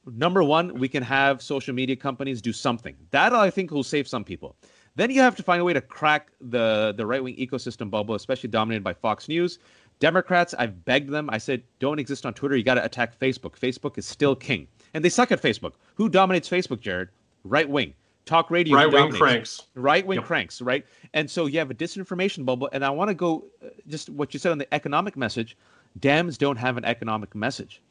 number 0.05 0.43
one, 0.43 0.79
we 0.79 0.87
can 0.87 1.03
have 1.03 1.41
social 1.41 1.73
media 1.73 1.95
companies 1.95 2.41
do 2.41 2.53
something. 2.53 2.95
That 3.11 3.33
I 3.33 3.49
think 3.49 3.71
will 3.71 3.83
save 3.83 4.07
some 4.07 4.23
people. 4.23 4.55
Then 4.95 5.09
you 5.09 5.21
have 5.21 5.35
to 5.37 5.43
find 5.43 5.61
a 5.61 5.63
way 5.63 5.73
to 5.73 5.81
crack 5.81 6.31
the 6.39 6.93
the 6.95 7.05
right 7.05 7.23
wing 7.23 7.35
ecosystem 7.35 7.89
bubble, 7.89 8.15
especially 8.15 8.49
dominated 8.49 8.83
by 8.83 8.93
Fox 8.93 9.27
News. 9.27 9.59
Democrats, 9.99 10.53
I've 10.57 10.83
begged 10.85 11.09
them. 11.09 11.29
I 11.31 11.37
said, 11.37 11.63
don't 11.79 11.99
exist 11.99 12.25
on 12.25 12.33
Twitter. 12.33 12.57
You 12.57 12.63
got 12.63 12.75
to 12.75 12.83
attack 12.83 13.17
Facebook. 13.19 13.57
Facebook 13.57 13.97
is 13.97 14.05
still 14.05 14.35
king, 14.35 14.67
and 14.93 15.03
they 15.03 15.09
suck 15.09 15.31
at 15.31 15.41
Facebook. 15.41 15.73
Who 15.95 16.09
dominates 16.09 16.49
Facebook, 16.49 16.81
Jared? 16.81 17.09
Right 17.43 17.69
wing. 17.69 17.93
Talk 18.25 18.49
radio. 18.49 18.75
Right 18.75 18.91
wing 18.91 19.11
cranks. 19.11 19.63
Right 19.75 20.05
wing 20.05 20.19
yep. 20.19 20.25
cranks. 20.25 20.61
Right. 20.61 20.85
And 21.13 21.29
so 21.29 21.45
you 21.45 21.59
have 21.59 21.71
a 21.71 21.73
disinformation 21.73 22.45
bubble. 22.45 22.69
And 22.71 22.85
I 22.85 22.89
want 22.89 23.09
to 23.09 23.13
go 23.13 23.45
uh, 23.63 23.69
just 23.87 24.09
what 24.09 24.33
you 24.33 24.39
said 24.39 24.51
on 24.51 24.57
the 24.57 24.73
economic 24.73 25.17
message. 25.17 25.57
Dems 25.99 26.37
don't 26.37 26.55
have 26.57 26.77
an 26.77 26.85
economic 26.85 27.35
message. 27.35 27.81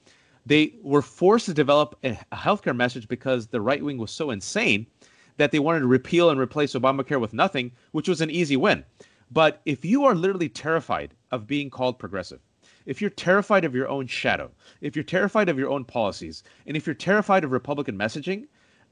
They 0.46 0.74
were 0.82 1.02
forced 1.02 1.46
to 1.46 1.54
develop 1.54 1.98
a 2.02 2.18
healthcare 2.32 2.74
message 2.74 3.06
because 3.08 3.46
the 3.46 3.60
right 3.60 3.82
wing 3.82 3.98
was 3.98 4.10
so 4.10 4.30
insane 4.30 4.86
that 5.42 5.50
they 5.50 5.58
wanted 5.58 5.80
to 5.80 5.88
repeal 5.88 6.30
and 6.30 6.38
replace 6.38 6.72
Obamacare 6.72 7.20
with 7.20 7.34
nothing, 7.34 7.72
which 7.90 8.08
was 8.08 8.20
an 8.20 8.30
easy 8.30 8.56
win. 8.56 8.84
But 9.28 9.60
if 9.66 9.84
you 9.84 10.04
are 10.04 10.14
literally 10.14 10.48
terrified 10.48 11.14
of 11.32 11.48
being 11.48 11.68
called 11.68 11.98
progressive, 11.98 12.38
if 12.86 13.00
you're 13.00 13.10
terrified 13.10 13.64
of 13.64 13.74
your 13.74 13.88
own 13.88 14.06
shadow, 14.06 14.52
if 14.82 14.94
you're 14.94 15.02
terrified 15.02 15.48
of 15.48 15.58
your 15.58 15.68
own 15.68 15.84
policies, 15.84 16.44
and 16.64 16.76
if 16.76 16.86
you're 16.86 16.94
terrified 16.94 17.42
of 17.42 17.50
Republican 17.50 17.98
messaging, 17.98 18.46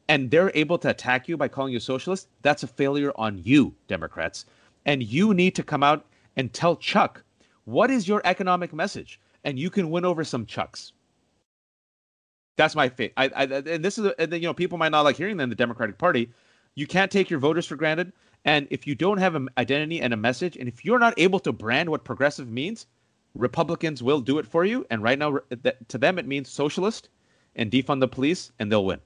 and 0.09 0.29
they're 0.29 0.51
able 0.57 0.77
to 0.79 0.91
attack 0.91 1.29
you 1.29 1.37
by 1.37 1.47
calling 1.47 1.71
you 1.71 1.79
a 1.79 1.81
socialist, 1.81 2.27
that's 2.43 2.65
a 2.65 2.67
failure 2.67 3.13
on 3.15 3.41
you, 3.45 3.73
Democrats. 3.87 4.45
And 4.87 5.05
you 5.05 5.33
need 5.33 5.55
to 5.55 5.63
come 5.63 5.85
out 5.85 6.05
and 6.35 6.53
tell 6.53 6.75
Chuck 6.75 7.23
what 7.65 7.93
is 7.93 8.09
your 8.09 8.23
economic 8.25 8.73
message, 8.73 9.21
and 9.45 9.57
you 9.57 9.71
can 9.71 9.89
win 9.89 10.05
over 10.05 10.25
some 10.25 10.47
Chucks. 10.47 10.95
That's 12.61 12.77
my 12.77 12.91
fate. 12.91 13.15
I, 13.17 13.31
I, 13.35 13.45
and 13.45 13.83
this 13.83 13.97
is, 13.97 14.13
and 14.19 14.31
then 14.31 14.43
you 14.43 14.47
know, 14.47 14.53
people 14.53 14.77
might 14.77 14.91
not 14.91 15.01
like 15.01 15.17
hearing 15.17 15.39
that 15.39 15.45
in 15.45 15.49
the 15.49 15.55
Democratic 15.55 15.97
Party. 15.97 16.31
You 16.75 16.87
can't 16.87 17.11
take 17.11 17.31
your 17.31 17.39
voters 17.39 17.65
for 17.65 17.75
granted. 17.75 18.13
And 18.45 18.69
if 18.71 18.87
you 18.87 18.95
don't 18.95 19.17
have 19.17 19.35
an 19.35 19.49
identity 19.57 20.03
and 20.03 20.13
a 20.13 20.17
message, 20.19 20.59
and 20.59 20.69
if 20.69 20.85
you're 20.85 20.99
not 20.99 21.15
able 21.17 21.41
to 21.41 21.53
brand 21.53 21.89
what 21.89 22.05
progressive 22.05 22.51
means, 22.51 22.85
Republicans 23.35 24.03
will 24.03 24.21
do 24.21 24.39
it 24.39 24.47
for 24.47 24.67
you. 24.67 24.87
And 24.91 25.03
right 25.03 25.19
now, 25.19 25.39
to 25.89 25.97
them, 25.97 26.19
it 26.19 26.27
means 26.27 26.51
socialist 26.51 27.09
and 27.57 27.71
defund 27.71 28.01
the 28.01 28.09
police, 28.09 28.53
and 28.59 28.71
they'll 28.71 28.85
win. 28.85 29.01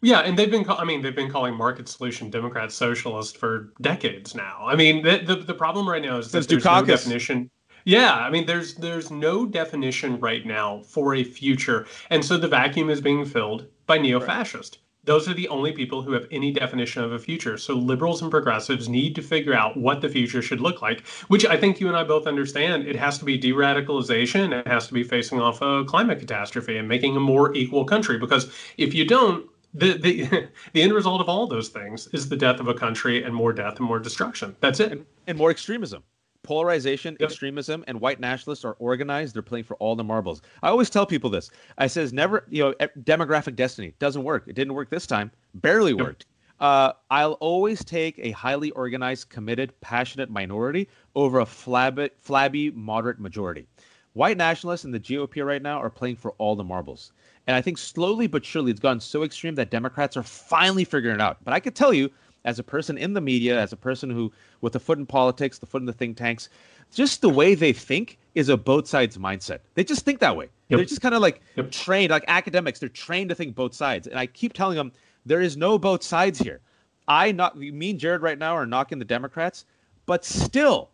Yeah, 0.00 0.20
and 0.20 0.38
they've 0.38 0.50
been, 0.50 0.64
I 0.68 0.84
mean, 0.84 1.02
they've 1.02 1.16
been 1.16 1.32
calling 1.32 1.56
market 1.56 1.88
solution 1.88 2.30
Democrats 2.30 2.76
socialist 2.76 3.36
for 3.36 3.72
decades 3.80 4.36
now. 4.36 4.64
I 4.64 4.76
mean, 4.76 5.02
the 5.02 5.24
the, 5.26 5.36
the 5.36 5.54
problem 5.54 5.88
right 5.88 6.02
now 6.02 6.18
is 6.18 6.30
that 6.30 6.46
there's 6.46 6.64
no 6.64 6.84
definition. 6.84 7.50
Yeah, 7.84 8.14
I 8.14 8.30
mean, 8.30 8.46
there's 8.46 8.74
there's 8.74 9.10
no 9.10 9.44
definition 9.44 10.18
right 10.18 10.44
now 10.46 10.80
for 10.80 11.14
a 11.14 11.22
future, 11.22 11.86
and 12.08 12.24
so 12.24 12.38
the 12.38 12.48
vacuum 12.48 12.88
is 12.88 13.00
being 13.02 13.26
filled 13.26 13.66
by 13.86 13.98
neo-fascist. 13.98 14.76
Right. 14.76 14.80
Those 15.06 15.28
are 15.28 15.34
the 15.34 15.48
only 15.48 15.72
people 15.72 16.00
who 16.00 16.12
have 16.12 16.26
any 16.30 16.50
definition 16.50 17.04
of 17.04 17.12
a 17.12 17.18
future. 17.18 17.58
So 17.58 17.74
liberals 17.74 18.22
and 18.22 18.30
progressives 18.30 18.88
need 18.88 19.14
to 19.16 19.22
figure 19.22 19.52
out 19.52 19.76
what 19.76 20.00
the 20.00 20.08
future 20.08 20.40
should 20.40 20.62
look 20.62 20.80
like, 20.80 21.06
which 21.28 21.44
I 21.44 21.58
think 21.58 21.78
you 21.78 21.88
and 21.88 21.96
I 21.96 22.04
both 22.04 22.26
understand. 22.26 22.86
It 22.86 22.96
has 22.96 23.18
to 23.18 23.26
be 23.26 23.36
de-radicalization. 23.36 24.58
It 24.58 24.66
has 24.66 24.86
to 24.86 24.94
be 24.94 25.04
facing 25.04 25.42
off 25.42 25.60
a 25.60 25.84
climate 25.84 26.20
catastrophe 26.20 26.78
and 26.78 26.88
making 26.88 27.16
a 27.16 27.20
more 27.20 27.54
equal 27.54 27.84
country. 27.84 28.16
Because 28.16 28.50
if 28.78 28.94
you 28.94 29.04
don't, 29.04 29.46
the, 29.74 29.98
the 29.98 30.48
the 30.72 30.80
end 30.80 30.94
result 30.94 31.20
of 31.20 31.28
all 31.28 31.46
those 31.46 31.68
things 31.68 32.06
is 32.14 32.30
the 32.30 32.36
death 32.36 32.58
of 32.58 32.68
a 32.68 32.74
country 32.74 33.22
and 33.22 33.34
more 33.34 33.52
death 33.52 33.76
and 33.76 33.86
more 33.86 33.98
destruction. 33.98 34.56
That's 34.60 34.80
it. 34.80 34.92
And, 34.92 35.06
and 35.26 35.36
more 35.36 35.50
extremism 35.50 36.02
polarization, 36.44 37.16
yep. 37.18 37.28
extremism, 37.28 37.82
and 37.88 38.00
white 38.00 38.20
nationalists 38.20 38.64
are 38.64 38.76
organized. 38.78 39.34
They're 39.34 39.42
playing 39.42 39.64
for 39.64 39.76
all 39.78 39.96
the 39.96 40.04
marbles. 40.04 40.42
I 40.62 40.68
always 40.68 40.90
tell 40.90 41.06
people 41.06 41.30
this. 41.30 41.50
I 41.78 41.88
says 41.88 42.12
never, 42.12 42.46
you 42.48 42.62
know, 42.62 42.74
demographic 43.02 43.56
destiny 43.56 43.94
doesn't 43.98 44.22
work. 44.22 44.44
It 44.46 44.54
didn't 44.54 44.74
work 44.74 44.90
this 44.90 45.06
time. 45.06 45.32
Barely 45.54 45.92
yep. 45.92 46.00
worked. 46.00 46.26
Uh, 46.60 46.92
I'll 47.10 47.32
always 47.34 47.84
take 47.84 48.18
a 48.18 48.30
highly 48.30 48.70
organized, 48.72 49.28
committed, 49.28 49.78
passionate 49.80 50.30
minority 50.30 50.88
over 51.16 51.40
a 51.40 51.46
flabby, 51.46 52.10
flabby 52.20 52.70
moderate 52.70 53.18
majority. 53.18 53.66
White 54.12 54.36
nationalists 54.36 54.84
and 54.84 54.94
the 54.94 55.00
GOP 55.00 55.44
right 55.44 55.60
now 55.60 55.78
are 55.80 55.90
playing 55.90 56.16
for 56.16 56.30
all 56.38 56.54
the 56.54 56.62
marbles. 56.62 57.12
And 57.48 57.56
I 57.56 57.60
think 57.60 57.78
slowly 57.78 58.28
but 58.28 58.44
surely 58.44 58.70
it's 58.70 58.80
gone 58.80 59.00
so 59.00 59.24
extreme 59.24 59.56
that 59.56 59.70
Democrats 59.70 60.16
are 60.16 60.22
finally 60.22 60.84
figuring 60.84 61.16
it 61.16 61.20
out. 61.20 61.38
But 61.42 61.52
I 61.52 61.60
could 61.60 61.74
tell 61.74 61.92
you, 61.92 62.10
as 62.44 62.58
a 62.58 62.62
person 62.62 62.98
in 62.98 63.14
the 63.14 63.20
media, 63.20 63.58
as 63.58 63.72
a 63.72 63.76
person 63.76 64.10
who 64.10 64.32
with 64.60 64.76
a 64.76 64.78
foot 64.78 64.98
in 64.98 65.06
politics, 65.06 65.58
the 65.58 65.66
foot 65.66 65.82
in 65.82 65.86
the 65.86 65.92
think 65.92 66.16
tanks, 66.16 66.48
just 66.92 67.22
the 67.22 67.28
way 67.28 67.54
they 67.54 67.72
think 67.72 68.18
is 68.34 68.48
a 68.48 68.56
both 68.56 68.86
sides 68.86 69.16
mindset. 69.16 69.60
They 69.74 69.84
just 69.84 70.04
think 70.04 70.20
that 70.20 70.36
way. 70.36 70.48
Yep. 70.68 70.78
They're 70.78 70.84
just 70.84 71.00
kind 71.00 71.14
of 71.14 71.22
like 71.22 71.40
yep. 71.56 71.70
trained, 71.70 72.10
like 72.10 72.24
academics. 72.28 72.78
They're 72.78 72.88
trained 72.88 73.30
to 73.30 73.34
think 73.34 73.54
both 73.54 73.74
sides. 73.74 74.06
And 74.06 74.18
I 74.18 74.26
keep 74.26 74.52
telling 74.52 74.76
them 74.76 74.92
there 75.24 75.40
is 75.40 75.56
no 75.56 75.78
both 75.78 76.02
sides 76.02 76.38
here. 76.38 76.60
I 77.08 77.32
not 77.32 77.58
me 77.58 77.90
and 77.90 77.98
Jared 77.98 78.22
right 78.22 78.38
now 78.38 78.56
are 78.56 78.66
knocking 78.66 78.98
the 78.98 79.04
Democrats, 79.04 79.66
but 80.06 80.24
still, 80.24 80.90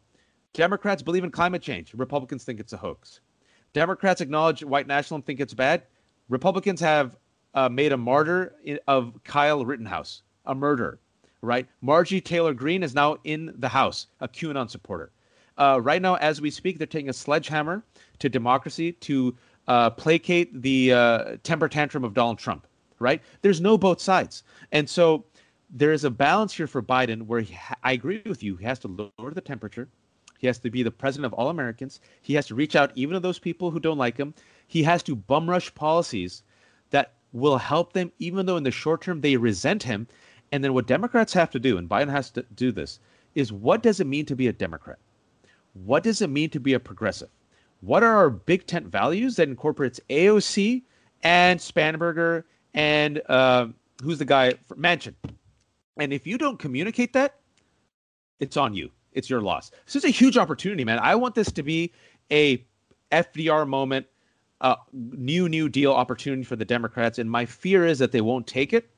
Democrats 0.52 1.02
believe 1.02 1.24
in 1.24 1.30
climate 1.30 1.62
change. 1.62 1.94
Republicans 1.94 2.44
think 2.44 2.58
it's 2.58 2.72
a 2.72 2.76
hoax. 2.76 3.20
Democrats 3.72 4.20
acknowledge 4.20 4.64
white 4.64 4.88
nationalism, 4.88 5.22
think 5.22 5.38
it's 5.38 5.54
bad. 5.54 5.82
Republicans 6.28 6.80
have 6.80 7.16
uh, 7.54 7.68
made 7.68 7.92
a 7.92 7.96
martyr 7.96 8.54
of 8.88 9.20
Kyle 9.22 9.64
Rittenhouse, 9.64 10.22
a 10.46 10.54
murderer 10.54 10.98
right? 11.42 11.66
Margie 11.80 12.20
Taylor 12.20 12.54
Greene 12.54 12.82
is 12.82 12.94
now 12.94 13.16
in 13.24 13.54
the 13.58 13.68
House, 13.68 14.06
a 14.20 14.28
QAnon 14.28 14.70
supporter. 14.70 15.10
Uh, 15.56 15.80
right 15.82 16.00
now, 16.00 16.14
as 16.16 16.40
we 16.40 16.50
speak, 16.50 16.78
they're 16.78 16.86
taking 16.86 17.10
a 17.10 17.14
sledgehammer 17.14 17.82
to 18.18 18.28
democracy 18.28 18.92
to 18.92 19.36
uh, 19.68 19.90
placate 19.90 20.62
the 20.62 20.92
uh, 20.92 21.36
temper 21.42 21.68
tantrum 21.68 22.04
of 22.04 22.14
Donald 22.14 22.38
Trump. 22.38 22.66
Right? 22.98 23.22
There's 23.40 23.62
no 23.62 23.78
both 23.78 24.00
sides, 24.00 24.42
and 24.72 24.88
so 24.88 25.24
there 25.70 25.92
is 25.92 26.04
a 26.04 26.10
balance 26.10 26.52
here 26.52 26.66
for 26.66 26.82
Biden 26.82 27.22
where 27.22 27.42
ha- 27.42 27.76
I 27.82 27.92
agree 27.92 28.22
with 28.26 28.42
you. 28.42 28.56
He 28.56 28.64
has 28.64 28.78
to 28.80 28.88
lower 29.18 29.30
the 29.30 29.40
temperature. 29.40 29.88
He 30.38 30.46
has 30.46 30.58
to 30.58 30.70
be 30.70 30.82
the 30.82 30.90
president 30.90 31.26
of 31.26 31.34
all 31.34 31.48
Americans. 31.48 32.00
He 32.22 32.34
has 32.34 32.46
to 32.46 32.54
reach 32.54 32.74
out 32.74 32.92
even 32.94 33.14
to 33.14 33.20
those 33.20 33.38
people 33.38 33.70
who 33.70 33.80
don't 33.80 33.98
like 33.98 34.16
him. 34.16 34.34
He 34.66 34.82
has 34.82 35.02
to 35.04 35.14
bum 35.14 35.48
rush 35.48 35.74
policies 35.74 36.42
that 36.90 37.12
will 37.32 37.58
help 37.58 37.92
them, 37.92 38.10
even 38.18 38.46
though 38.46 38.56
in 38.56 38.64
the 38.64 38.70
short 38.70 39.02
term 39.02 39.20
they 39.20 39.36
resent 39.36 39.82
him. 39.82 40.06
And 40.52 40.64
then 40.64 40.74
what 40.74 40.86
Democrats 40.86 41.32
have 41.34 41.50
to 41.50 41.58
do, 41.58 41.78
and 41.78 41.88
Biden 41.88 42.10
has 42.10 42.30
to 42.32 42.44
do 42.54 42.72
this, 42.72 42.98
is 43.34 43.52
what 43.52 43.82
does 43.82 44.00
it 44.00 44.06
mean 44.06 44.26
to 44.26 44.36
be 44.36 44.48
a 44.48 44.52
Democrat? 44.52 44.98
What 45.74 46.02
does 46.02 46.20
it 46.20 46.30
mean 46.30 46.50
to 46.50 46.60
be 46.60 46.72
a 46.72 46.80
progressive? 46.80 47.28
What 47.80 48.02
are 48.02 48.16
our 48.16 48.30
big 48.30 48.66
tent 48.66 48.86
values 48.86 49.36
that 49.36 49.48
incorporates 49.48 50.00
AOC 50.10 50.82
and 51.22 51.60
Spanberger 51.60 52.44
and 52.74 53.22
uh, 53.28 53.68
who's 54.02 54.18
the 54.18 54.24
guy 54.24 54.54
Manchin? 54.74 55.14
And 55.96 56.12
if 56.12 56.26
you 56.26 56.38
don't 56.38 56.58
communicate 56.58 57.12
that, 57.12 57.36
it's 58.40 58.56
on 58.56 58.74
you. 58.74 58.90
It's 59.12 59.28
your 59.28 59.40
loss. 59.40 59.70
This 59.86 59.96
is 59.96 60.04
a 60.04 60.10
huge 60.10 60.36
opportunity, 60.36 60.84
man. 60.84 60.98
I 60.98 61.14
want 61.14 61.34
this 61.34 61.50
to 61.52 61.62
be 61.62 61.92
a 62.30 62.64
FDR 63.12 63.66
moment, 63.66 64.06
uh, 64.60 64.76
new 64.92 65.48
New 65.48 65.68
Deal 65.68 65.92
opportunity 65.92 66.44
for 66.44 66.56
the 66.56 66.64
Democrats. 66.64 67.18
And 67.18 67.30
my 67.30 67.44
fear 67.44 67.86
is 67.86 67.98
that 67.98 68.12
they 68.12 68.20
won't 68.20 68.46
take 68.46 68.72
it. 68.72 68.90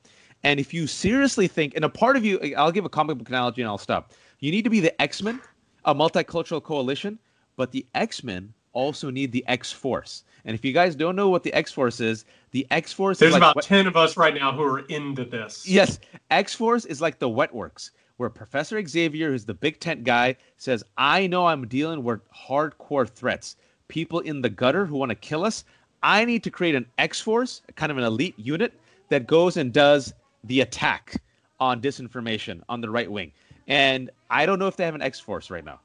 And 0.44 0.58
if 0.58 0.74
you 0.74 0.86
seriously 0.86 1.46
think, 1.46 1.74
and 1.76 1.84
a 1.84 1.88
part 1.88 2.16
of 2.16 2.24
you, 2.24 2.38
I'll 2.56 2.72
give 2.72 2.84
a 2.84 2.88
comic 2.88 3.18
book 3.18 3.28
analogy 3.28 3.62
and 3.62 3.68
I'll 3.68 3.78
stop. 3.78 4.12
You 4.40 4.50
need 4.50 4.62
to 4.62 4.70
be 4.70 4.80
the 4.80 5.00
X 5.00 5.22
Men, 5.22 5.40
a 5.84 5.94
multicultural 5.94 6.62
coalition, 6.62 7.18
but 7.56 7.70
the 7.70 7.86
X 7.94 8.24
Men 8.24 8.52
also 8.72 9.10
need 9.10 9.30
the 9.32 9.44
X 9.46 9.70
Force. 9.70 10.24
And 10.44 10.54
if 10.54 10.64
you 10.64 10.72
guys 10.72 10.96
don't 10.96 11.14
know 11.14 11.28
what 11.28 11.44
the 11.44 11.52
X 11.52 11.70
Force 11.70 12.00
is, 12.00 12.24
the 12.50 12.66
X 12.70 12.92
Force 12.92 13.18
There's 13.18 13.34
is 13.34 13.40
like 13.40 13.52
about 13.52 13.62
10 13.62 13.86
of 13.86 13.96
us 13.96 14.16
right 14.16 14.34
now 14.34 14.52
who 14.52 14.62
are 14.62 14.80
into 14.86 15.24
this. 15.24 15.66
Yes, 15.66 16.00
X 16.30 16.54
Force 16.54 16.84
is 16.86 17.00
like 17.00 17.18
the 17.20 17.28
wet 17.28 17.54
works, 17.54 17.92
where 18.16 18.28
Professor 18.28 18.84
Xavier, 18.84 19.30
who's 19.30 19.44
the 19.44 19.54
big 19.54 19.78
tent 19.78 20.02
guy, 20.02 20.36
says, 20.56 20.82
I 20.96 21.28
know 21.28 21.46
I'm 21.46 21.68
dealing 21.68 22.02
with 22.02 22.20
hardcore 22.30 23.08
threats. 23.08 23.56
People 23.86 24.20
in 24.20 24.40
the 24.42 24.50
gutter 24.50 24.86
who 24.86 24.96
want 24.96 25.10
to 25.10 25.16
kill 25.16 25.44
us. 25.44 25.64
I 26.02 26.24
need 26.24 26.42
to 26.42 26.50
create 26.50 26.74
an 26.74 26.86
X 26.98 27.20
Force, 27.20 27.62
kind 27.76 27.92
of 27.92 27.98
an 27.98 28.04
elite 28.04 28.36
unit 28.36 28.72
that 29.08 29.28
goes 29.28 29.56
and 29.56 29.72
does 29.72 30.12
the 30.44 30.60
attack 30.60 31.20
on 31.60 31.80
disinformation 31.80 32.60
on 32.68 32.80
the 32.80 32.90
right 32.90 33.10
wing. 33.10 33.32
And 33.68 34.10
I 34.28 34.46
don't 34.46 34.58
know 34.58 34.66
if 34.66 34.76
they 34.76 34.84
have 34.84 34.94
an 34.94 35.02
X 35.02 35.20
Force 35.20 35.50
right 35.50 35.64
now. 35.64 35.80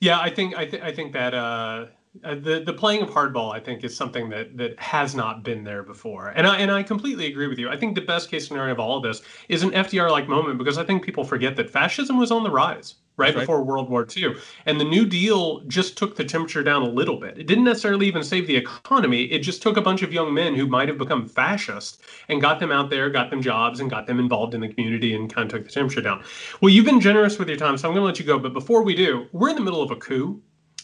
Yeah, 0.00 0.18
I 0.18 0.30
think 0.30 0.56
I, 0.56 0.64
th- 0.64 0.82
I 0.82 0.92
think 0.92 1.12
that 1.12 1.34
uh, 1.34 1.86
uh, 2.24 2.34
the 2.34 2.62
the 2.64 2.72
playing 2.72 3.02
of 3.02 3.10
hardball 3.10 3.54
I 3.54 3.60
think 3.60 3.84
is 3.84 3.96
something 3.96 4.30
that 4.30 4.56
that 4.56 4.78
has 4.80 5.14
not 5.14 5.44
been 5.44 5.62
there 5.62 5.82
before, 5.82 6.28
and 6.28 6.46
I 6.46 6.56
and 6.56 6.70
I 6.70 6.82
completely 6.82 7.26
agree 7.26 7.46
with 7.46 7.58
you. 7.58 7.68
I 7.68 7.76
think 7.76 7.94
the 7.94 8.00
best 8.00 8.30
case 8.30 8.48
scenario 8.48 8.72
of 8.72 8.80
all 8.80 8.96
of 8.96 9.02
this 9.02 9.22
is 9.48 9.62
an 9.62 9.70
FDR 9.70 10.10
like 10.10 10.26
moment 10.26 10.58
because 10.58 10.78
I 10.78 10.84
think 10.84 11.04
people 11.04 11.22
forget 11.22 11.54
that 11.56 11.70
fascism 11.70 12.18
was 12.18 12.32
on 12.32 12.42
the 12.42 12.50
rise 12.50 12.96
right 13.20 13.28
That's 13.28 13.36
right. 13.36 13.42
before 13.42 13.62
World 13.62 13.90
War 13.90 14.06
II, 14.16 14.34
and 14.66 14.80
the 14.80 14.84
New 14.84 15.04
Deal 15.04 15.60
just 15.68 15.96
took 15.96 16.16
the 16.16 16.24
temperature 16.24 16.62
down 16.62 16.82
a 16.82 16.88
little 16.88 17.18
bit. 17.18 17.38
It 17.38 17.46
didn't 17.46 17.64
necessarily 17.64 18.06
even 18.06 18.22
save 18.22 18.46
the 18.46 18.56
economy. 18.56 19.24
It 19.24 19.40
just 19.40 19.62
took 19.62 19.76
a 19.76 19.82
bunch 19.82 20.02
of 20.02 20.12
young 20.12 20.32
men 20.32 20.54
who 20.54 20.66
might 20.66 20.88
have 20.88 20.98
become 20.98 21.28
fascist 21.28 22.02
and 22.28 22.40
got 22.40 22.58
them 22.58 22.72
out 22.72 22.90
there, 22.90 23.10
got 23.10 23.30
them 23.30 23.42
jobs, 23.42 23.80
and 23.80 23.90
got 23.90 24.06
them 24.06 24.18
involved 24.18 24.54
in 24.54 24.60
the 24.60 24.68
community, 24.68 25.14
and 25.14 25.32
kind 25.32 25.46
of 25.46 25.58
took 25.58 25.66
the 25.66 25.72
temperature 25.72 26.00
down. 26.00 26.24
Well, 26.60 26.70
you've 26.70 26.86
been 26.86 27.00
generous 27.00 27.38
with 27.38 27.48
your 27.48 27.58
time, 27.58 27.76
so 27.76 27.88
I'm 27.88 27.94
going 27.94 28.02
to 28.02 28.06
let 28.06 28.18
you 28.18 28.24
go. 28.24 28.38
But 28.38 28.54
before 28.54 28.82
we 28.82 28.94
do, 28.94 29.26
we're 29.32 29.50
in 29.50 29.56
the 29.56 29.62
middle 29.62 29.82
of 29.82 29.90
a 29.90 29.96
coup. 29.96 30.42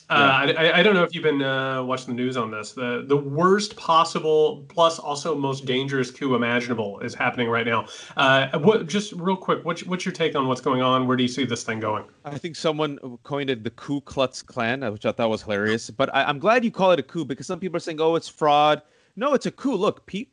Uh, 0.09 0.54
I, 0.57 0.78
I 0.78 0.82
don't 0.84 0.94
know 0.94 1.02
if 1.02 1.14
you've 1.14 1.24
been 1.24 1.42
uh, 1.42 1.82
watching 1.82 2.14
the 2.14 2.22
news 2.22 2.36
on 2.36 2.50
this. 2.50 2.72
The 2.72 3.04
the 3.09 3.16
worst 3.16 3.76
possible, 3.76 4.64
plus 4.68 5.00
also 5.00 5.34
most 5.34 5.64
dangerous 5.64 6.12
coup 6.12 6.36
imaginable 6.36 7.00
is 7.00 7.12
happening 7.12 7.48
right 7.48 7.66
now. 7.66 7.86
Uh, 8.16 8.57
what, 8.61 8.86
just 8.86 9.12
real 9.14 9.36
quick, 9.36 9.64
what's, 9.64 9.84
what's 9.84 10.04
your 10.04 10.12
take 10.12 10.36
on 10.36 10.46
what's 10.46 10.61
going 10.61 10.80
on? 10.80 11.09
Where 11.09 11.16
do 11.16 11.24
you 11.24 11.28
see 11.28 11.44
this 11.44 11.64
thing 11.64 11.80
going? 11.80 12.04
I 12.24 12.38
think 12.38 12.54
someone 12.54 12.98
coined 13.24 13.50
it 13.50 13.64
the 13.64 13.70
Ku 13.70 14.00
Klux 14.00 14.42
Klan, 14.42 14.84
uh, 14.84 14.92
which 14.92 15.04
I 15.07 15.12
thought 15.12 15.28
was 15.28 15.42
hilarious. 15.42 15.90
But 15.90 16.14
I, 16.14 16.22
I'm 16.24 16.38
glad 16.38 16.64
you 16.64 16.70
call 16.70 16.92
it 16.92 17.00
a 17.00 17.02
coup 17.02 17.24
because 17.24 17.48
some 17.48 17.59
people 17.59 17.76
are 17.76 17.80
saying, 17.80 18.00
"Oh, 18.00 18.14
it's 18.14 18.28
fraud." 18.28 18.82
No, 19.16 19.34
it's 19.34 19.46
a 19.46 19.50
coup. 19.50 19.74
Look, 19.74 20.07
Pete, 20.07 20.30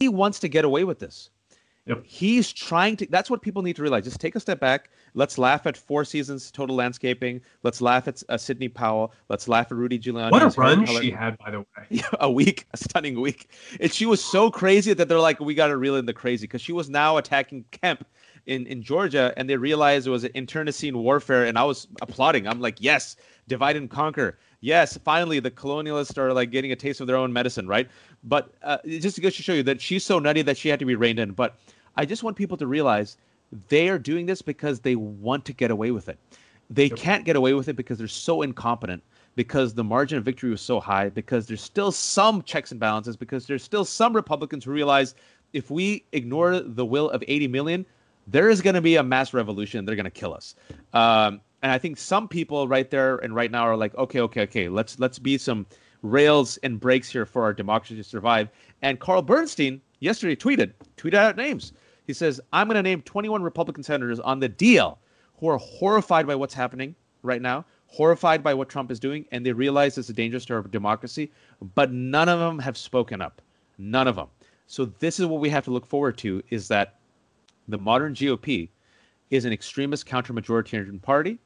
he 0.00 0.08
wants 0.08 0.40
to 0.40 0.48
get 0.48 0.64
away 0.64 0.82
with 0.82 0.98
this. 0.98 1.30
Yep. 1.86 2.02
He's 2.06 2.50
trying 2.50 2.96
to. 2.96 3.06
That's 3.10 3.28
what 3.28 3.42
people 3.42 3.60
need 3.60 3.76
to 3.76 3.82
realize. 3.82 4.04
Just 4.04 4.18
take 4.18 4.34
a 4.34 4.40
step 4.40 4.58
back. 4.58 4.88
Let's 5.12 5.36
laugh 5.36 5.66
at 5.66 5.76
Four 5.76 6.06
Seasons 6.06 6.50
Total 6.50 6.74
Landscaping. 6.74 7.42
Let's 7.62 7.82
laugh 7.82 8.08
at 8.08 8.22
uh, 8.30 8.38
Sidney 8.38 8.68
Powell. 8.68 9.12
Let's 9.28 9.48
laugh 9.48 9.66
at 9.66 9.76
Rudy 9.76 9.98
Giuliani. 9.98 10.30
What 10.30 10.42
a 10.42 10.48
run 10.58 10.86
she 10.86 11.10
had, 11.10 11.36
by 11.36 11.50
the 11.50 11.60
way. 11.60 12.02
a 12.20 12.30
week, 12.30 12.66
a 12.72 12.78
stunning 12.78 13.20
week. 13.20 13.50
And 13.80 13.92
she 13.92 14.06
was 14.06 14.24
so 14.24 14.50
crazy 14.50 14.94
that 14.94 15.08
they're 15.08 15.20
like, 15.20 15.40
we 15.40 15.54
got 15.54 15.66
to 15.66 15.76
reel 15.76 15.96
in 15.96 16.06
the 16.06 16.14
crazy 16.14 16.46
because 16.46 16.62
she 16.62 16.72
was 16.72 16.88
now 16.88 17.18
attacking 17.18 17.66
Kemp 17.70 18.06
in, 18.46 18.66
in 18.66 18.82
Georgia, 18.82 19.34
and 19.36 19.48
they 19.48 19.56
realized 19.56 20.06
it 20.06 20.10
was 20.10 20.24
an 20.24 20.32
internecine 20.34 20.96
warfare. 20.96 21.44
And 21.44 21.58
I 21.58 21.64
was 21.64 21.86
applauding. 22.00 22.48
I'm 22.48 22.60
like, 22.60 22.76
yes, 22.80 23.16
divide 23.46 23.76
and 23.76 23.90
conquer. 23.90 24.38
Yes, 24.64 24.96
finally, 25.04 25.40
the 25.40 25.50
colonialists 25.50 26.16
are 26.16 26.32
like 26.32 26.50
getting 26.50 26.72
a 26.72 26.76
taste 26.76 27.02
of 27.02 27.06
their 27.06 27.16
own 27.16 27.30
medicine, 27.30 27.68
right? 27.68 27.86
But 28.22 28.54
uh, 28.62 28.78
just 28.86 29.16
to 29.16 29.30
show 29.30 29.52
you 29.52 29.62
that 29.64 29.78
she's 29.78 30.02
so 30.02 30.18
nutty 30.18 30.40
that 30.40 30.56
she 30.56 30.70
had 30.70 30.78
to 30.78 30.86
be 30.86 30.94
reined 30.94 31.18
in. 31.18 31.32
But 31.32 31.58
I 31.96 32.06
just 32.06 32.22
want 32.22 32.34
people 32.34 32.56
to 32.56 32.66
realize 32.66 33.18
they 33.68 33.90
are 33.90 33.98
doing 33.98 34.24
this 34.24 34.40
because 34.40 34.80
they 34.80 34.96
want 34.96 35.44
to 35.44 35.52
get 35.52 35.70
away 35.70 35.90
with 35.90 36.08
it. 36.08 36.18
They 36.70 36.88
can't 36.88 37.26
get 37.26 37.36
away 37.36 37.52
with 37.52 37.68
it 37.68 37.76
because 37.76 37.98
they're 37.98 38.08
so 38.08 38.40
incompetent, 38.40 39.02
because 39.36 39.74
the 39.74 39.84
margin 39.84 40.16
of 40.16 40.24
victory 40.24 40.48
was 40.48 40.62
so 40.62 40.80
high, 40.80 41.10
because 41.10 41.46
there's 41.46 41.60
still 41.60 41.92
some 41.92 42.40
checks 42.40 42.70
and 42.70 42.80
balances, 42.80 43.18
because 43.18 43.46
there's 43.46 43.62
still 43.62 43.84
some 43.84 44.16
Republicans 44.16 44.64
who 44.64 44.70
realize 44.70 45.14
if 45.52 45.70
we 45.70 46.06
ignore 46.12 46.60
the 46.60 46.86
will 46.86 47.10
of 47.10 47.22
80 47.28 47.48
million, 47.48 47.84
there 48.26 48.48
is 48.48 48.62
going 48.62 48.76
to 48.76 48.80
be 48.80 48.96
a 48.96 49.02
mass 49.02 49.34
revolution. 49.34 49.80
And 49.80 49.86
they're 49.86 49.94
going 49.94 50.04
to 50.04 50.10
kill 50.10 50.32
us. 50.32 50.54
Um, 50.94 51.42
and 51.64 51.72
I 51.72 51.78
think 51.78 51.96
some 51.96 52.28
people 52.28 52.68
right 52.68 52.90
there 52.90 53.16
and 53.16 53.34
right 53.34 53.50
now 53.50 53.62
are 53.62 53.76
like, 53.76 53.96
okay, 53.96 54.20
okay, 54.20 54.42
okay, 54.42 54.68
let's 54.68 55.00
let's 55.00 55.18
be 55.18 55.38
some 55.38 55.66
rails 56.02 56.58
and 56.58 56.78
brakes 56.78 57.08
here 57.08 57.24
for 57.24 57.42
our 57.42 57.54
democracy 57.54 57.96
to 57.96 58.04
survive. 58.04 58.50
And 58.82 59.00
Carl 59.00 59.22
Bernstein 59.22 59.80
yesterday 60.00 60.36
tweeted, 60.36 60.74
tweeted 60.98 61.14
out 61.14 61.38
names. 61.38 61.72
He 62.06 62.12
says, 62.12 62.38
I'm 62.52 62.68
going 62.68 62.76
to 62.76 62.82
name 62.82 63.00
21 63.00 63.42
Republican 63.42 63.82
senators 63.82 64.20
on 64.20 64.40
the 64.40 64.48
deal 64.48 64.98
who 65.40 65.48
are 65.48 65.56
horrified 65.56 66.26
by 66.26 66.34
what's 66.34 66.52
happening 66.52 66.94
right 67.22 67.40
now, 67.40 67.64
horrified 67.86 68.42
by 68.42 68.52
what 68.52 68.68
Trump 68.68 68.90
is 68.90 69.00
doing, 69.00 69.24
and 69.32 69.46
they 69.46 69.52
realize 69.52 69.96
it's 69.96 70.10
a 70.10 70.12
dangerous 70.12 70.44
to 70.44 70.56
our 70.56 70.62
democracy, 70.64 71.32
but 71.74 71.90
none 71.90 72.28
of 72.28 72.40
them 72.40 72.58
have 72.58 72.76
spoken 72.76 73.22
up. 73.22 73.40
None 73.78 74.06
of 74.06 74.16
them. 74.16 74.28
So 74.66 74.84
this 74.84 75.18
is 75.18 75.24
what 75.24 75.40
we 75.40 75.48
have 75.48 75.64
to 75.64 75.70
look 75.70 75.86
forward 75.86 76.18
to 76.18 76.42
is 76.50 76.68
that 76.68 76.98
the 77.68 77.78
modern 77.78 78.14
GOP 78.14 78.68
is 79.30 79.46
an 79.46 79.52
extremist 79.54 80.04
counter-majoritarian 80.04 81.00
party. 81.00 81.38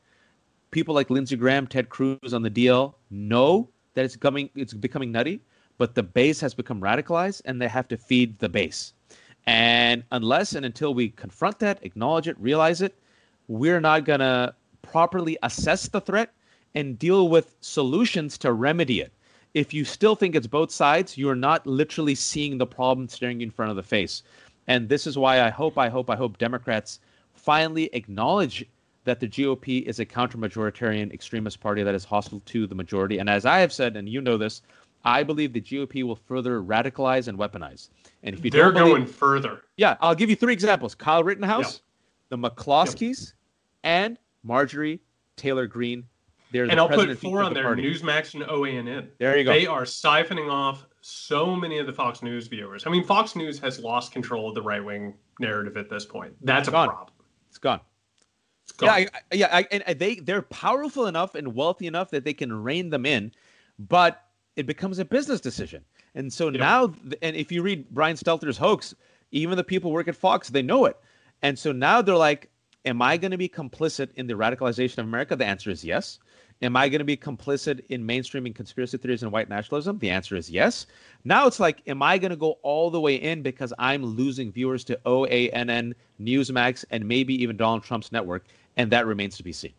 People 0.70 0.94
like 0.94 1.10
Lindsey 1.10 1.36
Graham, 1.36 1.66
Ted 1.66 1.88
Cruz 1.88 2.34
on 2.34 2.42
the 2.42 2.50
DL 2.50 2.94
know 3.10 3.68
that 3.94 4.04
it's 4.04 4.16
coming 4.16 4.50
it's 4.54 4.74
becoming 4.74 5.10
nutty, 5.10 5.40
but 5.78 5.94
the 5.94 6.02
base 6.02 6.40
has 6.40 6.54
become 6.54 6.80
radicalized 6.80 7.42
and 7.44 7.60
they 7.60 7.68
have 7.68 7.88
to 7.88 7.96
feed 7.96 8.38
the 8.38 8.48
base. 8.48 8.92
And 9.46 10.04
unless 10.12 10.54
and 10.54 10.66
until 10.66 10.92
we 10.92 11.08
confront 11.08 11.58
that, 11.60 11.78
acknowledge 11.82 12.28
it, 12.28 12.38
realize 12.38 12.82
it, 12.82 12.98
we're 13.46 13.80
not 13.80 14.04
going 14.04 14.20
to 14.20 14.54
properly 14.82 15.38
assess 15.42 15.88
the 15.88 16.02
threat 16.02 16.34
and 16.74 16.98
deal 16.98 17.28
with 17.28 17.56
solutions 17.60 18.36
to 18.38 18.52
remedy 18.52 19.00
it. 19.00 19.12
If 19.54 19.72
you 19.72 19.84
still 19.84 20.14
think 20.14 20.34
it's 20.34 20.46
both 20.46 20.70
sides, 20.70 21.16
you're 21.16 21.34
not 21.34 21.66
literally 21.66 22.14
seeing 22.14 22.58
the 22.58 22.66
problem 22.66 23.08
staring 23.08 23.40
you 23.40 23.46
in 23.46 23.50
front 23.50 23.70
of 23.70 23.76
the 23.76 23.82
face. 23.82 24.22
And 24.66 24.88
this 24.88 25.06
is 25.06 25.16
why 25.16 25.40
I 25.40 25.48
hope, 25.48 25.78
I 25.78 25.88
hope, 25.88 26.10
I 26.10 26.16
hope 26.16 26.36
Democrats 26.36 27.00
finally 27.32 27.88
acknowledge 27.94 28.66
that 29.08 29.20
the 29.20 29.28
GOP 29.28 29.82
is 29.84 30.00
a 30.00 30.04
counter-majoritarian 30.04 31.12
extremist 31.12 31.60
party 31.60 31.82
that 31.82 31.94
is 31.94 32.04
hostile 32.04 32.40
to 32.40 32.66
the 32.66 32.74
majority. 32.74 33.18
And 33.18 33.30
as 33.30 33.46
I 33.46 33.58
have 33.60 33.72
said, 33.72 33.96
and 33.96 34.08
you 34.08 34.20
know 34.20 34.36
this, 34.36 34.60
I 35.04 35.22
believe 35.22 35.52
the 35.52 35.60
GOP 35.60 36.02
will 36.02 36.16
further 36.16 36.60
radicalize 36.60 37.26
and 37.28 37.38
weaponize. 37.38 37.88
And 38.22 38.34
if 38.36 38.44
you 38.44 38.50
They're 38.50 38.64
don't 38.64 38.74
believe, 38.74 38.92
going 38.92 39.06
further. 39.06 39.62
yeah, 39.76 39.96
I'll 40.00 40.14
give 40.14 40.28
you 40.28 40.36
three 40.36 40.52
examples: 40.52 40.94
Kyle 40.94 41.24
Rittenhouse, 41.24 41.80
the 42.28 42.36
McCloskeys, 42.36 43.32
and 43.82 44.18
Marjorie 44.42 45.00
Taylor 45.36 45.66
Greene. 45.66 46.04
They're 46.50 46.64
And 46.64 46.72
the 46.72 46.76
I'll 46.78 46.88
put 46.88 47.16
four 47.18 47.42
on 47.42 47.54
the 47.54 47.60
there: 47.60 47.62
party. 47.64 47.82
Newsmax 47.82 48.34
and 48.34 48.42
OANN. 48.44 49.08
There 49.18 49.38
you 49.38 49.44
go. 49.44 49.52
They 49.52 49.66
are 49.66 49.82
siphoning 49.82 50.50
off 50.50 50.84
so 51.00 51.54
many 51.54 51.78
of 51.78 51.86
the 51.86 51.92
Fox 51.92 52.22
News 52.22 52.48
viewers. 52.48 52.86
I 52.86 52.90
mean, 52.90 53.04
Fox 53.04 53.36
News 53.36 53.58
has 53.60 53.78
lost 53.78 54.12
control 54.12 54.48
of 54.48 54.54
the 54.54 54.62
right 54.62 54.84
wing 54.84 55.14
narrative 55.40 55.76
at 55.76 55.88
this 55.88 56.04
point. 56.04 56.34
That's 56.42 56.68
a 56.68 56.72
Gone. 56.72 56.88
problem. 56.88 57.14
It's 57.48 57.58
gone. 57.58 57.80
Yeah, 58.80 58.92
I, 58.92 59.08
yeah, 59.32 59.48
I, 59.50 59.66
and 59.70 59.82
and 59.86 59.98
they 59.98 60.16
they're 60.16 60.42
powerful 60.42 61.06
enough 61.06 61.34
and 61.34 61.54
wealthy 61.54 61.86
enough 61.86 62.10
that 62.10 62.24
they 62.24 62.34
can 62.34 62.52
rein 62.52 62.90
them 62.90 63.06
in, 63.06 63.32
but 63.78 64.24
it 64.56 64.66
becomes 64.66 64.98
a 64.98 65.04
business 65.04 65.40
decision. 65.40 65.84
And 66.14 66.32
so 66.32 66.50
now, 66.50 66.92
and 67.22 67.36
if 67.36 67.52
you 67.52 67.62
read 67.62 67.88
Brian 67.90 68.16
Stelter's 68.16 68.58
hoax, 68.58 68.94
even 69.30 69.56
the 69.56 69.64
people 69.64 69.90
who 69.90 69.94
work 69.94 70.08
at 70.08 70.16
Fox 70.16 70.50
they 70.50 70.62
know 70.62 70.84
it, 70.84 70.96
and 71.42 71.58
so 71.58 71.72
now 71.72 72.02
they're 72.02 72.16
like, 72.16 72.50
Am 72.84 73.02
I 73.02 73.16
going 73.16 73.32
to 73.32 73.36
be 73.36 73.48
complicit 73.48 74.10
in 74.14 74.26
the 74.26 74.34
radicalization 74.34 74.98
of 74.98 75.06
America? 75.06 75.36
The 75.36 75.44
answer 75.44 75.70
is 75.70 75.84
yes. 75.84 76.18
Am 76.62 76.74
I 76.74 76.88
going 76.88 77.00
to 77.00 77.04
be 77.04 77.16
complicit 77.16 77.84
in 77.90 78.02
mainstreaming 78.02 78.54
conspiracy 78.54 78.96
theories 78.96 79.22
and 79.22 79.30
white 79.30 79.48
nationalism? 79.48 79.98
The 79.98 80.10
answer 80.10 80.36
is 80.36 80.50
yes. 80.50 80.86
Now 81.24 81.46
it's 81.46 81.60
like, 81.60 81.82
am 81.86 82.02
I 82.02 82.18
going 82.18 82.30
to 82.30 82.36
go 82.36 82.52
all 82.62 82.90
the 82.90 83.00
way 83.00 83.16
in 83.16 83.42
because 83.42 83.72
I'm 83.78 84.04
losing 84.04 84.50
viewers 84.50 84.84
to 84.84 84.98
OANN, 85.04 85.92
Newsmax, 86.20 86.84
and 86.90 87.06
maybe 87.06 87.34
even 87.42 87.56
Donald 87.56 87.82
Trump's 87.82 88.12
network? 88.12 88.44
And 88.76 88.90
that 88.92 89.06
remains 89.06 89.36
to 89.38 89.42
be 89.42 89.52
seen. 89.52 89.72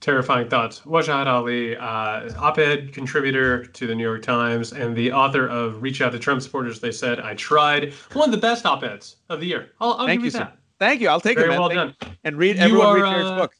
Terrifying 0.00 0.48
thoughts. 0.48 0.80
Wajahat 0.80 1.26
Ali, 1.26 1.74
uh, 1.76 2.30
op-ed 2.38 2.92
contributor 2.92 3.64
to 3.64 3.86
the 3.86 3.94
New 3.94 4.02
York 4.04 4.22
Times 4.22 4.72
and 4.72 4.94
the 4.94 5.10
author 5.10 5.46
of 5.48 5.80
"Reach 5.82 6.02
Out 6.02 6.12
to 6.12 6.18
Trump 6.18 6.42
Supporters." 6.42 6.80
They 6.80 6.92
said 6.92 7.18
I 7.18 7.34
tried. 7.34 7.94
One 8.12 8.28
of 8.28 8.32
the 8.32 8.40
best 8.40 8.66
op-eds 8.66 9.16
of 9.30 9.40
the 9.40 9.46
year. 9.46 9.70
I'll, 9.80 9.92
I'll 9.94 10.06
Thank 10.06 10.20
give 10.20 10.32
you, 10.34 10.38
you 10.38 10.44
sir. 10.44 10.52
Thank 10.78 11.00
you. 11.00 11.08
I'll 11.08 11.20
take 11.20 11.38
Very 11.38 11.48
it, 11.48 11.50
man. 11.52 11.60
well 11.60 11.68
Thank- 11.70 11.98
done. 11.98 12.16
And 12.24 12.36
read 12.36 12.56
You 12.56 12.62
everyone 12.62 12.86
are, 12.86 12.94
read 12.94 13.10
Jared's 13.10 13.30
uh, 13.30 13.36
book. 13.38 13.54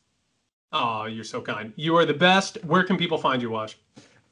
Oh, 0.72 1.04
you're 1.06 1.24
so 1.24 1.40
kind. 1.40 1.72
You 1.76 1.96
are 1.96 2.04
the 2.04 2.12
best. 2.12 2.58
Where 2.64 2.84
can 2.84 2.98
people 2.98 3.16
find 3.16 3.40
you, 3.40 3.48
Waj? 3.48 3.76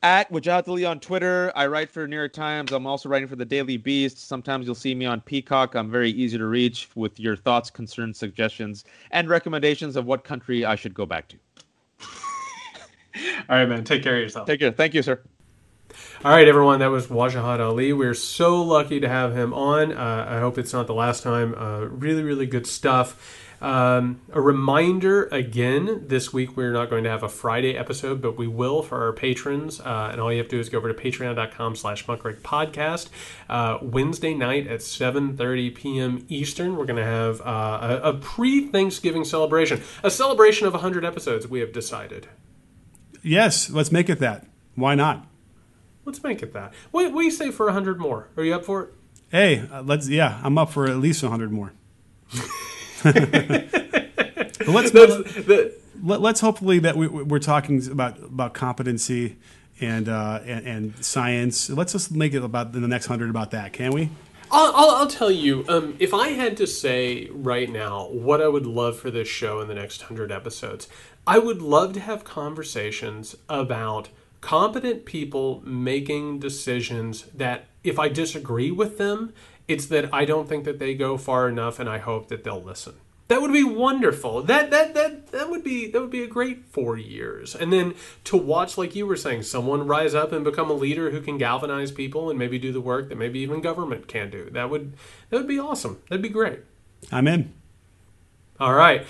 At 0.05 0.31
Wajahat 0.31 0.69
Ali 0.69 0.85
on 0.85 1.01
Twitter. 1.01 1.51
I 1.57 1.67
write 1.67 1.91
for 1.91 2.07
New 2.07 2.17
York 2.17 2.35
Times. 2.35 2.73
I'm 2.73 2.87
also 2.87 3.09
writing 3.09 3.27
for 3.27 3.37
the 3.37 3.45
Daily 3.47 3.79
Beast. 3.79 4.19
Sometimes 4.19 4.67
you'll 4.67 4.75
see 4.75 4.95
me 4.95 5.07
on 5.07 5.23
Peacock. 5.23 5.75
I'm 5.75 5.91
very 5.91 6.11
easy 6.11 6.37
to 6.37 6.45
reach 6.45 6.91
with 6.95 7.19
your 7.19 7.37
thoughts, 7.37 7.71
concerns, 7.71 8.19
suggestions, 8.19 8.85
and 9.13 9.31
recommendations 9.31 9.97
of 9.97 10.05
what 10.05 10.23
country 10.23 10.63
I 10.63 10.75
should 10.75 10.93
go 10.93 11.07
back 11.07 11.29
to. 11.29 11.37
All 13.49 13.57
right, 13.57 13.67
man. 13.67 13.83
Take 13.85 14.03
care 14.03 14.17
of 14.17 14.21
yourself. 14.21 14.47
Take 14.47 14.61
care. 14.61 14.73
Thank 14.73 14.93
you, 14.93 15.01
sir. 15.01 15.23
All 16.23 16.33
right, 16.33 16.47
everyone. 16.47 16.81
That 16.81 16.91
was 16.91 17.07
Wajahat 17.07 17.61
Ali. 17.61 17.95
We're 17.95 18.13
so 18.13 18.63
lucky 18.63 19.01
to 19.01 19.09
have 19.09 19.35
him 19.35 19.55
on. 19.55 19.91
Uh, 19.91 20.27
I 20.29 20.39
hope 20.39 20.59
it's 20.59 20.75
not 20.75 20.87
the 20.87 20.95
last 20.95 21.23
time. 21.23 21.55
Uh, 21.55 21.81
really, 21.87 22.23
really 22.23 22.47
good 22.47 22.67
stuff. 22.67 23.44
Um, 23.65 24.21
a 24.31 24.43
reminder 24.43 25.25
again, 25.25 26.05
this 26.09 26.35
week 26.35 26.55
we're 26.55 26.73
not 26.73 26.91
going 26.91 27.03
to 27.05 27.11
have 27.11 27.23
a 27.23 27.31
Friday 27.31 27.79
episode, 27.79 28.21
but 28.21 28.37
we 28.37 28.47
will 28.47 28.83
for 28.83 29.03
our 29.03 29.15
patrons. 29.15 29.81
Uh, 29.81 30.11
and 30.13 30.21
all 30.21 30.31
you 30.31 30.37
have 30.37 30.49
to 30.49 30.57
do 30.57 30.61
is 30.61 30.69
go 30.69 30.77
over 30.77 30.93
to 30.93 30.95
patreon.com 30.95 31.75
slash 31.75 32.05
muckrake 32.05 32.43
podcast. 32.43 33.09
Uh, 33.49 33.79
Wednesday 33.81 34.35
night 34.35 34.67
at 34.67 34.81
7.30 34.81 35.75
p.m. 35.75 36.27
Eastern, 36.29 36.77
we're 36.77 36.85
going 36.85 36.99
to 36.99 37.05
have 37.07 37.41
uh, 37.41 38.01
a, 38.03 38.11
a 38.11 38.13
pre-Thanksgiving 38.13 39.25
celebration. 39.25 39.81
A 40.03 40.11
celebration 40.11 40.67
of 40.67 40.75
100 40.75 41.03
episodes, 41.03 41.49
we 41.49 41.61
have 41.61 41.73
decided. 41.73 42.29
Yes, 43.23 43.71
let's 43.71 43.91
make 43.91 44.11
it 44.11 44.19
that. 44.19 44.47
Why 44.75 44.95
not? 44.95 45.27
Let's 46.05 46.23
make 46.23 46.43
it 46.43 46.53
that. 46.53 46.75
What, 46.91 47.11
what 47.15 47.23
do 47.23 47.25
you 47.25 47.31
say 47.31 47.51
for 47.51 47.65
100 47.65 47.99
more? 47.99 48.29
Are 48.37 48.45
you 48.45 48.55
up 48.55 48.67
for 48.67 48.83
it? 48.83 48.95
Hey, 49.31 49.67
uh, 49.73 49.83
let's. 49.83 50.07
Yeah, 50.07 50.39
I'm 50.45 50.59
up 50.59 50.71
for 50.71 50.87
at 50.87 50.99
least 50.99 51.23
100 51.23 51.51
more. 51.51 51.73
Let's 54.67 54.91
the, 54.93 55.75
let, 56.03 56.21
let's 56.21 56.41
hopefully 56.41 56.79
that 56.81 56.97
we, 56.97 57.07
we're 57.07 57.39
talking 57.39 57.87
about 57.91 58.19
about 58.19 58.55
competency 58.55 59.37
and, 59.81 60.09
uh, 60.09 60.41
and 60.45 60.67
and 60.67 61.05
science. 61.05 61.69
Let's 61.69 61.93
just 61.93 62.13
make 62.13 62.35
it 62.35 62.43
about 62.43 62.73
the 62.73 62.81
next 62.81 63.07
hundred 63.07 63.31
about 63.31 63.51
that, 63.51 63.73
can 63.73 63.93
we? 63.93 64.11
I'll, 64.51 64.73
I'll, 64.75 64.91
I'll 64.97 65.07
tell 65.07 65.31
you, 65.31 65.65
um, 65.69 65.97
if 65.99 66.15
I 66.15 66.29
had 66.29 66.57
to 66.59 66.67
say 66.67 67.29
right 67.33 67.69
now 67.69 68.09
what 68.09 68.41
I 68.41 68.49
would 68.49 68.67
love 68.67 68.99
for 68.99 69.11
this 69.11 69.27
show 69.27 69.61
in 69.61 69.69
the 69.69 69.75
next 69.75 70.03
100 70.03 70.31
episodes, 70.31 70.87
I 71.27 71.39
would 71.39 71.61
love 71.61 71.93
to 71.95 72.01
have 72.01 72.23
conversations 72.23 73.35
about 73.49 74.11
competent 74.41 75.07
people 75.07 75.63
making 75.65 76.39
decisions 76.39 77.25
that, 77.35 77.67
if 77.83 77.99
I 77.99 78.09
disagree 78.09 78.71
with 78.71 78.99
them, 78.99 79.33
it's 79.69 79.87
that 79.87 80.13
I 80.13 80.25
don't 80.25 80.49
think 80.49 80.65
that 80.65 80.79
they 80.79 80.95
go 80.95 81.17
far 81.17 81.49
enough 81.49 81.79
and 81.79 81.89
I 81.89 81.99
hope 81.99 82.29
that 82.29 82.45
they'll 82.45 82.63
listen. 82.63 82.95
That 83.29 83.41
would 83.41 83.53
be 83.53 83.65
wonderful. 83.65 84.43
That 84.43 84.71
that 84.71 84.93
that 84.95 85.33
that 85.33 85.49
would 85.49 85.65
be 85.65 85.91
that 85.91 86.01
would 86.01 86.11
be 86.11 86.23
a 86.23 86.29
great 86.29 86.67
four 86.67 86.99
years. 86.99 87.55
And 87.55 87.73
then 87.73 87.95
to 88.25 88.37
watch, 88.37 88.77
like 88.77 88.95
you 88.95 89.07
were 89.07 89.17
saying, 89.17 89.45
someone 89.45 89.87
rise 89.87 90.15
up 90.15 90.31
and 90.31 90.45
become 90.45 90.71
a 90.71 90.75
leader 90.75 91.11
who 91.11 91.23
can 91.23 91.39
galvanize 91.39 91.91
people 91.91 92.29
and 92.29 92.39
maybe 92.39 92.59
do 92.59 92.71
the 92.71 92.83
work 92.83 93.09
that 93.09 93.17
maybe 93.17 93.39
even 93.39 93.63
government 93.63 94.09
can 94.09 94.29
do. 94.29 94.51
That 94.51 94.69
would 94.69 94.93
that 95.31 95.39
would 95.39 95.49
be 95.49 95.59
awesome. 95.59 96.03
That'd 96.11 96.23
be 96.23 96.29
great. 96.29 96.61
I'm 97.11 97.27
in. 97.27 97.55
All 98.61 98.75
right. 98.75 99.07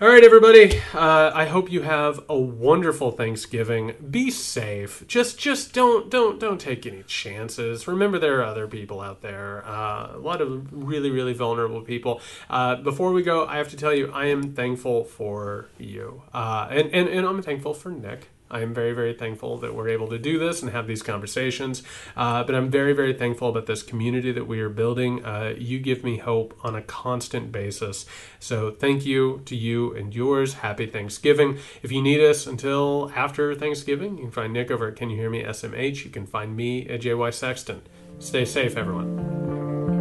All 0.00 0.06
right, 0.06 0.22
everybody. 0.22 0.80
Uh, 0.94 1.32
I 1.34 1.46
hope 1.46 1.72
you 1.72 1.82
have 1.82 2.20
a 2.28 2.38
wonderful 2.38 3.10
Thanksgiving. 3.10 3.94
Be 4.08 4.30
safe. 4.30 5.02
Just, 5.08 5.40
just 5.40 5.72
don't, 5.72 6.08
don't, 6.08 6.38
don't 6.38 6.60
take 6.60 6.86
any 6.86 7.02
chances. 7.02 7.88
Remember, 7.88 8.16
there 8.16 8.38
are 8.38 8.44
other 8.44 8.68
people 8.68 9.00
out 9.00 9.22
there. 9.22 9.66
Uh, 9.66 10.12
a 10.14 10.18
lot 10.18 10.40
of 10.40 10.72
really, 10.72 11.10
really 11.10 11.32
vulnerable 11.32 11.80
people. 11.80 12.20
Uh, 12.48 12.76
before 12.76 13.10
we 13.12 13.24
go, 13.24 13.44
I 13.44 13.56
have 13.56 13.70
to 13.70 13.76
tell 13.76 13.92
you, 13.92 14.08
I 14.12 14.26
am 14.26 14.52
thankful 14.52 15.02
for 15.02 15.66
you, 15.78 16.22
uh, 16.32 16.68
and, 16.70 16.94
and 16.94 17.08
and 17.08 17.26
I'm 17.26 17.42
thankful 17.42 17.74
for 17.74 17.90
Nick. 17.90 18.28
I 18.50 18.60
am 18.60 18.74
very, 18.74 18.92
very 18.92 19.14
thankful 19.14 19.58
that 19.58 19.74
we're 19.74 19.88
able 19.88 20.08
to 20.08 20.18
do 20.18 20.38
this 20.38 20.62
and 20.62 20.72
have 20.72 20.86
these 20.86 21.02
conversations. 21.02 21.82
Uh, 22.16 22.44
but 22.44 22.54
I'm 22.54 22.70
very, 22.70 22.92
very 22.92 23.12
thankful 23.12 23.48
about 23.48 23.66
this 23.66 23.82
community 23.82 24.32
that 24.32 24.46
we 24.46 24.60
are 24.60 24.68
building. 24.68 25.24
Uh, 25.24 25.54
you 25.56 25.78
give 25.78 26.04
me 26.04 26.18
hope 26.18 26.58
on 26.62 26.74
a 26.74 26.82
constant 26.82 27.52
basis. 27.52 28.06
So 28.38 28.70
thank 28.70 29.04
you 29.04 29.42
to 29.46 29.56
you 29.56 29.94
and 29.94 30.14
yours. 30.14 30.54
Happy 30.54 30.86
Thanksgiving. 30.86 31.58
If 31.82 31.92
you 31.92 32.02
need 32.02 32.20
us 32.20 32.46
until 32.46 33.12
after 33.14 33.54
Thanksgiving, 33.54 34.16
you 34.16 34.24
can 34.24 34.32
find 34.32 34.52
Nick 34.52 34.70
over 34.70 34.88
at 34.88 34.96
Can 34.96 35.10
You 35.10 35.16
Hear 35.16 35.30
Me 35.30 35.42
SMH. 35.42 36.04
You 36.04 36.10
can 36.10 36.26
find 36.26 36.56
me 36.56 36.88
at 36.88 37.00
JY 37.00 37.32
Sexton. 37.34 37.82
Stay 38.18 38.44
safe, 38.44 38.76
everyone. 38.76 39.97